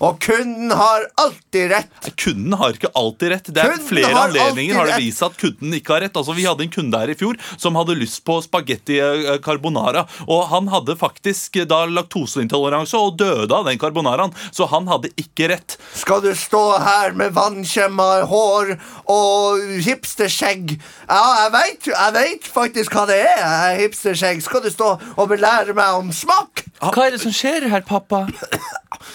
og 0.00 0.16
kunden 0.24 0.72
har 0.72 1.04
alltid 1.20 1.70
rett. 1.74 2.08
Kunden 2.16 2.54
har 2.56 2.72
ikke 2.76 2.90
alltid 2.96 3.32
rett. 3.34 3.50
Det 3.52 3.60
er 3.60 3.74
Kunden 3.74 3.88
flere 3.90 4.12
har 4.14 4.30
anledninger 4.30 4.78
har 4.78 4.88
det 4.88 5.00
vist 5.02 5.20
seg 5.20 5.34
at 5.34 5.40
kunden 5.42 5.76
ikke 5.76 5.92
har 5.92 6.04
rett. 6.06 6.16
Altså, 6.16 6.36
Vi 6.38 6.46
hadde 6.48 6.64
en 6.64 6.72
kunde 6.72 7.00
her 7.02 7.12
i 7.12 7.16
fjor 7.20 7.36
som 7.60 7.76
hadde 7.76 7.98
lyst 7.98 8.22
på 8.24 8.38
spagetti 8.44 8.96
eh, 9.04 9.36
carbonara. 9.44 10.06
Og 10.26 10.46
han 10.52 10.70
hadde 10.72 10.96
faktisk 11.00 11.60
eh, 11.60 11.68
da 11.68 11.82
laktoseintoleranse 11.90 12.96
og 12.96 13.18
døde 13.20 13.52
av 13.52 13.68
den 13.68 13.80
carbonaraen. 13.82 14.32
Så 14.56 14.68
han 14.72 14.88
hadde 14.88 15.12
ikke 15.20 15.50
rett. 15.52 15.76
Skal 16.00 16.24
du 16.24 16.32
stå 16.38 16.64
her 16.80 17.12
med 17.18 17.36
vannkjemma 17.36 18.08
hår 18.30 18.74
og 19.12 19.68
hipsterskjegg? 19.84 20.78
Ja, 21.10 21.22
jeg 21.44 21.54
veit 21.58 21.90
jeg 21.90 22.16
vet 22.16 22.50
faktisk 22.50 22.96
hva 22.96 23.06
det 23.10 23.20
er 23.26 23.78
Hipsterskjegg. 23.80 24.40
Skal 24.44 24.64
du 24.64 24.70
stå 24.72 24.94
og 24.96 25.30
belære 25.30 25.76
meg 25.76 26.00
om 26.00 26.12
smak? 26.14 26.69
Hva 26.80 27.06
er 27.06 27.12
det 27.16 27.20
som 27.20 27.32
skjer 27.34 27.66
her, 27.68 27.82
pappa? 27.84 28.22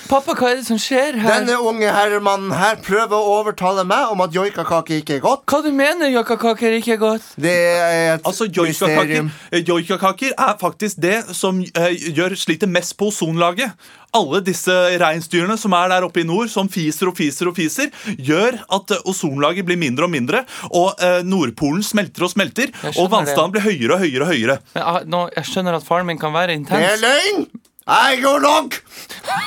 Pappa, 0.10 0.34
hva 0.38 0.51
er 0.51 0.60
det 0.60 0.65
som 0.67 0.78
skjer 0.82 1.17
her? 1.17 1.41
Denne 1.41 1.56
unge 1.65 1.89
herremannen 1.93 2.54
her 2.54 2.78
prøver 2.86 3.15
å 3.17 3.39
overtale 3.39 3.84
meg 3.88 4.12
om 4.13 4.21
at 4.25 4.34
joikakake 4.34 4.99
ikke 5.01 5.17
er 5.17 5.23
godt. 5.23 5.43
Hva 5.49 5.62
du 5.65 5.71
mener 5.73 6.10
joikakaker 6.13 6.78
ikke 6.78 6.93
er 6.95 7.01
godt? 7.01 7.28
Det 7.41 7.54
er 7.54 8.15
et 8.15 8.25
Altså, 8.25 8.45
Joikakaker 8.45 9.25
mysterium. 9.25 9.32
joikakaker 9.71 10.34
er 10.38 10.56
faktisk 10.62 11.01
det 11.01 11.17
som 11.38 11.62
uh, 11.62 11.89
gjør 12.17 12.38
sliter 12.38 12.69
mest 12.69 12.97
på 12.97 13.10
ozonlaget. 13.10 13.73
Alle 14.15 14.41
disse 14.45 14.73
reinsdyrene 15.01 15.58
som 15.60 15.75
er 15.78 15.91
der 15.91 16.08
oppe 16.08 16.23
i 16.23 16.28
nord, 16.28 16.49
som 16.51 16.69
fiser 16.71 17.12
og 17.12 17.17
fiser 17.17 17.49
og 17.51 17.58
fiser, 17.58 17.91
gjør 18.15 18.62
at 18.78 18.95
eh, 18.95 19.04
ozonlaget 19.12 19.67
blir 19.67 19.80
mindre 19.82 20.08
og 20.08 20.13
mindre, 20.13 20.43
og 20.71 21.01
eh, 21.04 21.21
Nordpolen 21.28 21.84
smelter 21.86 22.28
og 22.28 22.32
smelter, 22.32 22.71
og 22.95 23.10
vannstanden 23.13 23.56
blir 23.58 23.65
høyere 23.67 23.97
og 23.97 24.06
høyere 24.06 24.25
og 24.28 24.32
høyere. 24.34 24.58
Men, 24.75 24.86
ah, 24.86 25.01
nå, 25.15 25.25
jeg 25.36 25.51
skjønner 25.51 25.80
at 25.80 25.88
faren 25.88 26.10
min 26.10 26.21
kan 26.21 26.34
være 26.36 26.56
intens. 26.58 26.80
Det 26.80 26.95
er 26.95 27.04
løgn! 27.04 27.45
Jeg 27.86 28.21
går 28.23 28.39
nok! 28.47 28.80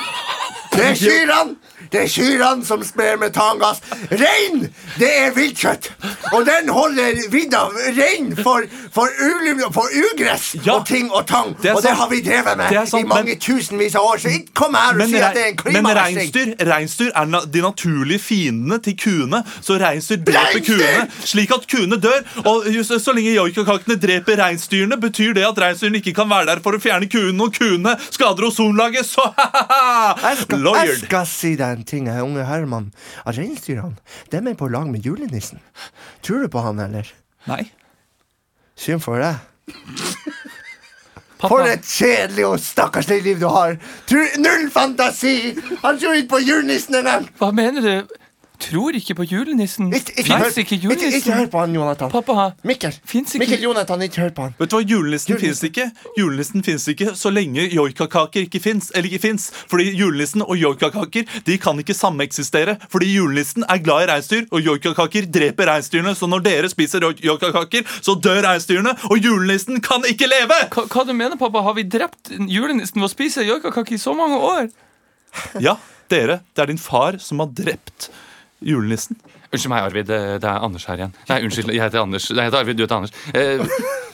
Det 0.75 0.85
er 0.85 0.95
kyrne! 0.95 1.57
Det 1.91 2.01
er 2.03 2.09
kyrne 2.13 2.65
som 2.65 2.83
sprer 2.85 3.17
metangass. 3.17 3.79
Rein, 4.11 4.67
det 4.99 5.09
er 5.23 5.31
viltkjøtt. 5.33 5.87
Og 6.37 6.43
den 6.45 6.69
holder 6.69 7.17
vidda 7.33 7.63
rein 7.97 8.35
for, 8.37 8.65
for, 8.93 9.09
for 9.73 9.87
ugress 9.97 10.51
Ja. 10.65 10.75
og 10.75 10.85
ting 10.87 11.09
og 11.11 11.25
tang. 11.27 11.55
Det 11.63 11.73
og 11.75 11.81
det 11.83 11.95
har 11.97 12.09
vi 12.11 12.19
drevet 12.25 12.57
med 12.57 12.75
sant, 12.89 13.01
i 13.03 13.07
mange 13.07 13.33
men- 13.33 13.39
tusenvis 13.41 13.95
av 13.95 14.05
år. 14.11 14.17
Så 14.21 14.29
ikke 14.35 14.53
kom 14.53 14.75
her 14.77 14.93
og 15.01 15.09
si 15.09 15.17
at 15.17 15.33
det 15.33 15.41
er 15.43 15.49
en 15.49 15.57
rei- 15.57 15.73
men 15.73 15.83
klimaversting. 15.83 16.55
reinsdyr, 16.69 17.11
er 17.15 17.25
na 17.25 17.41
de 17.45 17.61
naturlige 17.65 18.19
fiendene 18.19 18.79
til 18.85 18.97
kuene. 18.97 19.43
Så 19.61 19.79
reinsdyr 19.81 20.21
dreper 20.29 20.61
kuene, 20.65 21.07
slik 21.25 21.51
at 21.57 21.67
kuene 21.71 21.97
dør. 21.97 22.21
Og 22.45 22.69
just, 22.73 22.93
så 23.01 23.13
lenge 23.15 23.33
joikakakene 23.33 23.97
dreper 23.99 24.37
reinsdyrene, 24.43 24.97
betyr 25.01 25.33
det 25.33 25.45
at 25.47 25.57
reinsdyrene 25.65 25.97
ikke 26.03 26.13
kan 26.21 26.29
være 26.29 26.45
der 26.53 26.59
for 26.63 26.77
å 26.77 26.79
fjerne 26.81 27.09
kuene, 27.09 27.41
og 27.49 27.53
kuene 27.57 27.95
skader 28.11 28.45
ozonlaget. 28.51 29.05
Så 29.09 29.25
ha-ha-ha! 29.37 30.15
Jeg, 30.29 30.97
skal 31.01 31.25
si 31.29 31.55
deg 31.59 31.78
en 31.79 31.87
ting, 31.87 32.09
unge 32.11 32.45
Herman. 32.45 32.91
At 33.25 33.39
reinsdyrene 33.39 33.95
dem 34.33 34.51
er 34.51 34.57
på 34.59 34.69
lag 34.71 34.89
med 34.91 35.05
julenissen. 35.05 35.61
Tror 36.25 36.43
du 36.43 36.51
på 36.51 36.63
han, 36.63 36.79
eller? 36.83 37.07
Nei. 37.47 37.63
Synd 38.79 39.03
for 39.03 39.19
deg. 39.19 39.39
Pappa, 41.39 41.47
For 41.47 41.67
et 41.71 41.85
kjedelig 41.87 42.43
og 42.49 42.57
stakkarslig 42.59 43.21
liv 43.23 43.37
du 43.39 43.47
har. 43.47 43.77
Null 44.43 44.65
fantasi! 44.73 45.53
Han 45.85 45.99
tror 46.01 46.17
ikke 46.19 46.33
på 46.33 46.41
julenissen 46.43 46.99
engang! 46.99 47.29
hva 47.39 47.53
mener 47.55 47.85
du? 47.85 48.17
Tror 48.59 48.91
ikke 48.97 49.15
på 49.15 49.23
julenissen. 49.23 49.87
Ikke, 49.95 50.11
ikke, 50.19 50.35
hør- 50.35 50.49
Fins 50.51 50.57
ikke 50.59 50.77
julenissen. 50.83 51.13
ikke 51.21 51.31
hør 51.37 51.45
på 51.53 51.59
han, 51.61 51.73
Jonathan. 51.77 52.09
Pappa, 52.11 52.33
Mikkel, 52.67 52.91
ikke- 52.91 53.39
Mikkel 53.39 53.61
Jonathan, 53.63 54.01
ikke 54.03 54.19
hør 54.21 54.29
på 54.35 54.41
han. 54.43 54.55
Vet 54.59 54.69
du 54.69 54.75
hva, 54.75 54.81
Julenissen 54.83 55.31
Julenissen. 55.31 55.39
fins 55.39 55.63
ikke 55.63 55.91
Julenissen 56.17 56.63
finnes 56.65 56.87
ikke 56.91 57.15
så 57.15 57.31
lenge 57.31 57.69
joikakaker 57.71 58.41
ikke 58.43 58.59
fins. 58.61 58.91
Eller 58.93 59.07
ikke 59.09 59.21
fins. 59.21 59.49
Fordi 59.71 59.95
julenissen 59.95 60.41
og 60.43 60.57
joikakaker 60.59 61.25
de 61.45 61.57
kan 61.57 61.79
ikke 61.79 61.95
sameksistere. 61.95 62.75
Fordi 62.91 63.07
julenissen 63.15 63.63
er 63.63 63.77
glad 63.79 64.03
i 64.03 64.11
reinsdyr, 64.11 64.45
og 64.51 64.61
joikakaker 64.61 65.31
dreper 65.31 65.65
reinsdyrene. 65.71 66.13
Så 66.19 66.27
når 66.27 66.43
dere 66.43 66.69
spiser 66.69 66.99
joikakaker, 67.15 67.87
så 68.03 68.19
dør 68.19 68.43
reinsdyrene, 68.43 68.91
og 69.09 69.17
julenissen 69.23 69.79
kan 69.81 70.01
ikke 70.03 70.27
leve! 70.27 70.59
hva, 70.69 70.83
hva 70.85 71.05
du 71.07 71.13
mener 71.13 71.37
pappa? 71.37 71.61
Har 71.63 71.73
vi 71.79 71.83
drept 71.83 72.29
julenissen 72.35 72.99
ved 72.99 73.07
å 73.07 73.13
spise 73.15 73.47
joikakaker 73.47 73.93
i 73.95 73.97
så 74.03 74.13
mange 74.13 74.35
år? 74.35 74.69
Ja, 75.61 75.77
dere. 76.09 76.41
Det 76.55 76.61
er 76.63 76.65
din 76.73 76.77
far 76.77 77.17
som 77.23 77.39
har 77.39 77.47
drept 77.47 78.09
julenissen. 78.61 79.17
Unnskyld 79.51 79.71
meg, 79.73 79.87
Arvid. 79.87 80.09
Det 80.09 80.43
er 80.43 80.65
Anders 80.65 80.85
her 80.89 80.99
igjen. 80.99 81.15
Nei, 81.29 81.39
unnskyld, 81.45 81.71
jeg 81.73 81.83
heter 81.83 82.03
Anders. 82.03 82.29
Nei, 82.29 82.43
jeg 82.43 82.51
heter 82.51 82.63
Arvid, 82.63 82.77
du 82.77 82.83
heter 82.85 82.95
Anders. 82.95 83.13
Eh, 83.33 83.63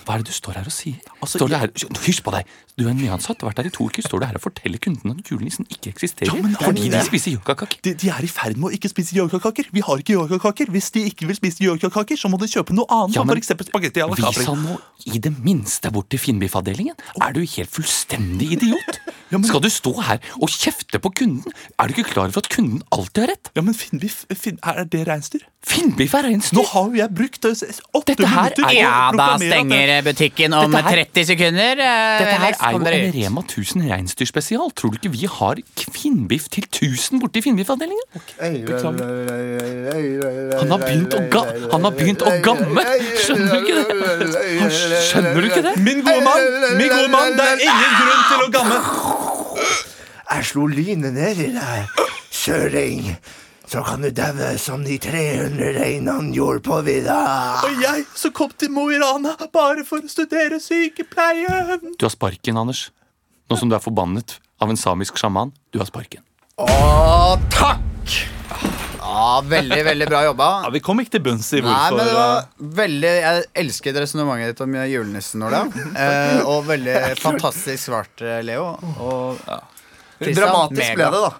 hva 0.05 0.15
er 0.15 0.23
det 0.23 0.29
du 0.31 0.35
står 0.37 0.59
her 0.59 0.69
og 0.69 0.73
sier? 0.75 1.01
står 1.25 1.49
du 1.49 1.55
her, 1.57 1.71
Hysj 2.05 2.21
på 2.25 2.31
deg! 2.35 2.45
Du 2.75 2.83
er 2.89 2.95
nyansatt, 2.97 3.39
har 3.39 3.47
vært 3.53 3.61
der 3.61 3.67
i 3.69 3.71
to 3.71 3.85
uker. 3.87 4.03
Står 4.03 4.19
du 4.19 4.25
her 4.27 4.35
og 4.35 4.43
forteller 4.43 4.81
kundene 4.83 5.13
at 5.15 5.29
julenissen 5.31 5.63
ikke 5.71 5.93
eksisterer? 5.93 6.27
Ja, 6.27 6.41
men 6.43 6.57
fordi 6.59 6.89
de 6.91 6.99
spiser 7.07 7.37
yogakaker? 7.37 7.77
De, 7.87 7.93
de 8.01 8.09
er 8.11 8.25
i 8.27 8.27
ferd 8.27 8.57
med 8.59 8.67
å 8.67 8.71
ikke 8.75 8.91
spise 8.91 9.15
yogakaker. 9.15 9.69
Vi 9.71 9.83
har 9.87 10.01
ikke 10.03 10.17
yogakaker. 10.17 10.67
Hvis 10.75 10.89
de 10.91 11.05
ikke 11.07 11.29
vil 11.29 11.37
spise 11.39 11.63
yogakaker, 11.63 12.19
så 12.19 12.27
må 12.33 12.35
de 12.41 12.49
kjøpe 12.51 12.75
noe 12.75 12.83
annet. 12.91 13.15
Ja, 13.15 13.23
som 13.23 13.31
men 13.31 13.39
eksempel 13.39 13.69
spagetti 13.69 14.03
à 14.03 14.09
la 14.11 14.17
Vis 14.19 14.27
Capri. 14.27 14.43
han 14.49 14.65
nå 14.67 14.75
i 15.15 15.21
det 15.23 15.31
minste 15.39 15.91
bort 15.95 16.09
til 16.11 16.19
Finnbiff-avdelingen. 16.19 16.99
Er 17.23 17.31
du 17.37 17.39
helt 17.45 17.71
fullstendig 17.71 18.51
idiot? 18.57 18.99
Skal 19.47 19.63
du 19.63 19.69
stå 19.73 19.91
her 20.05 20.19
og 20.37 20.51
kjefte 20.51 20.99
på 21.01 21.09
kunden? 21.21 21.55
Er 21.81 21.87
du 21.89 21.95
ikke 21.95 22.11
klar 22.11 22.27
over 22.29 22.43
at 22.43 22.51
kunden 22.51 22.83
alltid 22.93 23.23
har 23.23 23.31
rett? 23.33 23.49
Ja, 23.57 23.63
men 23.65 23.75
Finnbiff, 23.75 24.25
Finn, 24.35 24.59
er 24.67 24.83
det 24.87 25.01
reinsdyr? 25.09 25.47
Finnbiff 25.65 26.13
er 26.19 26.27
reinsdyr. 26.27 26.59
Nå 26.59 26.63
har 26.69 26.91
jo 26.91 26.99
jeg 26.99 27.11
brukt 27.17 27.47
eh, 27.49 27.79
åtte 27.97 28.13
her 28.19 28.21
minutter 28.21 28.61
på 28.61 28.67
er- 28.67 28.75
å 28.75 28.75
Ja, 28.77 28.93
proklamere 29.15 29.94
butikken 30.03 30.53
om 30.53 30.73
her- 30.73 30.81
30 31.05 31.25
sekunder. 31.25 31.71
eh, 31.79 32.19
Dette 32.19 32.35
her 32.41 32.53
er 32.59 32.71
jo 32.71 32.77
en. 32.79 33.13
Rema 33.15 33.41
1000 33.41 33.85
reinsdyrspesial. 33.91 34.71
Tror 34.75 34.91
du 34.91 34.97
ikke 34.97 35.11
vi 35.11 35.25
har 35.27 35.55
kvinnbiff 35.77 36.49
til 36.49 36.63
1000 36.67 37.19
borte 37.21 37.37
i 37.39 37.41
Finnbiff-avdelingen? 37.41 38.03
Han 40.59 40.71
har 40.71 40.79
begynt 40.79 41.13
å 41.15 41.21
ga 41.29 41.43
Han 41.71 41.83
har 41.87 41.91
begynt 41.95 42.21
å 42.25 42.31
gamme! 42.45 42.83
Skjønner 43.21 43.51
du 43.51 43.57
ikke 43.61 43.75
det? 43.75 43.85
Skjønner 45.09 45.39
du 45.41 45.47
ikke 45.49 45.63
det? 45.67 45.73
Min 45.85 46.01
gode 46.05 46.23
mann, 46.25 46.77
min 46.79 46.89
gode 46.91 47.09
mann, 47.13 47.35
det 47.37 47.45
er 47.45 47.63
ingen 47.67 47.93
grunn 48.01 48.23
til 48.29 48.39
å 48.45 48.49
gamme. 48.55 48.77
Jeg 50.35 50.45
slo 50.49 50.65
lynet 50.67 51.13
ned 51.13 51.37
i 51.39 51.49
deg, 51.53 52.05
søring. 52.33 53.15
Så 53.75 53.81
kan 53.83 53.99
du 53.99 54.07
daue 54.15 54.53
som 54.55 54.85
de 54.87 54.95
300 55.03 55.73
reinene 55.75 56.31
gjorde 56.31 56.61
på 56.63 56.77
vidda. 56.85 57.15
Og 57.67 57.81
jeg 57.83 58.05
som 58.15 58.31
kom 58.31 58.53
til 58.55 58.69
Mo 58.71 58.85
i 58.87 58.95
Rana 59.01 59.33
bare 59.51 59.83
for 59.83 59.99
å 59.99 60.07
studere 60.07 60.61
sykepleien. 60.63 61.81
Du 61.99 62.05
har 62.05 62.13
sparken, 62.13 62.55
Anders. 62.55 62.85
Nå 63.51 63.57
som 63.59 63.67
du 63.67 63.75
er 63.75 63.83
forbannet 63.83 64.37
av 64.63 64.71
en 64.71 64.79
samisk 64.79 65.19
sjaman. 65.19 65.51
Du 65.75 65.81
har 65.81 65.89
sparken. 65.91 66.23
Å, 66.55 67.35
takk! 67.51 68.15
Ja, 69.01 69.43
veldig, 69.43 69.83
veldig 69.89 70.07
bra 70.07 70.23
jobba. 70.29 70.47
Ja, 70.69 70.71
Vi 70.71 70.79
kom 70.87 71.03
ikke 71.03 71.17
til 71.17 71.25
bunns 71.27 71.51
i 71.51 71.59
Nei, 71.59 71.67
hvorfor 71.67 71.99
men 71.99 72.07
det 72.07 72.15
var 72.15 72.31
eh, 72.39 72.67
veldig 72.79 73.11
Jeg 73.11 73.45
elsket 73.65 73.99
resonnementet 74.05 74.53
ditt 74.53 74.63
om 74.63 74.77
julenissen, 74.87 75.43
Ola. 75.49 75.65
Eh, 76.05 76.47
og 76.47 76.63
veldig 76.71 76.95
fantastisk 77.19 77.89
svart, 77.89 78.23
eh, 78.23 78.39
Leo. 78.39 78.71
Og 79.03 79.43
ja. 79.43 79.59
Dramatisk 80.31 80.95
ble 80.95 81.11
det, 81.11 81.25
da. 81.27 81.33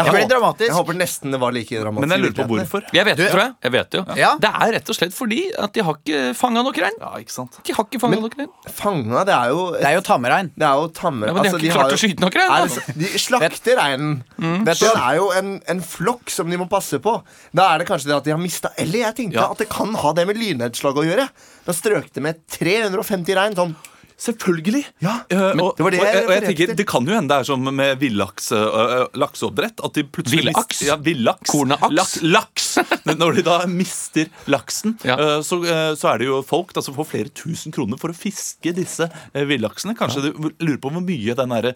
Jeg, 0.00 0.12
Det 0.12 0.20
håper- 0.20 0.30
dramatisk. 0.32 0.66
jeg 0.70 0.76
håper 0.76 0.96
nesten 1.00 1.30
det 1.30 1.40
var 1.40 1.52
like 1.52 1.70
dramatisk. 1.80 2.00
Men 2.08 2.10
jeg 2.10 2.20
lurer 2.24 2.36
på 2.40 2.46
hvorfor. 2.50 2.82
Jeg 2.92 3.04
vet 3.04 3.16
det, 3.16 3.26
Du- 3.26 3.32
tror 3.36 3.42
jeg. 3.44 3.54
jeg 3.62 3.72
vet 3.72 3.90
det 3.90 3.98
jo. 4.00 4.04
Ja. 4.16 4.30
Det 4.40 4.50
er 4.50 4.72
rett 4.76 4.88
og 4.88 4.96
slett 4.96 5.12
fordi 5.14 5.40
at 5.58 5.72
de 5.72 5.80
har 5.82 5.94
ikke 6.00 6.20
fanga 6.36 6.62
nok 6.62 6.76
rein. 6.78 6.96
Ja, 7.00 7.10
ikke 7.18 7.30
sant 7.34 7.58
De 7.64 7.72
har 7.72 7.84
ikke 7.84 8.00
fanga 8.00 8.20
nok 8.20 8.34
rein. 8.38 8.48
Fanga, 8.72 9.24
det 9.24 9.34
er 9.34 9.48
jo 9.50 9.72
Det 9.72 9.84
er 9.84 9.94
jo 9.94 10.00
tamrein. 10.00 10.50
Det 10.56 10.66
er 10.66 10.74
jo 10.80 10.88
tamme 10.88 11.26
Ja, 11.26 11.32
men 11.32 11.42
de 11.42 11.48
har 11.48 11.54
altså, 11.54 11.58
ikke 11.58 11.68
de 11.68 11.70
klart 11.70 11.90
har, 11.90 11.92
å 11.92 12.00
skyte 12.00 12.20
nok 12.20 12.34
rein, 12.34 12.68
det 12.68 13.12
De 13.12 13.18
slakter 13.18 13.76
reinen. 13.78 14.24
Mm. 14.38 14.64
Det 14.64 14.76
er 14.82 15.14
jo 15.16 15.30
en, 15.32 15.62
en 15.68 15.80
flokk 15.80 16.30
som 16.30 16.48
de 16.50 16.56
må 16.56 16.68
passe 16.68 16.98
på. 16.98 17.22
Da 17.54 17.74
er 17.74 17.78
det 17.78 17.88
kanskje 17.88 18.06
det 18.10 18.16
at 18.16 18.24
de 18.24 18.30
har 18.30 18.38
mista 18.38 18.70
Eller 18.78 18.98
jeg 19.06 19.14
tenkte 19.16 19.34
Ja. 19.40 19.50
at 19.50 19.58
det 19.58 19.68
kan 19.68 19.92
ha 19.94 20.12
det 20.12 20.26
med 20.26 20.36
lynnedslag 20.36 20.94
å 20.96 21.04
gjøre. 21.04 21.28
Da 21.66 21.72
strøk 21.72 22.12
det 22.12 22.22
med 22.22 22.36
350 22.48 23.34
rein. 23.36 23.54
Sånn. 23.54 23.74
Selvfølgelig. 24.20 24.84
Ja, 25.04 25.16
Eh, 25.30 25.38
men 25.54 25.60
og, 25.62 25.74
det 25.78 25.84
var 25.84 25.94
det 25.94 25.98
jeg 26.00 26.24
og 26.26 26.32
jeg 26.34 26.42
tenker. 26.48 26.70
Det 26.78 26.86
kan 26.88 27.06
jo 27.06 27.14
hende 27.14 27.30
det 27.30 27.36
er 27.42 27.46
som 27.46 27.62
med 27.76 27.98
villaks 28.00 28.50
øh, 28.56 28.62
øh, 28.66 29.04
lakseoppdrett. 29.20 29.80
At 29.86 29.94
de 29.94 30.04
plutselig 30.04 30.40
Villaks? 30.44 30.80
Ja, 30.86 30.96
villaks. 30.96 31.52
Lak, 31.94 32.14
laks. 32.22 32.66
Når 33.20 33.38
de 33.38 33.44
da 33.46 33.58
mister 33.70 34.30
laksen, 34.50 34.96
Ja. 35.06 35.16
så, 35.46 35.60
så 35.98 36.08
er 36.12 36.20
det 36.22 36.26
jo 36.28 36.40
folk 36.46 36.72
da, 36.76 36.82
som 36.84 36.96
får 36.96 37.08
flere 37.12 37.32
tusen 37.36 37.72
kroner 37.74 38.00
for 38.00 38.12
å 38.12 38.16
fiske 38.16 38.72
disse 38.76 39.06
villaksene. 39.34 39.94
Kanskje 39.98 40.24
du 40.28 40.50
lurer 40.60 40.80
på 40.82 40.90
hvor 40.92 41.04
mye 41.04 41.36
den 41.38 41.54
der, 41.54 41.70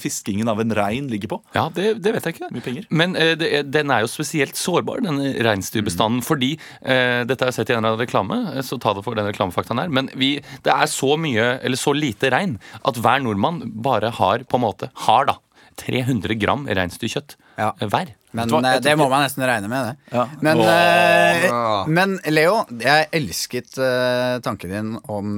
fiskingen 0.00 0.48
av 0.50 0.60
en 0.62 0.72
rein 0.76 1.08
ligger 1.12 1.34
på? 1.34 1.40
Ja, 1.56 1.66
det, 1.74 1.94
det 2.04 2.14
vet 2.16 2.26
jeg 2.28 2.36
ikke. 2.36 2.50
Mye 2.54 2.64
penger. 2.64 2.86
Men 2.90 3.16
eh, 3.20 3.34
det, 3.38 3.50
den 3.74 3.92
er 3.94 4.04
jo 4.04 4.10
spesielt 4.10 4.58
sårbar, 4.58 5.02
denne 5.04 5.34
reinsdyrbestanden. 5.44 6.22
Fordi 6.26 6.54
eh, 6.82 7.22
Dette 7.28 7.44
har 7.44 7.52
jeg 7.52 7.58
sett 7.60 7.72
i 7.72 7.76
en 7.76 7.82
eller 7.82 7.94
annen 7.94 8.02
reklame, 8.04 8.40
eh, 8.54 8.64
så 8.66 8.78
ta 8.82 8.94
det 8.96 9.04
for 9.06 9.18
den 9.18 9.28
reklamefaktaen 9.28 9.82
her. 9.84 9.92
Men 9.94 10.10
vi, 10.18 10.36
det 10.66 10.74
er 10.74 10.90
så 10.90 11.14
mye, 11.20 11.48
eller 11.64 11.80
så 11.84 11.92
lite 11.96 12.32
rein, 12.34 12.58
at 12.82 12.98
hver 13.04 13.22
nordmann 13.24 13.62
bare 13.84 14.10
har 14.16 14.44
på 14.48 14.60
en 14.60 14.64
måte 14.68 14.90
Har, 15.06 15.28
da. 15.30 15.38
300 15.80 16.36
gram 16.38 16.68
reinsdyrkjøtt 16.70 17.34
Ja. 17.58 17.72
hver. 17.82 18.12
Men 18.34 18.50
eh, 18.66 18.76
det 18.82 18.92
må 18.98 19.06
man 19.10 19.22
nesten 19.24 19.44
regne 19.46 19.68
med, 19.70 19.88
det. 19.88 20.14
Ja. 20.14 20.24
Men, 20.42 20.60
eh, 20.66 21.88
men 21.90 22.16
Leo, 22.30 22.60
jeg 22.82 23.08
elsket 23.14 23.78
eh, 23.82 24.38
tanken 24.42 24.70
din 24.74 24.92
om 25.10 25.36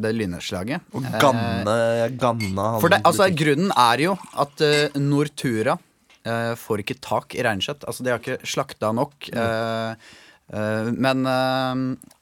det 0.00 0.12
lynnedslaget. 0.16 0.84
Og 0.92 1.04
ganne, 1.04 1.18
ganne, 1.64 2.08
ganna 2.20 2.68
han 2.74 2.80
For 2.84 2.92
det, 2.92 3.02
altså, 3.08 3.28
grunnen 3.36 3.72
er 3.76 4.04
jo 4.06 4.14
at 4.44 4.64
uh, 4.64 4.96
Nortura 5.00 5.76
får 6.60 6.82
ikke 6.82 6.98
tak 7.00 7.32
i 7.38 7.44
reinkjøtt. 7.46 7.86
Altså, 7.88 8.04
de 8.04 8.12
har 8.12 8.20
ikke 8.20 8.40
slakta 8.44 8.90
nok. 8.92 9.30
eh, 9.32 10.16
men 10.48 11.26
eh, 11.26 11.74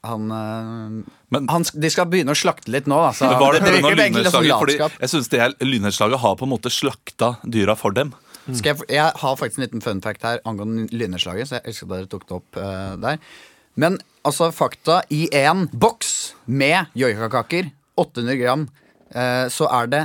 han, 0.03 0.31
eh, 0.31 1.03
Men- 1.29 1.47
han 1.47 1.63
De 1.73 1.89
skal 1.89 2.05
begynne 2.11 2.33
å 2.35 2.35
slakte 2.35 2.67
litt 2.67 2.87
nå, 2.87 2.97
Altså. 2.99 3.29
Så 3.31 3.39
var 3.39 3.53
det 3.53 3.63
det 3.63 3.81
lynnedslaget? 3.81 4.59
Fordi 4.59 4.77
jeg 4.77 5.09
synes 5.09 5.29
det 5.29 5.39
her 5.39 5.53
lynnedslaget 5.63 6.19
har 6.19 6.35
på 6.35 6.43
en 6.43 6.51
måte 6.51 6.71
slakta 6.71 7.37
dyra 7.43 7.75
for 7.75 7.91
dem. 7.91 8.13
Skal 8.53 8.75
jeg, 8.75 8.87
jeg 8.89 9.11
har 9.19 9.35
faktisk 9.35 9.59
en 9.59 9.65
liten 9.65 9.83
fun 9.83 10.01
fact 10.01 10.23
her 10.23 10.39
angående 10.47 10.87
lynnedslaget, 10.91 11.47
så 11.49 11.57
jeg 11.57 11.67
elsker 11.67 11.87
at 11.87 11.95
dere 11.97 12.07
tok 12.07 12.27
det 12.27 12.35
opp 12.37 12.59
uh, 12.59 12.95
der. 12.95 13.17
Men 13.75 13.97
altså, 14.23 14.51
fakta 14.55 15.01
i 15.11 15.27
en 15.35 15.67
boks 15.67 16.13
med 16.45 16.87
joikakaker, 16.95 17.71
800 17.99 18.39
gram, 18.39 18.63
uh, 19.11 19.47
så 19.51 19.67
er 19.81 19.91
det 19.91 20.03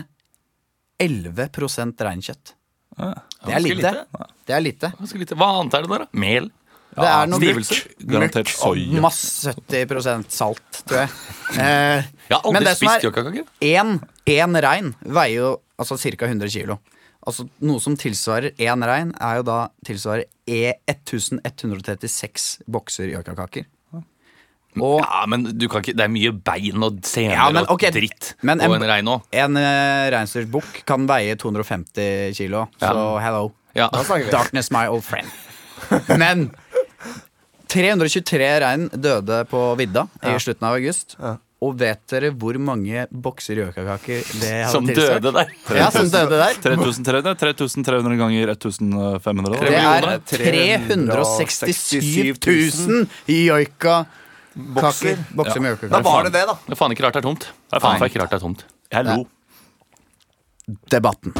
11% 1.02 2.02
reinkjøtt. 2.02 2.54
Det 2.98 3.54
er 3.54 3.62
lite. 3.62 3.78
lite. 3.78 4.26
Det 4.46 4.54
er 4.56 4.61
lite. 4.61 4.92
Ganske 4.98 5.22
lite. 5.22 5.38
Hva 5.38 5.48
annet 5.61 5.78
er 5.78 5.87
det 5.87 5.94
der, 5.94 6.04
da? 6.04 6.18
Mel? 6.18 6.50
Det 6.92 7.09
er 7.09 7.26
noe 7.33 7.40
mørkt. 7.40 7.96
Garantert 8.07 8.48
soya. 8.52 9.00
masse 9.00 9.52
70% 9.57 10.31
salt, 10.31 10.83
tror 10.87 11.05
jeg. 11.07 11.11
Eh, 11.52 12.00
Jeg 12.31 12.38
har 12.38 12.46
men 12.52 12.62
aldri 12.62 12.72
spist 12.78 12.94
er 12.94 13.02
joikakaker. 13.05 13.44
én, 13.61 13.98
rein 14.64 14.94
veier 15.05 15.35
jo 15.37 15.48
altså 15.78 15.98
ca. 16.00 16.24
100 16.31 16.48
kilo. 16.48 16.78
Altså 17.26 17.44
Noe 17.61 17.78
som 17.78 17.94
tilsvarer 18.00 18.55
én 18.57 18.83
rein, 18.88 19.11
er 19.20 19.37
jo 19.37 19.42
da 19.46 19.59
tilsvarer 19.85 20.24
E 20.48 20.72
1136 20.88 22.62
bokser 22.72 23.12
joikakaker. 23.12 23.66
Og 24.81 25.02
Ja, 25.05 25.26
men 25.28 25.44
du 25.44 25.66
kan 25.68 25.83
ikke, 25.85 25.92
det 25.92 26.07
er 26.07 26.09
mye 26.09 26.33
bein 26.33 26.81
og 26.83 27.02
sener 27.05 27.35
Ja, 27.37 27.50
men, 27.52 27.66
og 27.68 27.78
dritt 27.92 28.31
men 28.40 28.59
og 28.64 28.72
en- 28.72 28.83
en 28.83 28.88
rein 28.88 29.05
òg. 29.12 29.20
en 29.31 29.57
uh, 29.61 30.09
reinsdyrbukk 30.14 30.87
kan 30.88 31.05
veie 31.07 31.37
250 31.37 32.33
kilo, 32.38 32.66
så 32.81 33.20
hello. 33.20 33.52
Ja. 33.76 33.90
Darkness, 34.33 34.70
my 34.72 34.87
old 34.88 35.05
friend. 35.05 35.28
Men 36.16 36.50
323 37.72 38.50
rein 38.64 38.82
døde 38.92 39.38
på 39.50 39.61
vidda 39.80 40.02
i 40.28 40.30
slutten 40.42 40.64
av 40.68 40.72
august. 40.76 41.08
Og 41.62 41.76
vet 41.78 42.00
dere 42.11 42.32
hvor 42.35 42.56
mange 42.58 43.04
bokser 43.14 43.54
gjøkakaker 43.61 44.18
det 44.42 44.48
hadde 44.50 44.72
Som 44.72 44.87
tilsvart? 44.88 45.22
døde 45.22 45.30
der. 45.37 45.46
Ja, 45.78 45.90
som 45.94 46.08
døde 46.11 46.35
der. 46.40 46.56
3300, 46.64 47.37
3300 47.38 48.16
ganger 48.18 48.50
1500. 48.56 49.62
Det 49.62 49.78
er 49.78 50.18
367 50.32 52.42
000 52.42 53.06
joikakaker. 53.30 54.18
Bokser. 54.52 55.16
Bokser 55.32 55.62
med 55.64 55.80
Da 55.88 56.02
var 56.04 56.26
det 56.26 56.32
det, 56.35 56.42
da. 56.50 56.54
Det 56.66 56.74
er 56.74 56.78
faen 56.82 56.92
ikke 56.92 57.06
rart 57.06 57.14
det 57.16 57.22
er 57.22 57.28
tomt. 57.30 57.44
Det 57.48 57.78
er 57.78 57.82
faen 57.87 58.04
ikke 58.04 58.20
rart 58.20 58.35
det 58.35 58.38
er 58.40 58.44
tomt. 58.44 58.61
Jeg 58.92 59.00
lo. 59.08 59.16
Debatten. 60.92 61.32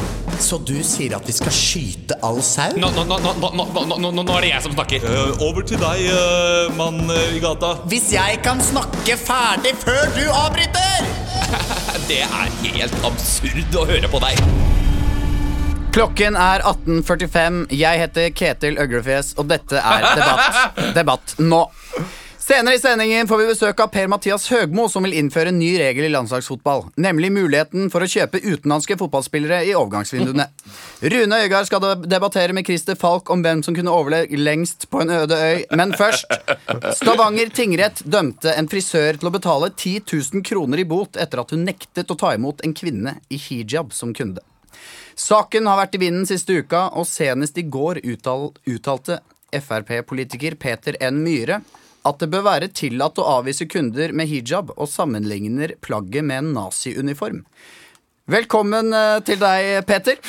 Så 0.43 0.57
du 0.59 0.75
sier 0.83 1.13
at 1.15 1.23
vi 1.27 1.33
skal 1.35 1.53
skyte 1.55 2.17
all 2.25 2.41
sau? 2.43 2.73
Nå, 2.75 2.89
nå, 2.91 3.05
nå, 3.07 3.15
nå, 3.23 3.33
nå, 3.55 3.65
nå, 3.71 3.97
nå, 4.03 4.09
nå 4.11 4.23
er 4.35 4.43
det 4.43 4.49
jeg 4.49 4.65
som 4.65 4.73
snakker. 4.75 5.05
Eh, 5.07 5.43
over 5.45 5.63
til 5.67 5.79
deg, 5.79 6.01
eh, 6.11 6.73
mann 6.75 6.99
eh, 7.07 7.37
i 7.37 7.39
gata. 7.43 7.77
Hvis 7.87 8.09
jeg 8.11 8.41
kan 8.43 8.59
snakke 8.63 9.15
ferdig 9.19 9.71
før 9.85 10.03
du 10.17 10.25
avbryter! 10.27 11.07
Det 12.09 12.19
er 12.25 12.49
helt 12.65 13.05
absurd 13.07 13.77
å 13.79 13.85
høre 13.87 14.09
på 14.11 14.19
deg. 14.19 14.41
Klokken 15.95 16.35
er 16.35 16.65
18.45. 16.67 17.61
Jeg 17.79 18.01
heter 18.01 18.33
Ketil 18.35 18.75
Øglefjes, 18.81 19.31
og 19.39 19.47
dette 19.53 19.79
er 19.79 20.09
Debatt. 20.17 20.59
Debatt 20.97 21.35
nå. 21.39 21.61
Senere 22.43 22.75
i 22.75 22.79
sendingen 22.79 23.27
får 23.27 23.37
vi 23.39 23.45
besøk 23.47 23.79
av 23.79 23.87
Per-Mathias 23.93 24.49
Høgmo, 24.51 24.89
som 24.91 25.05
vil 25.07 25.13
innføre 25.15 25.53
en 25.53 25.61
ny 25.61 25.69
regel 25.79 26.03
i 26.03 26.11
landslagsfotball. 26.11 26.81
Nemlig 26.99 27.29
muligheten 27.31 27.87
for 27.91 28.03
å 28.03 28.07
kjøpe 28.11 28.41
utenlandske 28.43 28.97
fotballspillere 28.99 29.61
i 29.63 29.71
overgangsvinduene. 29.79 30.49
Rune 31.13 31.37
Øygard 31.45 31.69
skal 31.69 31.85
debattere 32.03 32.51
med 32.51 32.67
Christer 32.67 32.97
Falk 32.99 33.29
om 33.31 33.45
hvem 33.45 33.61
som 33.63 33.77
kunne 33.77 33.93
overleve 33.95 34.35
lengst 34.35 34.89
på 34.91 34.99
en 34.99 35.13
øde 35.21 35.37
øy. 35.39 35.61
Men 35.71 35.95
først. 35.95 36.27
Stavanger 36.99 37.53
tingrett 37.55 38.01
dømte 38.03 38.51
en 38.59 38.67
frisør 38.67 39.21
til 39.21 39.29
å 39.29 39.31
betale 39.37 39.69
10 39.71 40.01
000 40.11 40.43
kroner 40.49 40.81
i 40.83 40.85
bot 40.89 41.15
etter 41.15 41.39
at 41.39 41.53
hun 41.55 41.63
nektet 41.63 42.11
å 42.11 42.17
ta 42.19 42.33
imot 42.35 42.59
en 42.67 42.75
kvinne 42.75 43.13
i 43.31 43.39
hijab 43.39 43.95
som 43.95 44.11
kunde. 44.11 44.43
Saken 45.15 45.71
har 45.71 45.79
vært 45.79 45.95
i 45.95 46.03
vinden 46.03 46.27
siste 46.27 46.59
uka, 46.59 46.89
og 46.91 47.07
senest 47.07 47.55
i 47.55 47.63
går 47.63 48.01
uttal, 48.03 48.49
uttalte 48.67 49.21
Frp-politiker 49.53 50.59
Peter 50.59 50.99
N. 50.99 51.23
Myhre 51.23 51.61
at 52.07 52.19
det 52.19 52.29
bør 52.33 52.45
være 52.47 52.71
tillatt 52.75 53.19
å 53.21 53.27
avvise 53.39 53.67
kunder 53.71 54.13
med 54.15 54.29
hijab, 54.31 54.73
og 54.75 54.91
sammenligner 54.91 55.75
plagget 55.83 56.25
med 56.27 56.43
en 56.43 56.51
naziuniform. 56.57 57.43
Velkommen 58.31 58.93
eh, 58.95 59.19
til 59.27 59.39
deg, 59.41 59.83
Peter. 59.87 60.19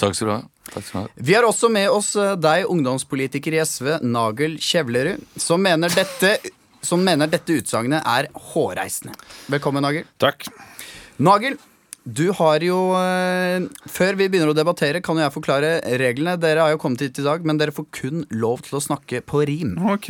Takk 0.00 0.16
skal 0.16 0.28
du 0.28 0.32
ha. 0.34 0.40
Takk 0.70 0.84
skal 0.84 0.96
du 0.96 1.00
ha. 1.06 1.22
Vi 1.30 1.36
har 1.36 1.48
også 1.48 1.70
med 1.72 1.88
oss 1.92 2.12
eh, 2.20 2.36
deg, 2.40 2.68
ungdomspolitiker 2.72 3.56
i 3.56 3.62
SV, 3.64 3.98
Nagel 4.04 4.58
Kjevlerud, 4.60 5.24
som 5.40 5.62
mener 5.64 5.92
dette, 5.92 6.36
som 6.84 7.02
mener 7.04 7.30
dette 7.30 7.60
utsagnet 7.60 8.04
er 8.04 8.30
hårreisende. 8.52 9.16
Velkommen, 9.52 9.84
Nagel. 9.84 10.08
Takk. 10.20 10.48
Nagel, 11.20 11.58
du 12.04 12.30
har 12.32 12.64
jo 12.64 12.78
eh, 12.96 13.66
Før 13.92 14.16
vi 14.16 14.28
begynner 14.32 14.54
å 14.54 14.56
debattere, 14.56 15.02
kan 15.04 15.18
jo 15.18 15.26
jeg 15.26 15.34
forklare 15.34 15.72
reglene. 16.00 16.38
Dere 16.40 16.64
har 16.64 16.74
jo 16.74 16.80
kommet 16.80 17.04
hit 17.04 17.20
i 17.20 17.26
dag, 17.26 17.44
men 17.44 17.60
dere 17.60 17.76
får 17.76 17.88
kun 17.96 18.24
lov 18.32 18.64
til 18.64 18.80
å 18.80 18.84
snakke 18.84 19.20
på 19.24 19.44
rim. 19.48 19.76
Ok. 19.92 20.08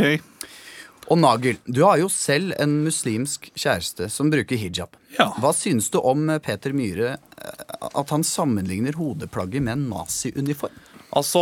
Og 1.11 1.19
Nagel, 1.19 1.59
du 1.67 1.83
har 1.83 1.99
jo 1.99 2.07
selv 2.13 2.55
en 2.63 2.77
muslimsk 2.85 3.49
kjæreste 3.59 4.07
som 4.15 4.31
bruker 4.31 4.61
hijab. 4.61 4.95
Ja. 5.17 5.33
Hva 5.43 5.51
syns 5.57 5.91
du 5.91 5.99
om 5.99 6.29
Peter 6.45 6.71
Myhre, 6.77 7.17
eh, 7.19 7.89
at 7.91 8.13
han 8.15 8.23
sammenligner 8.23 8.95
hodeplagget 8.95 9.65
med 9.67 9.75
en 9.75 9.89
naziuniform? 9.91 10.77
Altså, 11.17 11.41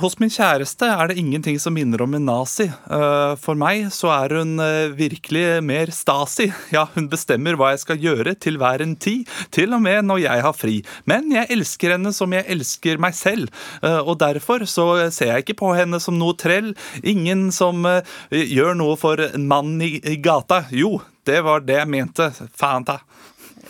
Hos 0.00 0.14
min 0.22 0.30
kjæreste 0.32 0.86
er 0.88 1.10
det 1.10 1.18
ingenting 1.20 1.58
som 1.60 1.74
minner 1.76 2.00
om 2.00 2.14
en 2.16 2.24
nazi. 2.24 2.64
Eh, 2.64 3.34
For 3.42 3.58
meg 3.60 3.90
så 3.92 4.08
er 4.14 4.32
hun 4.38 4.54
eh, 4.64 4.88
virkelig 4.96 5.60
mer 5.68 5.92
Stasi. 5.92 6.46
Ja, 6.72 6.86
Hun 6.94 7.10
bestemmer 7.12 7.58
hva 7.60 7.74
jeg 7.74 7.82
skal 7.82 8.00
gjøre 8.00 8.32
til 8.40 8.56
hver 8.62 8.80
en 8.80 8.94
tid, 8.96 9.28
til 9.52 9.74
og 9.76 9.82
med 9.84 10.06
når 10.08 10.22
jeg 10.24 10.44
har 10.46 10.56
fri. 10.56 10.78
Men 11.04 11.28
jeg 11.34 11.50
elsker 11.52 11.92
henne 11.96 12.14
som 12.16 12.32
jeg 12.32 12.48
elsker 12.56 13.00
meg 13.02 13.14
selv, 13.18 13.50
Eh, 13.82 13.98
og 14.00 14.16
derfor 14.20 14.62
så 14.68 14.84
ser 15.12 15.32
jeg 15.34 15.42
ikke 15.44 15.58
på 15.60 15.72
henne 15.76 15.98
som 16.00 16.16
noe 16.18 16.34
trell. 16.38 16.72
Ingen 17.02 17.50
som 17.52 17.82
gjør 18.30 18.76
noe 18.78 18.96
for 19.00 19.20
en 19.20 19.44
mann 19.48 19.74
i, 19.82 19.98
gata. 20.22 20.62
Jo, 20.70 21.00
det 21.26 21.40
var 21.44 21.60
det 21.66 21.76
jeg 21.80 21.90
mente. 21.90 22.28
Faen 22.58 22.84
ta. 22.86 22.98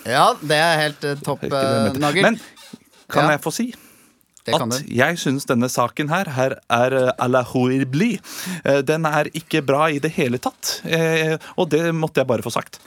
Ja, 0.06 0.32
det 0.42 0.58
er 0.58 0.80
helt 0.82 1.06
topp. 1.24 1.44
Nagel. 1.50 2.22
Men 2.28 2.38
kan 3.10 3.24
Ja. 3.26 3.30
jeg 3.36 3.42
få 3.44 3.52
si? 3.54 3.72
At 4.48 4.88
jeg 4.90 5.18
syns 5.22 5.44
denne 5.46 5.68
saken 5.70 6.08
her, 6.08 6.24
her 6.34 6.56
er 6.70 6.92
eh, 6.92 7.12
à 7.18 7.28
la 7.30 7.42
horribli. 7.42 8.18
Eh, 8.64 8.80
Den 8.82 9.06
er 9.06 9.30
ikke 9.34 9.62
bra 9.62 9.86
i 9.90 9.98
det 10.02 10.12
hele 10.18 10.38
tatt. 10.38 10.80
Eh, 10.84 11.36
Og 11.56 11.70
det 11.70 11.94
måtte 11.94 12.20
jeg 12.20 12.26
bare 12.26 12.42
få 12.42 12.50
sagt. 12.50 12.80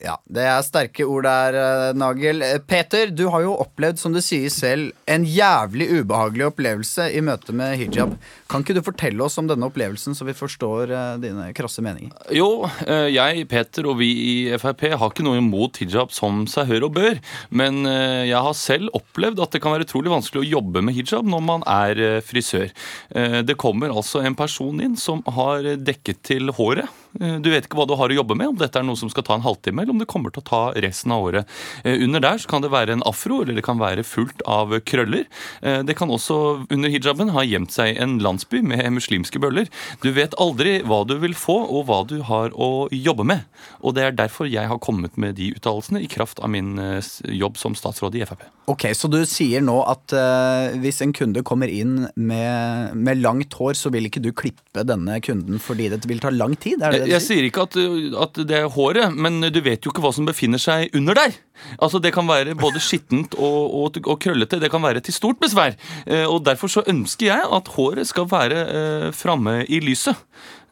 Ja, 0.00 0.14
Det 0.24 0.44
er 0.48 0.62
sterke 0.64 1.04
ord 1.04 1.26
der, 1.26 1.56
eh, 1.60 1.92
Nagel. 1.92 2.40
Eh, 2.42 2.58
Peter, 2.64 3.10
du 3.12 3.26
har 3.28 3.42
jo 3.44 3.56
opplevd, 3.60 3.98
som 3.98 4.14
du 4.14 4.20
sier 4.24 4.48
selv, 4.48 4.94
en 5.06 5.26
jævlig 5.28 5.90
ubehagelig 6.00 6.46
opplevelse 6.46 7.10
i 7.12 7.20
møte 7.20 7.52
med 7.52 7.76
hijab. 7.76 8.14
Kan 8.48 8.64
ikke 8.64 8.78
du 8.78 8.80
fortelle 8.86 9.20
oss 9.20 9.36
om 9.38 9.46
denne 9.50 9.68
opplevelsen, 9.68 10.16
så 10.16 10.24
vi 10.24 10.32
forstår 10.32 10.90
eh, 10.90 11.18
dine 11.20 11.50
krasse 11.52 11.84
meninger? 11.84 12.14
Jo, 12.32 12.64
jeg, 12.86 13.44
Peter 13.50 13.90
og 13.90 13.98
vi 14.00 14.08
i 14.24 14.58
Frp 14.60 14.86
har 14.94 15.10
ikke 15.10 15.26
noe 15.26 15.40
imot 15.42 15.82
hijab 15.82 16.14
som 16.16 16.46
seg 16.48 16.70
hør 16.70 16.88
og 16.88 16.94
bør. 16.96 17.20
Men 17.50 17.84
jeg 17.84 18.40
har 18.40 18.56
selv 18.56 18.88
opplevd 18.96 19.42
at 19.42 19.52
det 19.52 19.60
kan 19.62 19.74
være 19.74 19.84
utrolig 19.84 20.12
vanskelig 20.12 20.44
å 20.44 20.50
jobbe 20.56 20.84
med 20.86 20.96
hijab 20.96 21.28
når 21.28 21.44
man 21.44 21.66
er 21.68 22.20
frisør. 22.24 22.72
Det 23.44 23.56
kommer 23.60 23.92
altså 23.92 24.24
en 24.24 24.38
person 24.38 24.80
inn 24.80 24.96
som 25.00 25.22
har 25.36 25.74
dekket 25.76 26.22
til 26.30 26.52
håret. 26.56 26.88
Eh, 27.18 27.38
Du 27.40 27.50
vet 27.50 27.66
ikke 27.66 27.78
hva 27.78 27.86
du 27.88 27.96
har 27.98 28.12
å 28.12 28.18
jobbe 28.20 28.36
med, 28.38 28.52
om 28.52 28.58
dette 28.60 28.78
er 28.78 28.86
noe 28.86 28.98
som 28.98 29.10
skal 29.10 29.24
ta 29.26 29.34
en 29.34 29.44
halvtime, 29.44 29.82
eller 29.82 29.94
om 29.94 30.02
det 30.02 30.08
kommer 30.10 30.30
til 30.34 30.42
å 30.42 30.48
ta 30.50 30.62
resten 30.78 31.14
av 31.14 31.24
året. 31.26 31.48
Eh, 31.84 31.98
Under 32.04 32.20
der 32.20 32.38
så 32.38 32.48
kan 32.50 32.62
det 32.62 32.70
være 32.70 32.92
en 32.92 33.02
afro, 33.06 33.42
eller 33.42 33.54
det 33.58 33.64
kan 33.66 33.80
være 33.80 34.04
fullt 34.06 34.44
av 34.46 34.76
krøller. 34.84 35.26
Eh, 35.62 35.82
Det 35.82 35.96
kan 35.96 36.08
også 36.08 36.66
under 36.70 36.88
hijaben 36.88 37.30
ha 37.30 37.42
gjemt 37.42 37.72
seg 37.72 37.96
en 37.98 38.18
landsby 38.20 38.62
med 38.62 38.84
muslimske 38.92 39.40
bøller. 39.40 39.68
Du 40.02 40.12
vet 40.12 40.34
aldri 40.38 40.82
hva 40.82 41.06
du 41.06 41.16
vil 41.18 41.34
få, 41.34 41.58
og 41.68 41.86
hva 41.86 42.06
du 42.06 42.20
har 42.22 42.50
å 42.50 42.88
jobbe 42.90 43.24
med. 43.24 43.44
Og 43.82 43.94
det 43.94 44.04
er 44.04 44.12
derfor 44.12 44.46
jeg 44.46 44.68
har 44.68 44.78
kommet 44.78 45.16
med 45.16 45.36
de 45.36 45.52
uttalelsene 45.54 46.02
i 46.02 46.06
kraft 46.06 46.38
av 46.40 46.50
min 46.50 46.76
jobb 47.24 47.56
som 47.56 47.74
statsråd 47.74 48.14
i 48.14 48.24
Frp. 48.24 48.44
Ok, 48.70 48.86
Så 48.94 49.08
du 49.10 49.18
sier 49.26 49.62
nå 49.64 49.80
at 49.88 50.12
uh, 50.14 50.70
hvis 50.78 51.00
en 51.02 51.12
kunde 51.16 51.42
kommer 51.42 51.70
inn 51.72 52.06
med, 52.14 52.94
med 52.94 53.18
langt 53.18 53.54
hår, 53.58 53.74
så 53.74 53.90
vil 53.90 54.06
ikke 54.06 54.22
du 54.22 54.30
klippe 54.36 54.84
denne 54.86 55.18
kunden 55.24 55.58
fordi 55.62 55.88
det 55.90 56.04
vil 56.06 56.20
ta 56.22 56.30
lang 56.30 56.54
tid? 56.60 56.82
Er 56.82 56.94
det 56.94 56.99
Jeg, 57.00 57.10
jeg 57.14 57.24
sier? 57.24 57.46
ikke 57.48 57.64
at, 57.66 57.76
at 58.24 58.40
det 58.48 58.56
er 58.60 58.68
håret, 58.72 59.14
men 59.16 59.40
du 59.52 59.60
vet 59.64 59.84
jo 59.84 59.92
ikke 59.92 60.02
hva 60.04 60.12
som 60.14 60.28
befinner 60.28 60.60
seg 60.62 60.94
under 60.96 61.16
der. 61.18 61.34
Altså 61.80 62.00
Det 62.00 62.12
kan 62.14 62.28
være 62.28 62.54
både 62.60 62.80
skittent 62.80 63.34
og, 63.36 63.74
og, 63.80 63.98
og 64.06 64.20
krøllete. 64.22 64.60
Det 64.62 64.70
kan 64.72 64.82
være 64.84 65.02
til 65.04 65.16
stort 65.16 65.40
besvær. 65.42 65.76
Eh, 66.06 66.24
Og 66.28 66.44
Derfor 66.46 66.68
så 66.72 66.84
ønsker 66.88 67.26
jeg 67.32 67.48
at 67.58 67.68
håret 67.76 68.08
skal 68.08 68.28
være 68.30 68.62
eh, 68.64 69.08
framme 69.16 69.60
i 69.68 69.80
lyset. 69.84 70.16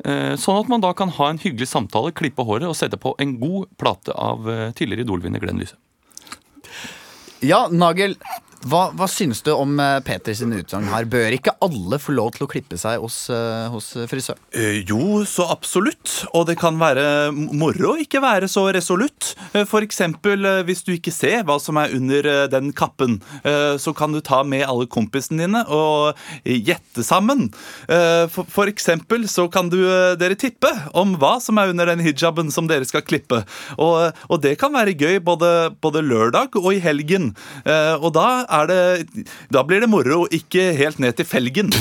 Eh, 0.05 0.37
Sånn 0.41 0.61
at 0.63 0.69
man 0.73 0.85
da 0.85 0.95
kan 0.97 1.11
ha 1.19 1.31
en 1.33 1.41
hyggelig 1.43 1.69
samtale, 1.73 2.15
klippe 2.17 2.45
håret 2.47 2.69
og 2.71 2.77
sette 2.79 2.97
på 3.01 3.15
en 3.21 3.37
god 3.41 3.69
plate 3.81 4.15
av 4.17 4.47
tidligere 4.79 5.05
Idol-vinner 5.09 5.43
Glenn 5.43 5.61
Lyse. 5.61 5.77
Ja, 7.45 7.69
Nagel, 7.71 8.17
hva, 8.67 8.89
hva 8.97 9.07
syns 9.07 9.39
du 9.47 9.53
om 9.55 9.77
eh, 9.79 10.01
Peters 10.03 10.41
utsagn 10.43 10.89
her? 10.91 11.07
Bør 11.07 11.35
ikke 11.37 11.55
alle 11.63 11.99
få 12.03 12.15
lov 12.17 12.33
til 12.35 12.47
å 12.47 12.51
klippe 12.51 12.79
seg 12.81 12.99
hos, 12.99 13.29
eh, 13.31 13.69
hos? 13.71 13.93
Eh, 14.51 14.81
Jo, 14.89 15.23
så 15.29 15.47
absolutt. 15.53 16.25
Og 16.35 16.49
det 16.49 16.57
kan 16.59 16.79
være 16.81 17.31
moro 17.35 17.93
å 17.93 18.01
ikke 18.03 18.23
være 18.25 18.49
så 18.51 18.67
resolutt. 18.75 19.35
F.eks. 19.55 20.01
Hvis 20.67 20.83
du 20.87 20.93
ikke 20.97 21.15
ser 21.15 21.45
hva 21.47 21.59
som 21.63 21.79
er 21.79 21.95
under 21.95 22.27
den 22.51 22.73
kappen, 22.77 23.19
så 23.81 23.93
kan 23.97 24.13
du 24.13 24.21
ta 24.25 24.41
med 24.47 24.65
alle 24.67 24.87
kompisene 24.91 25.45
dine 25.45 25.63
og 25.73 26.19
gjette 26.45 27.05
sammen. 27.07 27.49
F.eks. 27.89 28.89
Så 29.33 29.47
kan 29.53 29.71
du, 29.73 29.79
dere 30.21 30.39
tippe 30.39 30.71
om 30.99 31.15
hva 31.21 31.37
som 31.43 31.61
er 31.61 31.73
under 31.73 31.91
den 31.93 32.03
hijaben 32.05 32.53
som 32.55 32.69
dere 32.71 32.89
skal 32.89 33.05
klippe. 33.07 33.43
Og, 33.79 34.15
og 34.29 34.43
det 34.45 34.57
kan 34.61 34.75
være 34.75 34.97
gøy 34.99 35.21
både, 35.25 35.53
både 35.83 36.05
lørdag 36.07 36.59
og 36.61 36.71
i 36.75 36.83
helgen. 36.85 37.33
Og 38.03 38.11
da 38.17 38.29
det 38.69 39.07
Da 39.53 39.63
blir 39.65 39.81
det 39.81 39.89
moro, 39.91 40.27
ikke 40.33 40.71
helt 40.79 40.99
ned 41.03 41.17
til 41.19 41.27
felgen. 41.29 41.73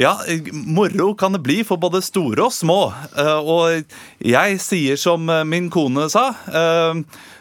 Ja, 0.00 0.14
moro 0.52 1.14
kan 1.18 1.32
det 1.34 1.42
bli 1.44 1.62
for 1.66 1.80
både 1.80 2.00
store 2.04 2.46
og 2.46 2.52
små. 2.54 2.92
Eh, 3.16 3.38
Og 3.40 3.84
jeg 4.24 4.60
sier 4.62 4.96
som 5.00 5.28
eh, 5.28 5.44
min 5.44 5.70
kone 5.72 6.08
sa, 6.12 6.28
eh, 6.48 7.00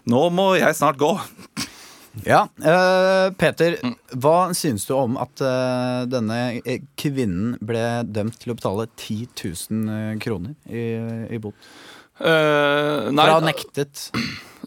nå 0.10 0.24
må 0.34 0.56
jeg 0.58 0.76
snart 0.76 0.98
gå. 1.00 1.12
Ja, 2.26 2.48
eh, 2.60 3.30
Peter, 3.40 3.78
hva 4.18 4.50
syns 4.58 4.88
du 4.90 4.96
om 4.98 5.16
at 5.22 5.40
denne 6.10 6.40
kvinnen 7.00 7.54
ble 7.64 7.86
dømt 8.10 8.42
til 8.42 8.52
å 8.52 8.58
betale 8.58 8.90
10 8.98 9.30
000 9.70 10.20
kroner 10.24 10.58
i, 10.68 10.90
i 11.36 11.40
bot? 11.40 11.56
Uh, 12.20 13.08
nei, 13.16 13.24
Fra 13.30 13.38
nektet. 13.40 14.10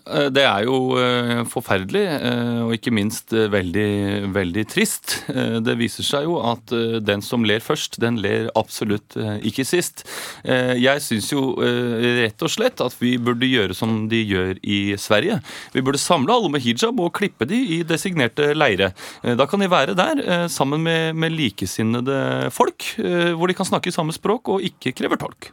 Eh, 0.06 0.28
Det 0.34 0.42
er 0.42 0.64
jo 0.66 0.96
eh, 0.98 1.42
forferdelig, 1.50 2.02
eh, 2.02 2.60
og 2.64 2.74
ikke 2.76 2.92
minst 2.94 3.32
veldig, 3.32 4.32
veldig 4.34 4.64
trist. 4.70 5.14
Det 5.32 5.74
viser 5.78 6.06
seg 6.06 6.26
jo 6.26 6.38
at 6.46 6.72
den 7.04 7.22
som 7.24 7.44
ler 7.46 7.62
først, 7.62 7.98
den 8.02 8.18
ler 8.22 8.48
absolutt 8.58 9.14
ikke 9.46 9.64
sist. 9.66 10.04
Jeg 10.44 11.02
syns 11.04 11.28
jo 11.32 11.42
rett 11.58 12.42
og 12.44 12.50
slett 12.52 12.80
at 12.84 12.94
vi 13.00 13.14
burde 13.22 13.48
gjøre 13.48 13.76
som 13.76 14.06
de 14.10 14.20
gjør 14.24 14.60
i 14.62 14.94
Sverige. 15.00 15.38
Vi 15.74 15.84
burde 15.84 16.00
samle 16.00 16.34
alle 16.34 16.50
med 16.52 16.64
hijab 16.64 17.00
og 17.02 17.12
klippe 17.16 17.46
de 17.48 17.58
i 17.78 17.80
designerte 17.86 18.52
leire. 18.56 18.92
Da 19.22 19.46
kan 19.50 19.62
de 19.62 19.70
være 19.72 19.96
der 19.98 20.48
sammen 20.52 20.84
med, 20.86 21.18
med 21.18 21.34
likesinnede 21.36 22.50
folk, 22.54 22.94
hvor 23.36 23.50
de 23.50 23.58
kan 23.58 23.68
snakke 23.68 23.94
samme 23.94 24.14
språk 24.16 24.52
og 24.52 24.66
ikke 24.66 24.94
krever 24.98 25.20
tolk. 25.20 25.52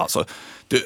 Altså, 0.00 0.24
du, 0.72 0.78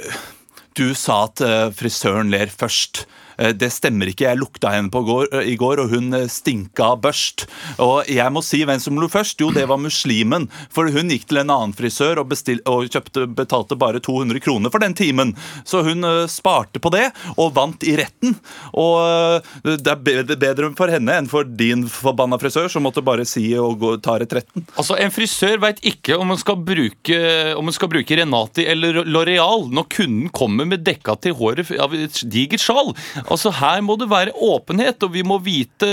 du 0.77 0.93
sa 0.95 1.25
at 1.27 1.43
eh, 1.45 1.69
frisøren 1.75 2.31
ler 2.33 2.53
først. 2.53 3.07
Eh, 3.38 3.53
Det 3.53 3.70
stemmer 3.72 4.11
ikke. 4.11 4.27
Jeg 4.27 4.40
lukta 4.40 4.72
henne 4.75 4.90
på 4.92 5.03
går, 5.07 5.29
eh, 5.33 5.53
i 5.53 5.57
går, 5.57 5.81
og 5.85 5.90
hun 5.90 6.14
eh, 6.14 6.27
stinka 6.29 6.94
børst. 7.01 7.46
Og 7.79 8.07
jeg 8.09 8.33
må 8.33 8.42
si 8.44 8.64
hvem 8.64 8.81
som 8.81 8.99
lo 9.01 9.09
først. 9.09 9.40
Jo, 9.40 9.51
det 9.51 9.66
var 9.68 9.81
muslimen. 9.81 10.49
For 10.70 10.90
hun 10.90 11.11
gikk 11.12 11.27
til 11.29 11.38
en 11.42 11.51
annen 11.53 11.75
frisør 11.77 12.20
og, 12.22 12.29
bestil, 12.33 12.61
og 12.66 12.88
kjøpte, 12.88 13.27
betalte 13.37 13.77
bare 13.79 14.01
200 14.01 14.40
kroner 14.40 14.70
for 14.72 14.83
den 14.83 14.94
timen. 14.94 15.35
Så 15.64 15.83
hun 15.87 16.05
sparte 16.29 16.81
på 16.81 16.90
det 16.92 17.11
og 17.37 17.55
vant 17.57 17.83
i 17.87 17.96
retten. 17.99 18.37
Og 18.77 19.42
det 19.64 19.87
er 19.90 20.37
bedre 20.37 20.70
for 20.77 20.90
henne 20.92 21.16
enn 21.18 21.29
for 21.31 21.44
din 21.44 21.85
forbanna 21.90 22.38
frisør, 22.40 22.68
som 22.70 22.85
måtte 22.87 23.05
bare 23.05 23.27
si 23.29 23.44
og 23.59 23.79
gå, 23.81 23.92
ta 24.03 24.16
retretten. 24.20 24.66
Altså, 24.77 24.96
En 24.96 25.12
frisør 25.12 25.59
veit 25.62 25.81
ikke 25.87 26.16
om 26.18 26.29
hun 26.33 26.38
skal 26.40 26.57
bruke 26.57 27.18
Om 27.57 27.68
hun 27.68 27.75
skal 27.75 27.90
bruke 27.92 28.16
Renati 28.18 28.64
eller 28.66 29.03
Loreal 29.05 29.66
når 29.70 29.88
kunden 29.92 30.31
kommer 30.35 30.66
med 30.68 30.85
dekka 30.87 31.16
til 31.22 31.37
håret 31.38 31.70
av 31.81 31.94
et 31.94 32.22
digert 32.31 32.62
sjal. 32.62 32.94
Altså, 33.33 33.51
Her 33.55 33.83
må 33.85 33.97
det 34.01 34.09
være 34.11 34.35
åpenhet, 34.35 35.03
og 35.03 35.12
vi 35.15 35.25
må 35.27 35.39
vite, 35.43 35.89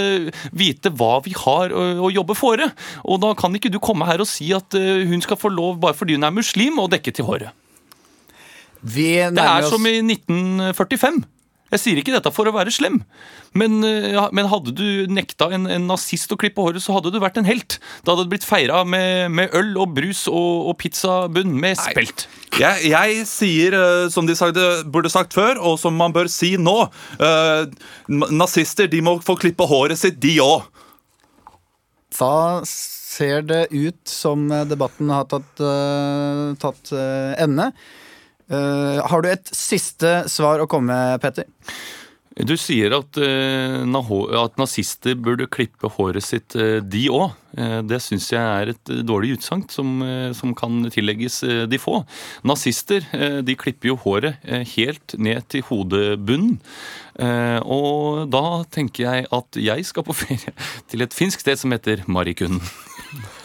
vite 0.52 0.92
hva 0.94 1.18
vi 1.26 1.34
har 1.38 1.74
å, 1.74 1.86
å 2.08 2.12
jobbe 2.14 2.38
for. 2.38 2.62
Og 3.04 3.22
da 3.24 3.34
kan 3.38 3.56
ikke 3.58 3.72
du 3.74 3.80
komme 3.84 4.08
her 4.10 4.24
og 4.24 4.30
si 4.30 4.52
at 4.56 4.78
eh, 4.78 5.06
hun 5.10 5.24
skal 5.24 5.40
få 5.40 5.52
lov 5.54 5.80
bare 5.84 5.98
fordi 5.98 6.18
hun 6.18 6.28
er 6.28 6.36
muslim 6.36 6.82
å 6.82 6.90
dekke 6.92 7.16
til 7.16 7.30
håret. 7.30 7.54
Det 9.34 9.44
er 9.44 9.64
oss 9.64 9.72
som 9.72 9.86
i 9.88 10.00
1945. 10.04 11.24
Jeg 11.74 11.82
sier 11.82 12.00
ikke 12.00 12.14
dette 12.14 12.30
for 12.34 12.46
å 12.46 12.54
være 12.54 12.72
slem, 12.74 13.00
men, 13.58 13.80
eh, 13.88 14.12
ja, 14.14 14.28
men 14.36 14.50
hadde 14.52 14.76
du 14.78 15.10
nekta 15.10 15.48
en, 15.56 15.66
en 15.66 15.88
nazist 15.90 16.32
å 16.34 16.38
klippe 16.38 16.62
håret, 16.62 16.84
så 16.84 16.94
hadde 16.94 17.10
du 17.14 17.18
vært 17.22 17.40
en 17.42 17.48
helt. 17.50 17.80
Da 18.06 18.14
hadde 18.14 18.28
det 18.28 18.34
blitt 18.36 18.46
feira 18.46 18.84
med, 18.86 19.34
med 19.34 19.56
øl 19.58 19.72
og 19.82 19.96
brus 19.98 20.28
og, 20.30 20.70
og 20.70 20.78
pizzabunn 20.82 21.56
med 21.64 21.80
spelt. 21.82 22.28
Jeg, 22.60 22.86
jeg 22.92 23.26
sier, 23.30 23.78
eh, 23.78 24.06
som 24.14 24.30
de 24.30 24.38
sagde, 24.38 24.62
burde 24.94 25.10
sagt 25.10 25.34
før, 25.34 25.58
og 25.58 25.80
som 25.82 25.98
man 25.98 26.14
bør 26.14 26.30
si 26.30 26.54
nå 26.62 26.76
uh, 26.86 27.64
Nazister 28.08 28.86
de 28.92 29.02
må 29.02 29.16
få 29.26 29.34
klippe 29.42 29.66
håret 29.66 29.98
sitt, 29.98 30.22
de 30.22 30.36
òg. 30.44 30.70
Da 32.14 32.62
ser 32.70 33.42
det 33.50 33.66
ut 33.74 34.02
som 34.10 34.46
debatten 34.70 35.10
har 35.10 35.26
tatt, 35.32 35.52
uh, 35.58 36.54
tatt 36.62 36.94
uh, 36.94 37.34
ende. 37.42 37.72
Eh, 38.54 39.02
har 39.10 39.24
du 39.24 39.32
et 39.32 39.54
siste 39.56 40.24
svar 40.32 40.62
å 40.62 40.70
komme 40.70 40.94
med, 40.94 41.22
Petter? 41.24 41.50
Du 42.34 42.56
sier 42.58 42.96
at, 42.98 43.18
eh, 43.22 43.84
at 43.86 44.56
nazister 44.58 45.14
burde 45.14 45.46
klippe 45.46 45.90
håret 45.98 46.24
sitt, 46.26 46.56
eh, 46.56 46.80
de 46.82 47.08
òg. 47.10 47.32
Det 47.54 48.02
syns 48.02 48.32
jeg 48.32 48.42
er 48.42 48.70
et 48.70 49.06
dårlig 49.06 49.38
utsagn 49.38 49.70
som, 49.70 50.02
som 50.34 50.56
kan 50.56 50.90
tillegges 50.90 51.70
de 51.70 51.78
få. 51.78 52.04
Nazister 52.44 53.06
de 53.46 53.56
klipper 53.56 53.92
jo 53.92 53.96
håret 53.96 54.42
helt 54.74 55.14
ned 55.20 55.48
til 55.50 55.62
hodebunnen. 55.62 56.58
Og 57.62 58.26
da 58.34 58.64
tenker 58.74 59.06
jeg 59.06 59.28
at 59.32 59.54
jeg 59.54 59.86
skal 59.86 60.02
på 60.02 60.18
ferie 60.18 60.58
til 60.90 61.06
et 61.06 61.14
finsk 61.14 61.46
sted 61.46 61.62
som 61.62 61.70
heter 61.78 62.02
Marikunden. 62.08 62.66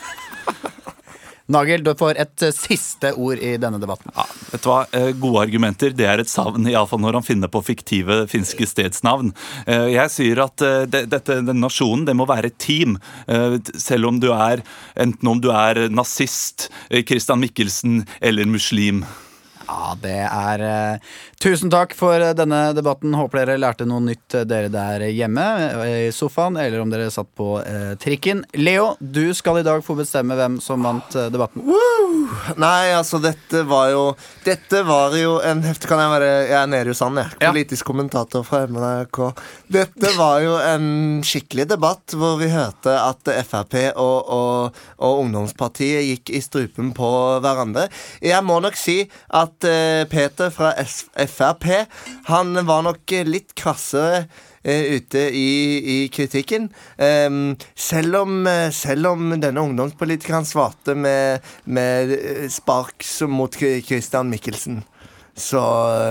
Nagel, 1.49 1.81
du 1.81 1.95
får 1.97 2.19
et 2.21 2.43
eh, 2.45 2.53
siste 2.53 3.15
ord 3.17 3.41
i 3.41 3.55
denne 3.61 3.79
debatten. 3.81 4.13
Ja, 4.13 4.27
vet 4.53 4.65
du 4.65 4.69
hva? 4.69 4.83
Eh, 4.93 5.11
Gode 5.17 5.47
argumenter 5.47 5.95
det 5.97 6.05
er 6.05 6.21
et 6.21 6.29
savn, 6.29 6.67
iallfall 6.69 7.01
når 7.01 7.17
han 7.21 7.25
finner 7.25 7.49
på 7.53 7.63
fiktive 7.65 8.27
finske 8.29 8.69
stedsnavn. 8.69 9.33
Eh, 9.65 9.87
Jeg 9.95 10.13
sier 10.13 10.43
at 10.45 10.61
dette, 10.93 11.39
den 11.49 11.63
nasjonen 11.65 12.05
det 12.09 12.17
må 12.19 12.27
være 12.29 12.51
et 12.53 12.59
team. 12.61 12.99
Selv 13.81 14.11
om 14.11 14.19
du 14.21 14.29
er 14.35 14.61
enten 15.01 15.31
om 15.31 15.41
du 15.41 15.49
er 15.55 15.87
nazist, 15.89 16.69
Christian 17.09 17.41
Michelsen 17.41 18.03
eller 18.21 18.49
muslim. 18.49 19.05
Ja, 19.69 19.95
det 20.01 20.17
er 20.25 20.63
eh, 20.65 21.17
Tusen 21.43 21.71
takk 21.71 21.93
for 21.95 22.17
eh, 22.17 22.33
denne 22.37 22.73
debatten. 22.75 23.13
Håper 23.15 23.43
dere 23.43 23.59
lærte 23.61 23.85
noe 23.89 24.01
nytt, 24.03 24.33
eh, 24.35 24.47
dere 24.49 24.71
der 24.73 25.05
hjemme 25.13 25.45
i 25.85 26.09
sofaen, 26.15 26.57
eller 26.59 26.81
om 26.83 26.91
dere 26.93 27.11
satt 27.13 27.29
på 27.37 27.59
eh, 27.61 27.93
trikken. 28.01 28.43
Leo, 28.57 28.95
du 28.99 29.29
skal 29.37 29.61
i 29.61 29.67
dag 29.67 29.85
få 29.85 29.99
bestemme 29.99 30.39
hvem 30.39 30.57
som 30.65 30.83
vant 30.87 31.19
eh, 31.19 31.29
debatten. 31.35 31.67
Nei, 32.57 32.91
altså, 32.97 33.21
dette 33.23 33.63
var 33.69 33.91
jo 33.93 34.03
Dette 34.45 34.83
var 34.85 35.15
jo 35.17 35.39
en 35.45 35.63
heftig 35.65 35.89
Kan 35.89 36.01
jeg 36.03 36.11
være 36.13 36.29
Jeg 36.49 36.57
er 36.59 36.67
nede 36.71 36.93
i 36.93 36.97
Sand, 36.97 37.21
jeg. 37.21 37.37
Ja. 37.41 37.53
Politisk 37.53 37.89
kommentator 37.89 38.45
fra 38.45 38.63
MNRK. 38.69 39.21
Dette 39.73 40.13
var 40.17 40.41
jo 40.45 40.57
en 40.61 40.89
skikkelig 41.25 41.69
debatt 41.73 42.17
hvor 42.19 42.37
vi 42.41 42.51
hørte 42.53 42.95
at 43.01 43.31
Frp 43.49 43.77
og, 44.01 44.33
og, 44.35 44.81
og 45.05 45.23
Ungdomspartiet 45.23 46.05
gikk 46.09 46.33
i 46.37 46.43
strupen 46.45 46.93
på 46.97 47.09
hverandre. 47.45 47.87
Jeg 48.25 48.45
må 48.45 48.59
nok 48.65 48.77
si 48.79 49.01
at 49.29 49.58
eh, 49.65 50.05
Peter 50.11 50.51
fra 50.55 50.73
Frp 50.79 51.67
Han 52.29 52.67
var 52.67 52.85
nok 52.87 53.15
litt 53.27 53.55
krassere 53.59 54.27
eh, 54.63 54.99
ute 54.99 55.25
i, 55.35 55.49
i 55.79 55.99
kritikken. 56.13 56.69
Um, 56.97 57.57
selv, 57.75 58.23
om, 58.23 58.47
eh, 58.47 58.69
selv 58.75 59.13
om 59.15 59.33
denne 59.41 59.65
ungdomspolitikeren 59.65 60.47
svarte 60.49 60.95
med, 60.95 61.45
med 61.65 62.15
eh, 62.19 62.47
spark 62.53 63.07
mot 63.29 63.59
Christian 63.59 64.31
Michelsen. 64.31 64.83
Så 65.39 65.61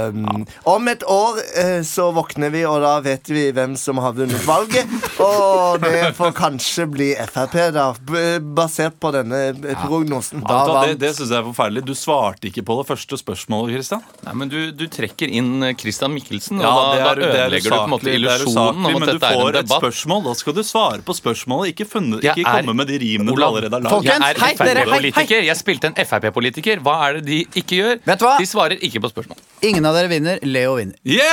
em, 0.08 0.46
Om 0.68 0.88
et 0.92 1.04
år 1.08 1.40
uh, 1.44 1.82
så 1.88 2.10
våkner 2.16 2.52
vi, 2.54 2.64
og 2.68 2.80
da 2.84 2.96
vet 3.06 3.28
vi 3.32 3.48
hvem 3.56 3.76
som 3.80 4.00
har 4.04 4.14
vunnet 4.18 4.44
valget. 4.48 4.88
Og 5.24 5.82
det 5.84 6.14
får 6.18 6.34
kanskje 6.38 6.86
bli 6.92 7.10
Frp, 7.28 7.56
da, 7.76 7.88
b- 8.08 8.40
basert 8.58 8.96
på 9.04 9.12
denne 9.16 9.42
eh, 9.52 9.78
prognosen. 9.86 10.44
Da 10.48 10.60
du 10.68 10.74
det 10.94 10.98
det 11.02 11.12
syns 11.18 11.32
jeg 11.34 11.40
er 11.42 11.48
forferdelig. 11.50 11.84
Du 11.88 11.94
svarte 11.98 12.48
ikke 12.50 12.64
på 12.68 12.78
det 12.82 12.88
første 12.92 13.20
spørsmålet, 13.20 13.76
Christian. 13.78 14.04
Nei, 14.26 14.34
men 14.44 14.52
du, 14.52 14.58
du 14.78 14.86
trekker 14.92 15.32
inn 15.32 15.64
eh, 15.68 15.76
Christian 15.80 16.14
Michelsen, 16.16 16.62
og 16.62 16.66
Ja, 16.68 16.74
da, 16.74 16.88
det 16.88 17.00
er- 17.00 17.04
da 17.04 17.12
er 17.12 17.46
ødelegger 17.48 17.70
du 17.70 17.76
på 17.76 17.84
en 17.84 17.94
måte 17.96 18.08
usaklig, 18.08 18.14
det 18.14 18.32
er 18.32 18.44
illusjonen 18.46 18.86
om 18.88 18.88
at 18.88 19.08
Men 19.08 19.08
du 19.08 19.26
får 19.28 19.60
et 19.62 19.72
spørsmål, 19.76 20.24
da 20.28 20.34
skal 20.42 20.58
du 20.58 20.64
svare 20.68 21.02
på 21.08 21.18
spørsmålet. 21.18 21.74
Ikke, 21.74 21.86
funnet, 21.90 22.24
ikke 22.24 22.46
er- 22.48 22.62
komme 22.62 22.78
med 22.82 22.88
de 22.92 22.98
rimene 23.04 23.36
du 23.36 23.44
allerede 23.44 23.74
har 23.76 23.84
lagd. 23.88 24.08
Jeg 24.08 24.22
er. 24.32 24.42
Frp-politiker. 24.58 25.44
Jeg 25.48 25.58
spilte 25.60 25.92
en 25.92 25.98
Frp-politiker. 26.08 26.80
Hva 26.86 26.96
er 27.10 27.20
det 27.20 27.26
de 27.28 27.40
ikke 27.62 27.82
gjør? 27.82 28.00
Vet 28.08 28.20
du 28.22 28.26
hva? 28.28 28.36
De 28.40 28.48
svarer 28.50 28.78
ikke 28.88 29.02
på 29.04 29.12
spørsmål. 29.18 29.38
Ingen 29.68 29.86
av 29.90 29.98
dere 29.98 30.08
vinner. 30.12 30.40
Leo 30.46 30.76
vinner. 30.78 30.96
Yeah! 31.04 31.28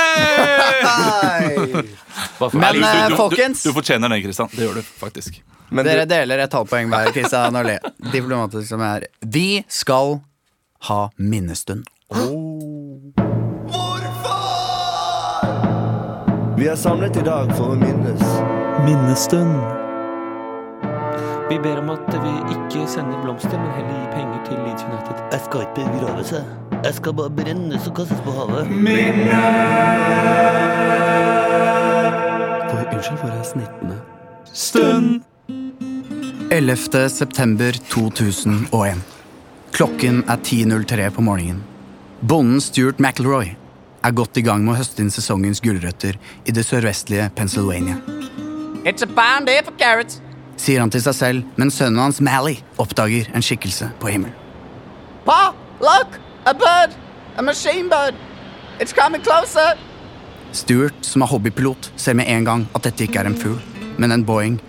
Men, 2.51 2.73
Du- 2.73 2.79
du- 2.81 2.85
eh, 2.85 3.09
du- 3.09 3.15
folkens. 3.15 3.63
Du, 3.63 3.69
du 3.69 3.75
fortjener 3.77 4.09
den, 4.09 4.21
Kristian. 4.25 4.49
Det 4.51 4.65
gjør 4.67 4.73
du 4.81 4.81
faktisk. 4.99 5.41
Men 5.69 5.85
Dere 5.85 6.05
du, 6.05 6.09
deler 6.13 6.39
et 6.43 6.53
halvt 6.53 6.69
hver, 6.69 7.11
Kristian 7.15 7.55
og 7.55 7.65
Le. 7.65 7.79
Diplomatisk 8.13 8.67
som 8.69 8.79
jeg 8.85 9.01
er. 9.01 9.07
Vi 9.25 9.63
skal 9.67 10.19
ha 10.89 11.09
minnestund. 11.17 11.85
vi 16.57 16.67
er 16.71 16.75
samlet 16.79 17.17
i 17.17 17.23
dag 17.25 17.49
for 17.57 17.73
å 17.73 17.79
minnes. 17.79 18.21
Minnestund. 18.85 19.84
Vi 21.49 21.59
ber 21.59 21.77
om 21.77 21.89
at 21.93 22.07
vi 22.09 22.31
ikke 22.55 22.87
sender 22.89 23.21
blomster, 23.21 23.57
men 23.59 23.71
heller 23.77 23.93
gir 23.99 24.11
penger 24.15 24.39
til 24.47 24.57
Leeds 24.65 24.83
United. 24.87 25.19
Jeg 25.31 25.41
skal 25.45 25.61
ikke 25.61 25.75
begrave 25.91 26.23
seg. 26.25 26.43
Jeg 26.83 26.93
skal 26.97 27.13
bare 27.19 27.33
brennes 27.37 27.87
og 27.87 27.93
kastes 27.99 28.23
på 28.25 28.33
havet. 28.33 28.65
Unnskyld, 32.95 33.17
for 33.21 33.27
jeg 33.27 33.45
snittene. 33.45 33.99
Stund. 34.53 35.21
11. 36.51 37.09
september 37.09 37.71
2001. 37.89 39.05
Klokken 39.71 40.23
er 40.27 40.37
10.03 40.37 41.09
på 41.09 41.21
morgenen. 41.21 41.63
Bonden 42.27 42.61
Stuart 42.61 42.99
McElroy 42.99 43.53
er 44.03 44.11
godt 44.11 44.37
i 44.37 44.41
gang 44.41 44.65
med 44.65 44.73
å 44.73 44.79
høste 44.79 45.03
inn 45.03 45.13
sesongens 45.13 45.61
gulrøtter 45.61 46.17
i 46.45 46.51
det 46.55 46.65
sørvestlige 46.65 47.29
Pennsylvania. 47.35 48.01
It's 48.85 49.03
a 49.03 49.07
fine 49.07 49.45
day 49.45 49.61
for 49.61 49.73
carrots. 49.77 50.24
Sier 50.57 50.79
han 50.79 50.91
til 50.91 51.03
seg 51.03 51.15
selv, 51.17 51.49
men 51.59 51.71
sønnen 51.73 51.99
hans 51.99 52.21
Mally 52.23 52.57
oppdager 52.81 53.27
en 53.35 53.43
skikkelse 53.43 53.91
på 53.99 54.11
himmelen. 54.13 54.35
Pa, 55.25 55.53
look, 55.81 56.19
a 56.45 56.53
bird, 56.53 56.95
a 57.37 57.41
machine 57.41 57.89
bird. 57.89 58.15
It's 58.79 58.93
coming 58.93 59.23
closer. 59.23 59.75
Stuart, 60.55 60.97
som 61.01 61.23
er 61.23 61.31
hobbypilot, 61.31 61.91
ser 61.99 62.15
med 62.15 62.29
en 62.31 62.45
gang 62.47 62.65
at 62.75 62.87
dette 62.87 63.07
ikke 63.07 63.19
er 63.23 63.29
en 63.31 63.37
fugl, 63.39 63.59
men 63.99 64.15
en 64.15 64.23
Boeing 64.23 64.59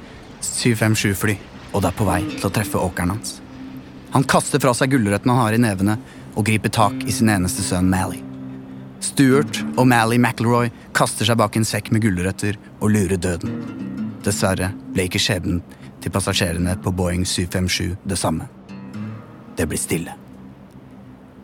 757-fly, 0.43 1.37
og 1.72 1.82
det 1.82 1.93
er 1.93 1.99
på 1.99 2.07
vei 2.09 2.20
til 2.34 2.49
å 2.49 2.55
treffe 2.55 2.82
åkeren 2.82 3.14
hans. 3.14 3.37
Han 4.14 4.26
kaster 4.26 4.62
fra 4.62 4.72
seg 4.74 4.95
gulrøttene 4.95 5.34
han 5.37 5.45
har 5.45 5.57
i 5.57 5.62
nevene, 5.62 5.99
og 6.37 6.47
griper 6.49 6.72
tak 6.72 7.07
i 7.07 7.14
sin 7.14 7.30
eneste 7.32 7.64
sønn 7.64 7.91
Mally. 7.93 8.22
Stuart 9.05 9.61
og 9.76 9.87
Mally 9.89 10.18
McElroy 10.18 10.72
kaster 10.97 11.28
seg 11.28 11.39
bak 11.39 11.57
en 11.57 11.68
sekk 11.68 11.93
med 11.95 12.03
gulrøtter 12.05 12.59
og 12.80 12.91
lurer 12.97 13.20
døden. 13.20 13.86
Dessverre 14.27 14.72
ble 14.93 15.07
ikke 15.07 15.22
skjebnen 15.22 15.62
til 16.03 16.12
passasjerene 16.14 16.77
på 16.83 16.93
Boeing 16.95 17.24
757 17.27 17.97
det 18.05 18.18
samme. 18.18 18.49
Det 19.57 19.66
blir 19.70 19.81
stille. 19.81 20.14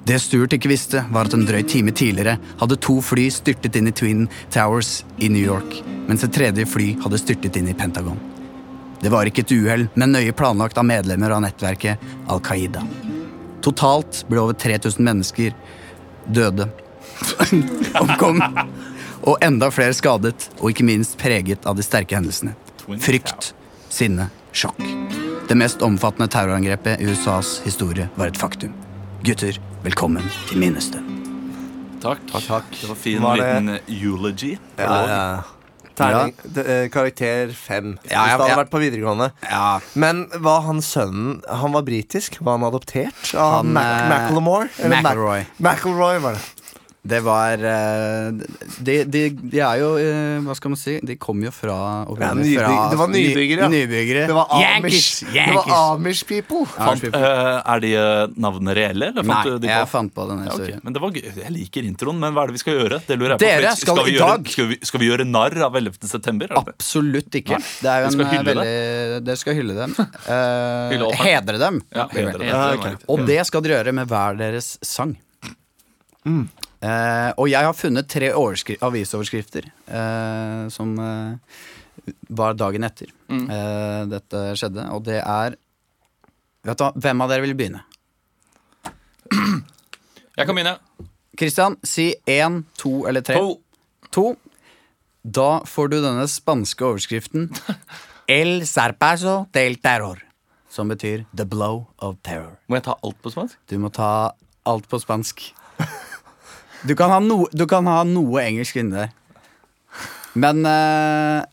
Det 0.03 0.19
Stuart 0.19 0.53
ikke 0.57 0.71
visste, 0.73 1.05
var 1.15 1.29
at 1.29 1.35
en 1.37 1.45
drøy 1.47 1.63
time 1.63 1.93
tidligere 1.95 2.35
hadde 2.59 2.79
to 2.83 2.97
fly 3.07 3.29
styrtet 3.31 3.77
inn 3.79 3.87
i 3.87 3.95
Twin 3.95 4.25
Towers 4.51 5.05
i 5.23 5.29
New 5.31 5.43
York, 5.43 5.77
mens 6.09 6.25
et 6.27 6.35
tredje 6.35 6.67
fly 6.67 6.89
hadde 7.05 7.21
styrtet 7.23 7.59
inn 7.61 7.71
i 7.71 7.77
Pentagon. 7.79 8.19
Det 9.03 9.11
var 9.15 9.27
ikke 9.27 9.45
et 9.47 9.55
uhell, 9.55 9.87
men 9.95 10.15
nøye 10.15 10.35
planlagt 10.35 10.79
av 10.79 10.87
medlemmer 10.87 11.35
av 11.35 11.45
nettverket 11.47 12.03
Al 12.31 12.43
Qaida. 12.43 12.83
Totalt 13.63 14.25
ble 14.27 14.43
over 14.43 14.59
3000 14.59 15.07
mennesker 15.07 15.55
døde, 16.27 16.67
omkom, 18.03 18.43
og 19.23 19.39
enda 19.43 19.71
flere 19.71 19.95
skadet, 19.95 20.51
og 20.59 20.71
ikke 20.71 20.87
minst 20.87 21.15
preget 21.19 21.67
av 21.67 21.79
de 21.79 21.87
sterke 21.87 22.19
hendelsene. 22.19 22.57
Frykt, 23.01 23.53
sinne, 23.93 24.29
sjokk. 24.53 24.79
Det 25.49 25.57
mest 25.59 25.83
omfattende 25.85 26.29
terrorangrepet 26.33 27.01
i 27.03 27.09
USAs 27.13 27.61
historie 27.65 28.09
var 28.17 28.27
et 28.33 28.39
faktum. 28.41 28.73
Gutter, 29.25 29.59
velkommen 29.85 30.25
til 30.49 30.59
minnestund. 30.63 31.09
Takk. 32.03 32.21
Det 32.29 32.89
var 32.89 32.97
fin 32.99 33.23
Var 33.23 33.37
det- 33.37 33.63
liten 33.63 33.79
eulogy. 33.89 34.59
Ja, 34.79 35.07
ja. 35.07 35.43
Terning, 35.95 36.33
d- 36.55 36.59
eh, 36.67 36.89
karakter 36.89 37.53
fem. 37.53 37.99
Hvis 38.03 38.11
Ja, 38.11 38.27
ja, 38.27 38.37
det 38.39 38.49
hadde 38.49 38.65
vært 38.65 38.71
på 38.71 38.81
videregående. 38.81 39.31
Ja, 39.51 39.79
Men 39.95 40.27
var 40.41 40.63
han 40.63 40.79
sønnen 40.81 41.43
Han 41.47 41.73
var 41.73 41.83
britisk? 41.83 42.39
Var 42.41 42.57
han 42.59 42.65
adoptert 42.65 43.35
av 43.35 43.53
Han, 43.63 43.73
Mac 43.75 44.09
McLemore? 44.09 44.69
Eller 44.81 45.03
McElroy. 45.03 45.45
Mac-. 45.61 45.77
McElroy 45.77 46.19
var 46.19 46.33
det. 46.33 46.41
Det 47.03 47.19
var 47.27 47.59
eh, 47.67 48.29
de, 48.79 48.95
de, 49.11 49.21
de 49.35 49.59
er 49.59 49.81
jo 49.81 49.89
eh, 49.99 50.37
Hva 50.47 50.55
skal 50.55 50.71
man 50.71 50.79
si? 50.79 50.93
De 51.03 51.17
kom 51.19 51.41
jo 51.43 51.51
fra 51.51 51.75
Ja, 52.07 52.29
nybygg- 52.39 52.93
det 52.93 52.99
var 53.01 53.09
nybyggere. 53.11 53.67
Ny, 53.73 53.81
nybyggere. 53.83 54.21
Det 54.31 54.37
var 54.37 54.53
Yankees! 54.63 55.09
Amish, 55.25 55.35
det 55.35 55.57
var 55.57 55.73
Amish 55.97 56.23
people. 56.29 56.63
Fant, 56.71 57.03
uh, 57.11 57.59
er 57.75 57.83
de 57.83 57.91
navnene 58.39 58.77
reelle? 58.79 59.09
Eller 59.11 59.27
fant 59.27 59.35
Nei, 59.35 59.43
du 59.51 59.57
de 59.59 59.67
på? 59.67 59.73
jeg 59.73 59.91
fant 59.91 60.15
på 60.15 60.29
denne 60.31 60.47
Ja, 60.47 60.55
okay. 60.55 60.79
Men 60.87 60.95
det 60.95 61.03
var 61.03 61.19
gøy. 61.19 61.27
Jeg 61.43 61.53
liker 61.57 61.91
introen, 61.91 62.23
men 62.23 62.39
hva 62.39 62.47
er 62.47 62.53
det 62.53 62.59
vi 62.61 62.63
skal 62.63 62.79
gjøre? 62.79 63.03
Det 63.11 63.19
lurer 63.19 63.35
jeg 63.35 63.43
på. 63.43 63.49
Dere 63.49 63.75
For 63.75 63.83
skal 63.83 64.01
vi 64.07 64.15
gjøre, 64.21 64.39
skal, 64.55 64.71
vi, 64.71 64.81
skal 64.93 65.03
vi 65.03 65.11
gjøre 65.11 65.29
narr 65.33 65.59
av 65.67 65.83
11. 65.83 65.99
september? 66.07 66.55
er 66.55 66.55
det 66.55 66.65
det? 66.71 66.77
Absolutt 66.79 67.41
ikke. 67.43 67.59
Nei, 67.59 67.75
Det 67.83 67.93
er 67.97 67.99
jo 68.07 68.07
en 68.13 68.15
skal 68.15 68.31
eh, 68.31 68.39
hylle 68.39 69.21
Dere 69.27 69.41
skal 69.43 69.59
hylle 69.59 69.79
dem. 69.83 69.99
Uh, 69.99 70.89
Hylle 70.95 71.13
hedre 71.27 71.59
dem. 71.67 71.83
Ja, 71.91 72.07
hedre 72.15 72.39
dem. 72.39 72.47
Ja, 72.47 72.65
ok. 72.79 73.07
Og 73.11 73.27
det 73.27 73.43
skal 73.51 73.67
dere 73.67 73.81
gjøre 73.81 73.99
med 73.99 74.15
hver 74.15 74.39
deres 74.39 74.77
sang. 74.87 75.17
Eh, 76.83 77.31
og 77.39 77.47
jeg 77.47 77.63
har 77.63 77.77
funnet 77.79 78.09
tre 78.11 78.33
avisoverskrifter 78.35 79.69
eh, 79.71 80.65
som 80.75 80.97
eh, 80.99 81.59
var 82.35 82.57
dagen 82.59 82.83
etter 82.89 83.13
eh, 83.31 84.01
dette 84.11 84.41
skjedde. 84.59 84.89
Og 84.95 85.05
det 85.07 85.21
er 85.23 85.59
Vet 86.63 86.79
du 86.79 86.85
hva, 86.85 86.93
Hvem 86.95 87.23
av 87.25 87.31
dere 87.31 87.43
vil 87.43 87.57
begynne? 87.59 87.83
Jeg 89.33 90.47
kan 90.47 90.55
begynne. 90.55 90.77
Christian, 91.39 91.77
si 91.87 92.13
én, 92.29 92.63
to 92.79 93.03
eller 93.09 93.25
tre. 93.27 93.39
To. 93.39 93.57
To. 94.15 94.27
Da 95.23 95.63
får 95.67 95.91
du 95.91 95.97
denne 96.03 96.27
spanske 96.31 96.85
overskriften 96.87 97.49
El 98.31 98.63
serpazo 98.67 99.47
del 99.55 99.79
terror. 99.83 100.23
Som 100.71 100.91
betyr 100.91 101.27
The 101.37 101.47
blow 101.47 101.87
of 101.99 102.19
terror. 102.25 102.57
Må 102.67 102.79
jeg 102.79 102.87
ta 102.87 102.95
alt 103.05 103.19
på 103.23 103.33
spansk? 103.35 103.59
Du 103.69 103.77
må 103.83 103.91
ta 103.93 104.33
alt 104.67 104.87
på 104.89 105.03
spansk. 105.03 105.51
Du 106.83 106.95
kan 106.99 107.11
ha, 107.15 107.21
no, 107.23 107.45
du 107.53 107.67
kan 107.71 107.87
ha 107.87 108.03
noe 108.09 108.43
engelsk 108.43 108.81
inni 108.81 108.97
der. 108.97 109.13
Men 110.35 110.65
eh, 110.67 111.45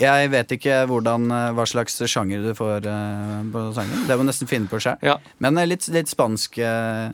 jeg 0.00 0.30
vet 0.32 0.54
ikke 0.56 0.78
hvordan, 0.88 1.26
eh, 1.34 1.50
hva 1.56 1.66
slags 1.68 1.98
sjanger 2.08 2.44
du 2.44 2.52
får 2.56 2.86
eh, 2.88 3.38
på 3.52 3.64
sangen. 3.76 4.06
Det 4.08 4.16
må 4.16 4.24
du 4.24 4.30
nesten 4.30 4.48
finne 4.50 4.70
på 4.70 4.80
sjøl. 4.82 4.96
Ja. 5.04 5.18
Men 5.44 5.58
eh, 5.60 5.68
litt, 5.68 5.88
litt 5.92 6.12
spansk 6.12 6.60
eh, 6.62 7.08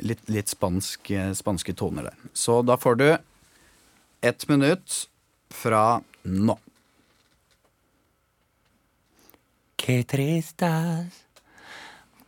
Litt, 0.00 0.22
litt 0.32 0.48
spansk, 0.48 1.10
eh, 1.12 1.34
spanske 1.36 1.74
toner 1.76 2.06
der. 2.06 2.14
Så 2.32 2.62
da 2.64 2.78
får 2.80 2.94
du 2.96 3.08
ett 4.24 4.46
minutt 4.48 4.94
fra 5.52 6.00
nå. 6.24 6.54
Qué 9.76 9.98
tristas, 10.08 11.18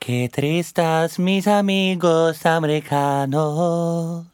qué 0.04 0.28
tristas 0.28 1.18
mis 1.20 1.46
amigos 1.46 2.44
americanos. 2.44 4.26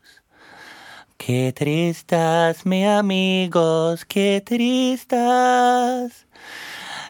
Qué 1.18 1.52
tristas 1.52 2.64
mis 2.64 2.86
amigos, 2.86 4.04
qué 4.06 4.40
tristas. 4.44 6.26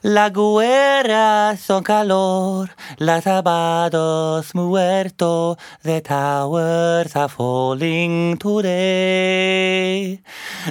La 0.02 0.30
guerra 0.30 1.56
son 1.56 1.82
calor, 1.82 2.70
las 2.98 3.26
abados 3.26 4.54
muerto, 4.54 5.58
the 5.82 6.00
towers 6.00 7.16
are 7.16 7.28
falling 7.28 8.36
today. 8.36 10.20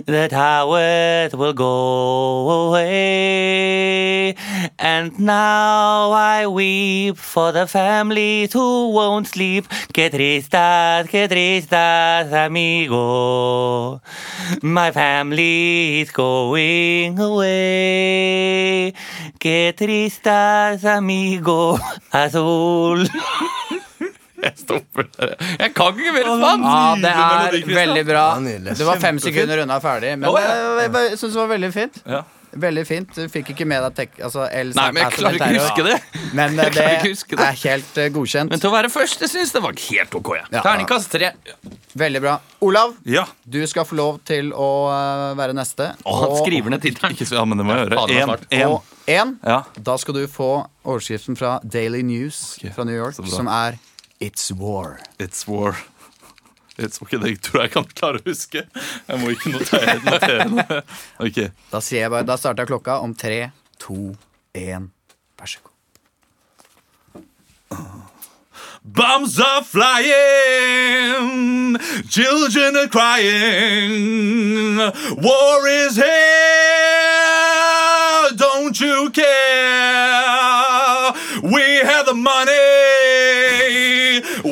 The 0.05 0.29
towers 0.29 1.33
will 1.33 1.51
go 1.51 2.67
away. 2.67 4.35
And 4.79 5.19
now 5.19 6.11
I 6.11 6.47
weep 6.47 7.17
for 7.17 7.51
the 7.51 7.67
families 7.67 8.53
who 8.53 8.91
won't 8.91 9.27
sleep. 9.27 9.67
Que 9.91 10.09
tristas, 10.09 11.09
que 11.09 11.27
tristas, 11.27 12.31
amigo. 12.31 14.01
My 14.61 14.91
family 14.91 16.01
is 16.01 16.11
going 16.11 17.19
away. 17.19 18.93
Que 19.41 19.73
tristas, 19.77 20.85
amigo. 20.85 21.77
Azul. 22.15 23.05
Jeg 24.37 24.53
stopper 24.61 25.07
der. 25.17 25.33
Jeg 25.59 25.73
kan 25.75 25.97
ikke 25.97 26.13
mer 26.13 26.27
spansk! 26.29 26.65
Ja, 26.69 26.95
det 27.01 27.11
er 27.11 27.75
veldig 27.81 28.03
bra. 28.07 28.25
Du 28.77 28.83
var 28.87 28.99
fem 29.01 29.19
sekunder 29.21 29.63
unna 29.65 29.79
ferdig, 29.83 30.13
men 30.21 30.29
Å, 30.29 30.35
jeg, 30.39 30.91
jeg 30.93 31.17
syns 31.17 31.31
det 31.33 31.39
var 31.41 31.49
veldig 31.55 31.71
fint. 31.73 31.97
Ja. 32.05 32.21
Veldig 32.57 32.83
fint. 32.87 33.09
Du 33.13 33.27
fikk 33.29 33.49
ikke 33.53 33.65
med 33.69 33.83
deg 33.83 33.95
tek... 33.97 34.13
Altså, 34.23 34.45
Nei, 34.47 34.85
men 34.95 35.01
jeg 35.03 35.15
klarer 35.17 35.35
ikke 35.37 35.49
å 35.49 35.65
huske 35.65 35.83
det. 35.85 35.97
Men 36.37 36.55
eh, 36.55 36.69
det 36.73 36.85
det. 37.03 37.37
er 37.43 37.59
helt 37.65 37.99
eh, 38.01 38.07
godkjent. 38.15 38.53
Men 38.53 38.61
til 38.63 38.71
å 38.71 38.73
være 38.73 38.89
først, 38.93 39.25
jeg 39.25 39.33
syns 39.33 39.51
det 39.53 39.61
var 39.65 39.75
helt 39.83 40.17
ok. 40.21 40.31
Ja. 40.39 40.61
Terningkast 40.63 41.11
tre. 41.13 41.33
Veldig 41.97 42.21
bra. 42.23 42.37
Olav, 42.65 42.95
Ja. 43.09 43.25
du 43.43 43.59
skal 43.69 43.85
få 43.89 43.97
lov 43.99 44.21
til 44.25 44.53
å 44.55 44.69
eh, 44.93 45.31
være 45.37 45.57
neste. 45.57 45.91
Å, 46.01 46.15
han 46.23 46.37
skriver 46.39 46.73
ned 46.73 46.85
tittelen. 46.85 47.17
Ja, 47.37 47.43
men 47.45 47.59
det 47.59 47.67
må 47.67 47.75
jeg 47.75 47.87
gjøre. 47.89 48.05
Fader, 48.05 48.93
én, 49.07 49.37
Ja. 49.45 49.61
da 49.85 49.97
skal 49.97 50.13
du 50.13 50.27
få 50.27 50.67
overskriften 50.83 51.37
fra 51.39 51.59
Daily 51.63 52.01
News 52.01 52.59
fra 52.75 52.83
New 52.83 52.95
York, 52.95 53.15
som 53.15 53.47
er 53.47 53.77
It's 54.19 54.51
War. 54.51 54.99
It's 55.19 55.47
war. 55.47 55.75
It's, 56.77 57.01
ok, 57.01 57.11
Det 57.21 57.41
tror 57.41 57.61
jeg 57.63 57.71
kan 57.73 57.83
klare 57.95 58.19
å 58.21 58.23
huske. 58.29 58.61
Jeg 59.07 59.19
må 59.19 59.29
ikke 59.33 59.49
notere, 59.55 59.95
notere 60.05 60.45
Okay. 60.45 60.81
Ok. 61.25 61.37
Da, 61.71 61.79
jeg 61.91 62.09
bare, 62.13 62.23
da 62.27 62.35
starter 62.37 62.61
jeg 62.63 62.67
klokka 62.75 62.99
om 63.01 63.15
tre, 63.17 63.49
to, 63.81 64.15
én. 64.53 64.89
Vær 65.39 65.45
så 65.49 65.57
god. 65.63 65.73
Bombs 68.87 69.39
are 69.39 69.63
flying, 69.67 71.27
children 72.09 72.77
are 72.77 72.87
crying. 72.87 74.77
War 75.21 75.67
is 75.67 75.95
here, 75.97 76.86
you 78.79 79.09
care? 79.09 79.25
We 81.43 81.61
have 81.83 82.05
the 82.05 82.13
money, 82.13 82.51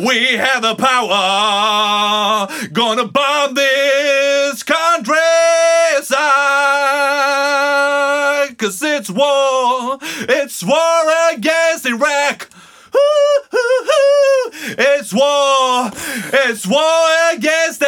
we 0.06 0.38
have 0.38 0.62
the 0.62 0.76
power. 0.76 2.48
Gonna 2.72 3.08
bomb 3.08 3.54
this 3.56 4.64
countryside, 4.64 5.16
cause 8.58 8.82
it's 8.82 9.10
war, 9.10 10.00
it's 10.02 10.64
war 10.64 11.34
against 11.34 11.86
Iraq. 11.86 12.50
It's 14.78 15.14
war. 15.14 15.92
It's 16.34 16.66
war 16.66 17.10
against 17.34 17.80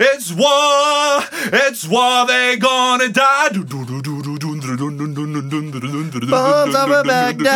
It's 0.00 0.32
war. 0.32 1.24
It's 1.52 1.86
war. 1.88 2.26
They're 2.26 2.56
gonna 2.56 3.08
die. 3.08 3.48
Bombs 6.30 6.74
over 6.76 7.02
Baghdad. 7.04 7.48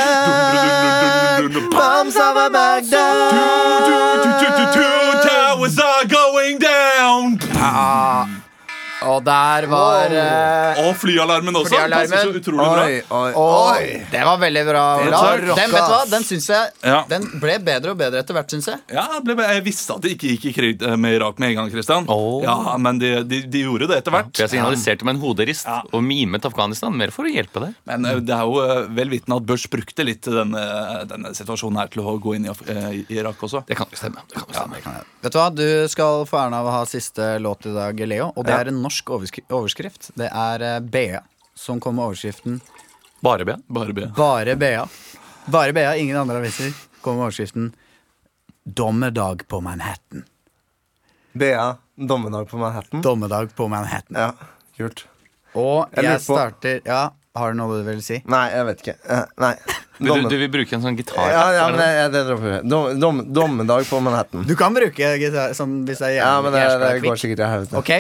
Bombs 1.71 2.17
over 2.17 2.51
Baghdad. 2.51 3.31
Two 4.75 5.29
Towers 5.29 5.79
are 5.79 6.05
going 6.07 6.59
down. 6.59 7.39
Og 9.09 9.23
der 9.27 9.67
var 9.71 10.13
eh, 10.15 10.81
Og 10.87 10.95
flyalarmen 11.01 11.57
også. 11.59 11.73
Flyalarmen. 11.75 12.11
Passer 12.13 12.31
så 12.31 12.41
utrolig 12.41 12.67
bra. 12.67 12.85
Oi, 12.87 13.01
oi, 13.11 13.33
oi. 13.43 14.07
det 14.13 14.23
var 14.29 14.39
veldig 14.43 14.65
bra, 14.69 14.85
Det 15.03 15.09
Olav. 15.09 15.23
var 15.27 15.45
Den, 15.61 15.73
vet 15.77 15.87
du 15.89 15.93
hva? 15.95 16.01
Den 16.13 16.27
syns 16.29 16.49
jeg 16.53 16.71
Ja. 16.87 17.01
Den 17.11 17.27
ble 17.43 17.59
bedre 17.65 17.95
og 17.95 17.99
bedre 18.01 18.23
etter 18.23 18.37
hvert, 18.37 18.51
syns 18.55 18.69
jeg. 18.73 18.81
Ja, 18.93 19.07
jeg 19.17 19.25
ble, 19.27 19.37
jeg 19.43 19.65
visste 19.67 19.97
at 19.97 20.03
de 20.07 20.13
ikke 20.17 20.33
gikk 20.35 20.47
i 20.51 20.53
krig 20.57 20.83
eh, 20.87 20.97
med 20.97 21.17
Irak 21.19 21.39
med 21.43 21.51
en 21.53 21.57
gang, 21.63 21.71
Kristian. 21.73 22.07
Åh. 22.09 22.43
Ja, 22.47 22.77
Men 22.79 22.99
de, 23.03 23.13
de, 23.25 23.43
de 23.51 23.65
gjorde 23.67 23.89
det 23.91 24.03
etter 24.03 24.15
hvert. 24.15 24.31
For 24.37 24.45
jeg 24.47 24.55
signaliserte 24.57 25.05
med 25.09 25.17
en 25.19 25.23
hoderist 25.25 25.67
Ja. 25.67 25.81
og 25.93 26.03
mimet 26.05 26.45
Afghanistan 26.49 26.95
mer 26.97 27.11
for 27.15 27.25
å 27.29 27.33
hjelpe 27.33 27.65
deg. 27.67 27.75
Men 27.89 28.05
eh, 28.07 28.21
det 28.23 28.35
er 28.37 28.45
jo 28.47 28.61
eh, 28.63 28.85
vel 28.99 29.09
vitende 29.13 29.39
at 29.41 29.47
Bush 29.49 29.69
brukte 29.73 30.05
litt 30.07 30.23
denne, 30.29 30.63
denne 31.09 31.33
situasjonen 31.37 31.79
her 31.83 31.91
til 31.93 32.03
å 32.07 32.17
gå 32.23 32.37
inn 32.37 32.47
i, 32.47 32.53
Af- 32.53 32.63
eh, 32.69 32.91
i 33.03 33.19
Irak 33.19 33.41
også. 33.43 33.65
Det 33.69 33.77
kan 33.79 33.87
jo 33.91 33.97
stemme. 33.99 34.23
Det 34.29 34.39
kan 34.39 34.49
jo 34.49 34.59
stemme. 34.59 35.01
Vet 35.23 35.33
du 35.33 35.39
hva, 35.39 35.49
Du 35.55 35.89
skal 35.89 36.25
få 36.29 36.37
æren 36.43 36.55
av 36.59 36.67
å 36.67 36.73
ha 36.75 36.83
siste 36.89 37.39
låt 37.43 37.67
i 37.67 37.73
dag, 37.75 37.99
Leo. 38.09 38.33
Og 38.37 38.45
det 38.45 38.53
er 38.57 38.69
en 38.73 38.81
norsk 38.83 38.92
overskri 39.07 39.45
overskrift. 39.51 40.11
Det 40.19 40.29
er 40.29 40.65
BA 40.81 40.81
Bea 40.93 41.21
som 41.55 41.81
kom 41.81 41.97
med 41.99 42.05
overskriften 42.11 42.61
Bare 43.23 43.45
BA? 43.47 43.57
Bare 43.71 43.93
BA. 43.95 44.09
Bare 44.17 44.57
Bea. 44.59 44.87
Bare 45.47 45.73
Bea, 45.73 45.93
ingen 45.97 46.17
andre 46.17 46.41
aviser. 46.43 46.73
Kom 47.01 47.17
med 47.17 47.29
overskriften 47.29 47.73
Dommedag 48.65 49.45
på 49.49 49.61
Manhattan. 49.61 50.25
Bea, 51.33 51.77
dommedag 51.97 52.49
på 52.51 52.57
Manhattan. 52.57 53.03
Dommedag 53.03 53.55
på 53.57 53.69
Manhattan. 53.69 54.17
Ja, 54.17 54.33
kult. 54.77 55.07
Og 55.55 55.89
Jeg 55.97 56.05
jeg, 56.05 56.21
starter 56.25 56.81
Ja, 56.87 57.11
har 57.37 57.53
du 57.53 57.59
noe 57.59 57.81
du 57.81 57.87
vil 57.89 58.03
si? 58.05 58.21
Nei, 58.29 58.47
jeg 58.53 58.67
vet 58.69 58.83
ikke. 58.85 58.95
Eh, 59.09 59.25
Nei. 59.43 59.55
Du, 60.03 60.09
du, 60.09 60.29
du 60.33 60.37
vil 60.41 60.49
bruke 60.51 60.75
en 60.75 60.83
sånn 60.83 60.97
gitar? 60.99 61.29
ja, 61.31 61.43
ja, 61.55 61.67
det 61.69 61.77
men 61.77 61.83
jeg, 61.85 61.97
jeg, 61.99 62.13
det 62.15 62.23
dropper 62.27 62.49
vi. 62.51 62.57
Dom, 62.69 63.01
dom, 63.01 63.21
dommedag 63.33 63.87
på 63.87 64.01
Manhattan. 64.03 64.47
Du 64.49 64.55
kan 64.59 64.75
bruke 64.75 65.13
gitar 65.21 65.55
sånn 65.57 65.83
hvis 65.87 66.03
jeg 66.03 66.19
Ja, 66.19 66.33
men 66.43 66.55
det, 66.55 66.65
det 66.83 66.89
er 66.97 67.05
går 67.05 67.21
sikkert 67.23 67.45
i 67.45 67.51
hodet. 67.53 67.79
Ok. 67.79 67.93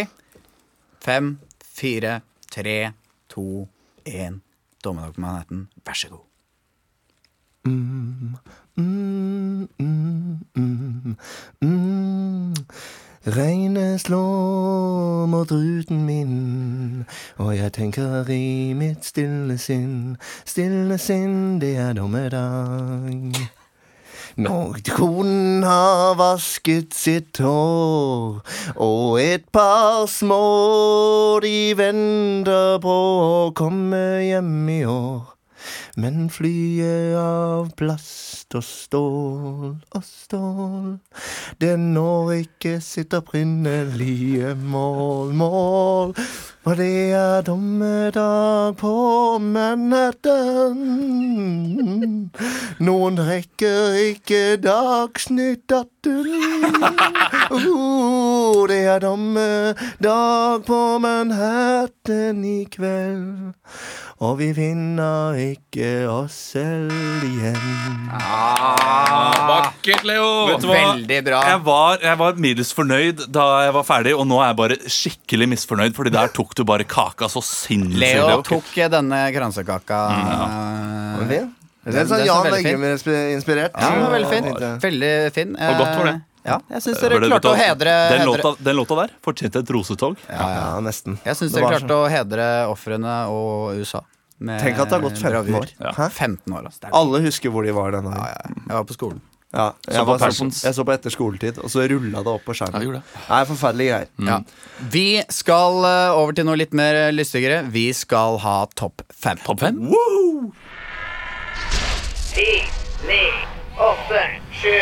Fem, 1.05 1.38
fire, 1.64 2.20
tre, 2.50 2.92
to, 3.28 3.68
én. 4.07 4.40
Dommedag 4.84 5.14
på 5.14 5.20
Manhattan. 5.20 5.68
Vær 5.86 5.92
så 5.92 6.09
god. 6.09 6.18
Mm, 7.64 8.36
mm, 8.76 9.68
mm, 9.78 11.16
mm. 11.61 12.55
Regnet 13.26 14.00
slår 14.00 15.26
mot 15.26 15.53
ruten 15.53 16.07
min, 16.07 17.05
og 17.36 17.57
jeg 17.57 17.72
tenker 17.72 18.30
i 18.30 18.72
mitt 18.72 19.05
stille 19.05 19.59
sinn. 19.59 20.16
Stille 20.44 20.98
sinn, 20.98 21.61
det 21.61 21.76
er 21.76 21.92
dommedag. 21.98 23.34
Når 24.41 24.78
konen 24.97 25.61
har 25.66 26.14
vasket 26.16 26.95
sitt 26.97 27.37
hår, 27.45 28.39
og 28.80 29.18
et 29.20 29.45
par 29.53 30.07
små 30.09 31.39
de 31.45 31.74
venter 31.76 32.78
på 32.80 32.95
å 33.26 33.53
komme 33.53 34.01
hjem 34.24 34.70
i 34.72 34.80
år. 34.89 35.20
Men 36.01 36.30
flyet 36.33 37.12
av 37.20 37.74
plast 37.76 38.57
og 38.57 38.64
stål 38.64 39.68
og 39.76 40.07
stål, 40.07 40.89
det 41.61 41.74
når 41.76 42.33
ikke 42.39 42.78
sitt 42.80 43.12
opprinnelige 43.12 44.55
mål, 44.57 45.37
mål. 45.37 46.16
Og 46.63 46.77
det 46.79 47.11
er 47.11 47.43
dommedag 47.43 48.77
på 48.79 48.93
Manhattan. 49.43 50.79
Noen 52.79 53.19
rekker 53.19 53.99
ikke 54.13 54.57
Dagsnytt 54.63 55.67
18. 55.75 56.01
Uh, 56.03 56.18
det 58.66 58.80
er 58.90 58.98
dommedag 59.05 60.64
på 60.66 60.78
Manhattan 60.98 62.40
i 62.42 62.64
kveld. 62.66 63.53
Og 64.18 64.34
vi 64.40 64.48
finner 64.57 65.38
ikke 65.38 66.11
oss 66.11 66.34
selv 66.57 66.90
igjen. 67.22 67.55
Vakkert, 69.46 70.03
Leo! 70.03 70.26
Vet 70.50 70.66
du 70.66 70.68
hva? 70.72 70.80
Veldig 70.80 71.20
bra. 71.30 71.44
Jeg 71.53 71.62
var, 71.70 72.03
jeg 72.03 72.22
var 72.24 72.42
middels 72.48 72.74
fornøyd 72.74 73.24
da 73.30 73.46
jeg 73.68 73.78
var 73.78 73.86
ferdig, 73.86 74.18
og 74.18 74.26
nå 74.26 74.42
er 74.42 74.50
jeg 74.50 74.61
bare 74.64 74.82
skikkelig 74.98 75.53
misfornøyd, 75.55 75.94
Fordi 75.94 76.11
der 76.18 76.34
tok 76.34 76.59
du 76.59 76.66
bare 76.66 76.82
kaka 76.82 77.30
så 77.30 77.38
sinnssykt. 77.46 78.03
Leo 78.03 78.42
tok 78.42 78.74
eh, 78.74 78.90
denne 78.90 79.22
kransekaka. 79.38 80.05
Mm, 80.18 81.18
det 81.22 81.30
fin? 81.36 81.50
Det 81.85 81.93
Den- 81.93 82.01
er 82.03 82.11
sånn 82.11 82.26
Jan. 82.26 82.47
Eggum-inspirert. 82.59 83.70
Ja, 83.74 83.91
den 83.91 84.03
var 84.05 84.12
veldig 84.18 84.28
fin. 84.30 84.78
Veldig 84.83 85.33
fin. 85.35 85.57
Og 85.57 85.78
godt 85.83 85.95
for 85.97 86.05
det. 86.07 86.14
Eh, 86.14 86.20
Ja, 86.45 86.57
jeg 86.72 86.83
syns 86.83 86.99
dere 86.99 87.18
klarte 87.22 87.51
å 87.53 87.55
hedre, 87.55 87.93
den, 88.11 88.26
låta, 88.26 88.51
den 88.59 88.74
låta 88.74 88.97
der 88.99 89.11
fortjente 89.22 89.61
et 89.62 89.68
rosetog. 89.70 90.16
Ja, 90.28 90.80
nesten. 90.83 91.18
Jeg 91.24 91.37
syns 91.39 91.53
Det 91.53 91.62
dere 91.62 91.76
klarte 91.78 91.95
å 91.95 92.09
hedre 92.11 92.47
ofrene 92.66 93.28
og 93.30 93.76
USA. 93.78 94.01
med 94.41 94.59
Tenk 94.61 94.76
at 94.80 94.89
det 94.91 94.97
har 94.99 95.01
gått 95.09 95.18
15 95.18 95.30
bravur. 95.30 95.61
år. 95.61 95.95
Hæ? 95.95 96.11
15 96.11 96.53
år, 96.53 96.64
altså. 96.66 96.89
Alle 96.93 97.20
husker 97.22 97.49
hvor 97.49 97.62
de 97.64 97.70
var 97.70 97.93
denne 97.93 98.11
Ja, 98.11 98.26
ja. 98.26 98.51
Jeg 98.66 98.74
var 98.74 98.85
på 98.85 98.97
skolen. 98.97 99.20
Ja, 99.55 99.72
Så 99.87 99.93
jeg, 99.93 100.01
på 100.01 100.07
var, 100.18 100.18
så, 100.18 100.64
jeg 100.64 100.74
så 100.74 100.85
på 100.85 100.93
etter 100.97 101.11
skoletid, 101.14 101.59
og 101.62 101.70
så 101.70 101.87
rulla 101.89 102.24
det 102.24 102.26
opp 102.26 102.45
på 102.45 102.55
skjermen. 102.57 102.83
Ja, 102.83 102.91
det. 102.99 103.03
er 103.30 103.45
forferdelige 103.45 103.93
greier. 103.93 104.09
Ja. 104.26 104.41
Vi 104.91 105.22
skal 105.28 105.85
eh, 105.85 106.11
over 106.18 106.33
til 106.33 106.45
noe 106.45 106.57
litt 106.57 106.72
mer 106.74 107.12
lystigere. 107.12 107.70
Vi 107.70 107.93
skal 107.93 108.39
ha 108.39 108.66
topp 108.74 109.03
fem. 109.14 109.37
Topp 109.45 109.61
fem? 109.61 109.78
Ti, 112.35 112.62
ni, 113.09 113.22
åtte, 113.78 114.22
sju, 114.53 114.78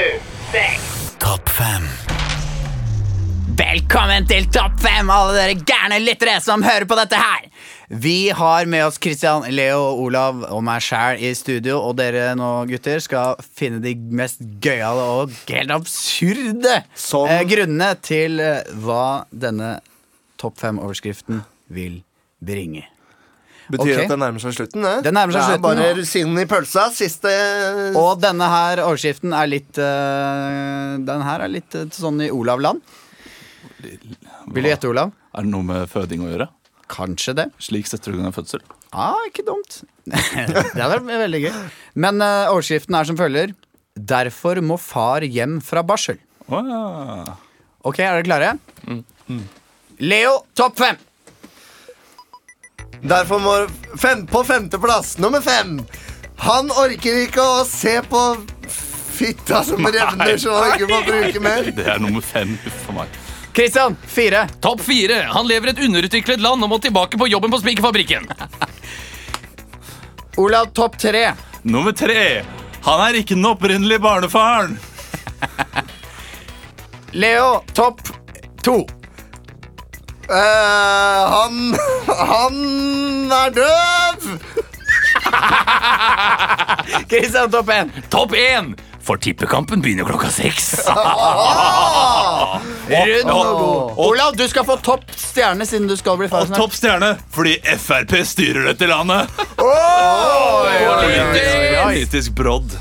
seks. 0.52 1.14
Topp 1.18 1.48
fem. 1.50 1.86
Velkommen 3.60 4.24
til 4.30 4.46
Topp 4.54 4.78
fem, 4.82 5.10
alle 5.12 5.34
dere 5.36 5.56
gærne 5.66 5.98
lyttere 6.02 6.36
som 6.42 6.62
hører 6.64 6.86
på 6.88 6.96
dette 6.98 7.18
her. 7.20 7.48
Vi 7.90 8.30
har 8.38 8.68
med 8.70 8.84
oss 8.86 9.00
Christian, 9.02 9.48
Leo, 9.50 9.80
Olav 10.04 10.44
og 10.46 10.62
meg 10.64 10.84
sjæl 10.86 11.18
i 11.26 11.32
studio, 11.34 11.80
og 11.88 11.96
dere 11.98 12.30
nå, 12.38 12.50
gutter, 12.70 13.02
skal 13.02 13.34
finne 13.42 13.82
de 13.82 13.96
mest 14.14 14.40
gøyale 14.62 15.08
og 15.16 15.34
helt 15.50 15.74
absurde 15.74 16.78
Som- 16.94 17.28
eh, 17.28 17.42
grunnene 17.50 17.90
til 18.00 18.38
eh, 18.40 18.62
hva 18.84 19.24
denne 19.32 19.80
topp 20.38 20.56
fem-overskriften 20.62 21.42
vil 21.68 22.00
bringe. 22.40 22.86
Betyr 23.70 23.92
okay. 23.92 24.04
at 24.04 24.12
det 24.12 24.18
nærmer 24.18 24.42
seg 24.42 24.56
slutten, 24.56 24.84
det? 24.86 24.94
Det 25.06 25.12
nærmer 25.14 25.34
seg 25.34 25.40
er 25.40 25.48
slutten, 25.52 25.64
bare 25.66 25.84
ja. 25.86 25.96
rosinen 25.98 26.42
i 26.42 26.46
pølsa. 26.50 26.86
Siste 26.94 27.34
Og 27.98 28.10
denne 28.22 28.48
her 28.50 28.82
overskriften 28.84 29.34
er 29.36 29.50
litt 29.50 29.78
uh, 29.78 30.96
Den 31.06 31.24
her 31.26 31.44
er 31.46 31.52
litt 31.52 31.76
uh, 31.78 31.86
sånn 31.94 32.18
i 32.26 32.30
Olav-land. 32.34 32.82
Vil 33.80 34.66
du 34.66 34.68
gjette, 34.68 34.90
Olav? 34.90 35.14
Er 35.36 35.46
det 35.46 35.52
noe 35.52 35.66
med 35.66 35.90
føding 35.92 36.24
å 36.26 36.30
gjøre? 36.32 36.48
Kanskje 36.90 37.36
det. 37.38 37.46
Slik 37.62 37.86
setter 37.86 38.10
du 38.10 38.18
i 38.18 38.20
gang 38.20 38.32
en 38.32 38.36
fødsel? 38.36 38.64
Ja, 38.90 39.12
ikke 39.28 39.46
dumt. 39.46 39.82
det 40.10 40.74
hadde 40.74 40.96
vært 40.96 41.10
veldig 41.26 41.42
gøy. 41.46 41.52
Men 42.02 42.24
uh, 42.24 42.50
overskriften 42.50 42.98
er 42.98 43.10
som 43.12 43.18
følger. 43.20 43.54
Derfor 43.94 44.58
må 44.64 44.78
far 44.80 45.26
hjem 45.26 45.60
fra 45.64 45.84
barsel. 45.86 46.18
Oh, 46.50 46.66
ja. 46.66 47.36
Ok, 47.86 48.02
er 48.02 48.18
dere 48.18 48.26
klare? 48.26 48.50
Leo, 50.00 50.40
topp 50.58 50.80
fem! 50.80 50.98
Derfor 53.02 53.38
må 53.38 53.54
fem, 53.98 54.26
På 54.26 54.44
femteplass, 54.44 55.18
nummer 55.18 55.40
fem. 55.40 55.80
Han 56.40 56.70
orker 56.70 57.24
ikke 57.26 57.42
å 57.42 57.64
se 57.68 57.98
på 58.08 58.20
fitta 59.20 59.64
som 59.64 59.84
revner, 59.86 60.36
så 60.40 60.54
han 60.56 60.76
ikke 60.76 60.88
må 60.88 61.00
bruke 61.04 61.42
mer. 61.44 61.68
Det 61.76 61.84
er 61.84 61.98
nummer 62.00 62.24
fem. 62.24 62.54
for 62.86 62.96
meg. 62.96 63.18
Kristian, 63.52 63.96
fire. 64.06 64.46
Topp 64.60 64.80
fire. 64.86 65.22
Han 65.34 65.48
lever 65.48 65.68
i 65.68 65.74
et 65.74 65.82
underutviklet 65.84 66.40
land 66.40 66.64
og 66.64 66.70
må 66.70 66.78
tilbake 66.80 67.18
på 67.20 67.28
jobben 67.28 67.52
på 67.52 67.60
spikerfabrikken. 67.60 68.28
Olav, 70.40 70.70
topp 70.72 70.96
tre. 70.98 71.32
Nummer 71.62 71.92
tre. 71.92 72.44
Han 72.86 73.02
er 73.04 73.20
ikke 73.20 73.36
den 73.36 73.44
opprinnelige 73.50 74.00
barnefaren. 74.00 74.78
Leo, 77.12 77.60
topp 77.74 78.00
to. 78.64 78.78
Eh, 80.30 81.30
han 81.34 81.78
Han 82.28 83.32
er 83.32 83.50
døv! 83.56 84.28
Kristian, 87.10 87.50
topp 87.50 87.68
én. 87.74 87.90
Topp 88.12 88.32
én. 88.38 88.72
For 89.02 89.16
tippekampen 89.16 89.80
begynner 89.82 90.04
klokka 90.06 90.28
seks. 90.30 90.74
Rund 92.90 93.30
og 93.32 93.46
god. 93.58 93.92
Olav, 94.04 94.36
du 94.36 94.44
skal 94.50 94.64
få 94.68 94.76
topp 94.84 95.04
stjerne 95.16 95.66
siden 95.66 95.88
du 95.90 95.96
skal 95.98 96.18
bli 96.20 96.28
far 96.30 96.44
Og 96.44 96.50
snart. 96.50 96.60
topp 96.60 96.74
stjerne 96.76 97.10
fordi 97.34 97.56
Frp 97.80 98.12
styrer 98.28 98.68
dette 98.70 98.86
landet. 98.90 99.30
Politisk 101.80 102.36
brodd. 102.38 102.76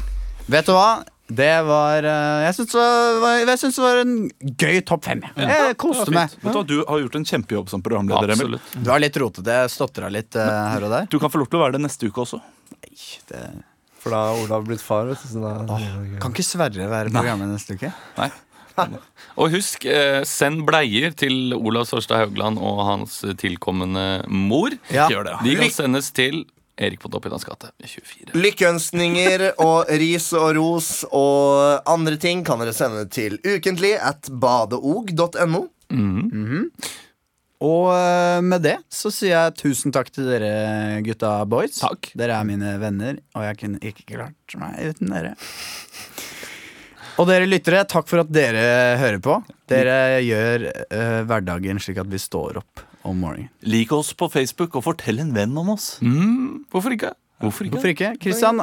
Vet 0.50 0.66
du 0.70 0.74
hva? 0.76 0.90
Det 1.30 1.62
var 1.62 2.06
eh, 2.10 2.44
Jeg 2.48 2.56
syns 2.58 2.72
det 2.74 3.80
det 3.80 3.84
var 3.84 4.02
en 4.02 4.14
gøy 4.58 4.80
topp 4.88 5.06
fem. 5.06 5.22
Jeg 5.38 5.78
koste 5.82 6.10
meg. 6.14 6.34
Du 6.66 6.80
har 6.88 7.04
gjort 7.04 7.18
en 7.20 7.28
kjempejobb 7.32 7.70
som 7.72 7.84
programleder. 7.86 8.34
Emil. 8.34 8.58
Du 8.82 8.90
har 8.90 9.02
litt 9.02 9.18
rotete. 9.22 9.60
Jeg 9.64 9.74
stotra 9.74 10.10
litt 10.14 10.38
eh, 10.40 10.50
her 10.74 10.88
og 10.88 10.94
der. 10.96 11.10
Du 11.12 11.20
kan 11.22 11.32
få 11.32 11.42
lov 11.44 11.52
til 11.52 11.62
å 11.62 11.64
være 11.68 11.78
det 11.78 11.84
neste 11.86 12.10
uke 12.10 12.26
også. 12.26 12.42
Nei, 12.80 12.94
Det, 13.30 13.46
For 14.02 14.16
da 14.16 14.26
har 14.32 14.44
Olav 14.44 14.66
blitt 14.68 14.84
far. 14.84 15.10
Vet 15.12 15.22
du, 15.22 15.30
så 15.36 15.56
da, 15.70 15.80
kan 16.24 16.34
ikke 16.34 16.48
Sverre 16.48 16.90
være 16.92 17.14
programmet 17.14 17.54
neste 17.54 17.78
uke? 17.78 17.94
Nei. 18.18 18.32
Og 19.40 19.52
husk, 19.54 19.86
eh, 19.92 20.22
send 20.28 20.64
bleier 20.68 21.14
til 21.18 21.54
Olav 21.58 21.86
Svarstad 21.90 22.24
Haugland 22.24 22.60
og 22.64 22.80
hans 22.88 23.20
tilkommende 23.42 24.24
mor. 24.32 24.74
Ja. 24.94 25.10
Gjør 25.12 25.28
det. 25.28 25.36
De 25.46 25.58
kan 25.60 25.74
sendes 25.74 26.10
til 26.16 26.46
Erik 26.80 27.02
på 27.04 27.12
Doppidans 27.12 27.44
gate 27.44 27.74
24. 27.84 28.32
Lykkeønskninger 28.40 29.46
og 29.68 29.90
ris 30.00 30.30
og 30.38 30.54
ros 30.56 30.90
og 31.12 31.90
andre 31.90 32.16
ting 32.22 32.46
kan 32.48 32.62
dere 32.64 32.76
sende 32.76 33.04
til 33.12 33.36
ukentlig 33.44 33.98
at 34.00 34.32
badeog.no. 34.32 35.66
Og 37.60 37.90
eh, 37.92 38.40
med 38.46 38.64
det 38.64 38.78
så 38.94 39.12
sier 39.12 39.34
jeg 39.34 39.58
tusen 39.60 39.92
takk 39.96 40.12
til 40.16 40.30
dere 40.32 41.02
gutta 41.04 41.34
boys. 41.50 41.82
Takk. 41.82 42.14
Dere 42.16 42.38
er 42.40 42.48
mine 42.48 42.78
venner, 42.80 43.20
og 43.36 43.48
jeg 43.50 43.60
kunne 43.60 43.82
ikke 43.84 44.08
klart 44.14 44.60
meg 44.62 44.94
uten 44.94 45.12
dere. 45.12 45.34
Og 47.20 47.28
dere 47.28 47.50
lyttere, 47.50 47.84
takk 47.84 48.08
for 48.08 48.24
at 48.24 48.32
dere 48.32 48.96
hører 49.02 49.20
på. 49.20 49.42
Dere 49.68 50.22
gjør 50.24 50.70
uh, 50.72 51.20
hverdagen 51.28 51.82
slik 51.84 52.00
at 52.00 52.08
vi 52.08 52.22
står 52.22 52.62
opp 52.62 52.89
om 53.02 53.18
morgenen. 53.24 53.50
Lik 53.62 53.92
oss 53.96 54.14
på 54.18 54.30
Facebook 54.32 54.76
og 54.76 54.86
fortell 54.86 55.22
en 55.24 55.34
venn 55.36 55.58
om 55.58 55.74
oss. 55.76 55.98
Mm, 56.04 56.66
hvorfor 56.72 56.96
ikke? 56.96 57.14
Hvorfor 57.40 57.64
ikke? 57.64 57.78
Hvorfor 57.78 57.88
ikke? 57.94 58.10
Christian, 58.20 58.60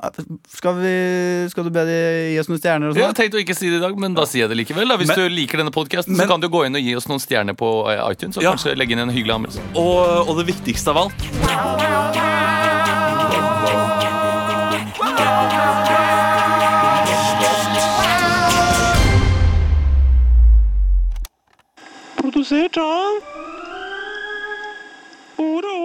skal, 0.52 0.74
vi, 0.76 1.48
skal, 1.48 1.64
du 1.64 1.70
be 1.72 1.84
de 1.88 1.96
gi 2.34 2.40
oss 2.42 2.50
noen 2.50 2.60
stjerner? 2.60 2.90
Og 2.90 2.92
sånt? 2.92 3.00
jeg 3.00 3.08
har 3.08 3.16
tenkt 3.16 3.38
å 3.38 3.40
ikke 3.40 3.56
si 3.56 3.70
det 3.72 3.78
i 3.78 3.84
dag, 3.86 3.96
men 3.96 4.16
da 4.16 4.26
sier 4.28 4.44
jeg 4.44 4.52
det 4.52 4.58
likevel. 4.60 4.92
Hvis 5.00 5.12
men, 5.14 5.22
du 5.22 5.32
liker 5.32 5.62
denne 5.62 5.72
podkasten, 5.72 6.18
så 6.18 6.28
kan 6.28 6.44
du 6.44 6.50
gå 6.52 6.66
inn 6.68 6.76
og 6.76 6.84
gi 6.84 6.92
oss 6.98 7.08
noen 7.08 7.22
stjerner 7.22 7.56
på 7.56 7.70
eh, 7.88 8.02
iTunes. 8.12 8.36
Og 8.36 8.44
ja. 8.44 8.52
kanskje 8.52 8.76
legge 8.76 8.92
inn 8.92 9.00
en 9.06 9.14
hyggelig 9.14 9.38
anmeldelse 9.38 9.64
og, 9.80 10.28
og 10.28 10.36
det 10.40 10.50
viktigste 10.52 10.92
av 10.92 11.06
alt 11.06 11.24
Produsert 22.20 22.76
av 22.82 23.35
Uno. 25.38 25.75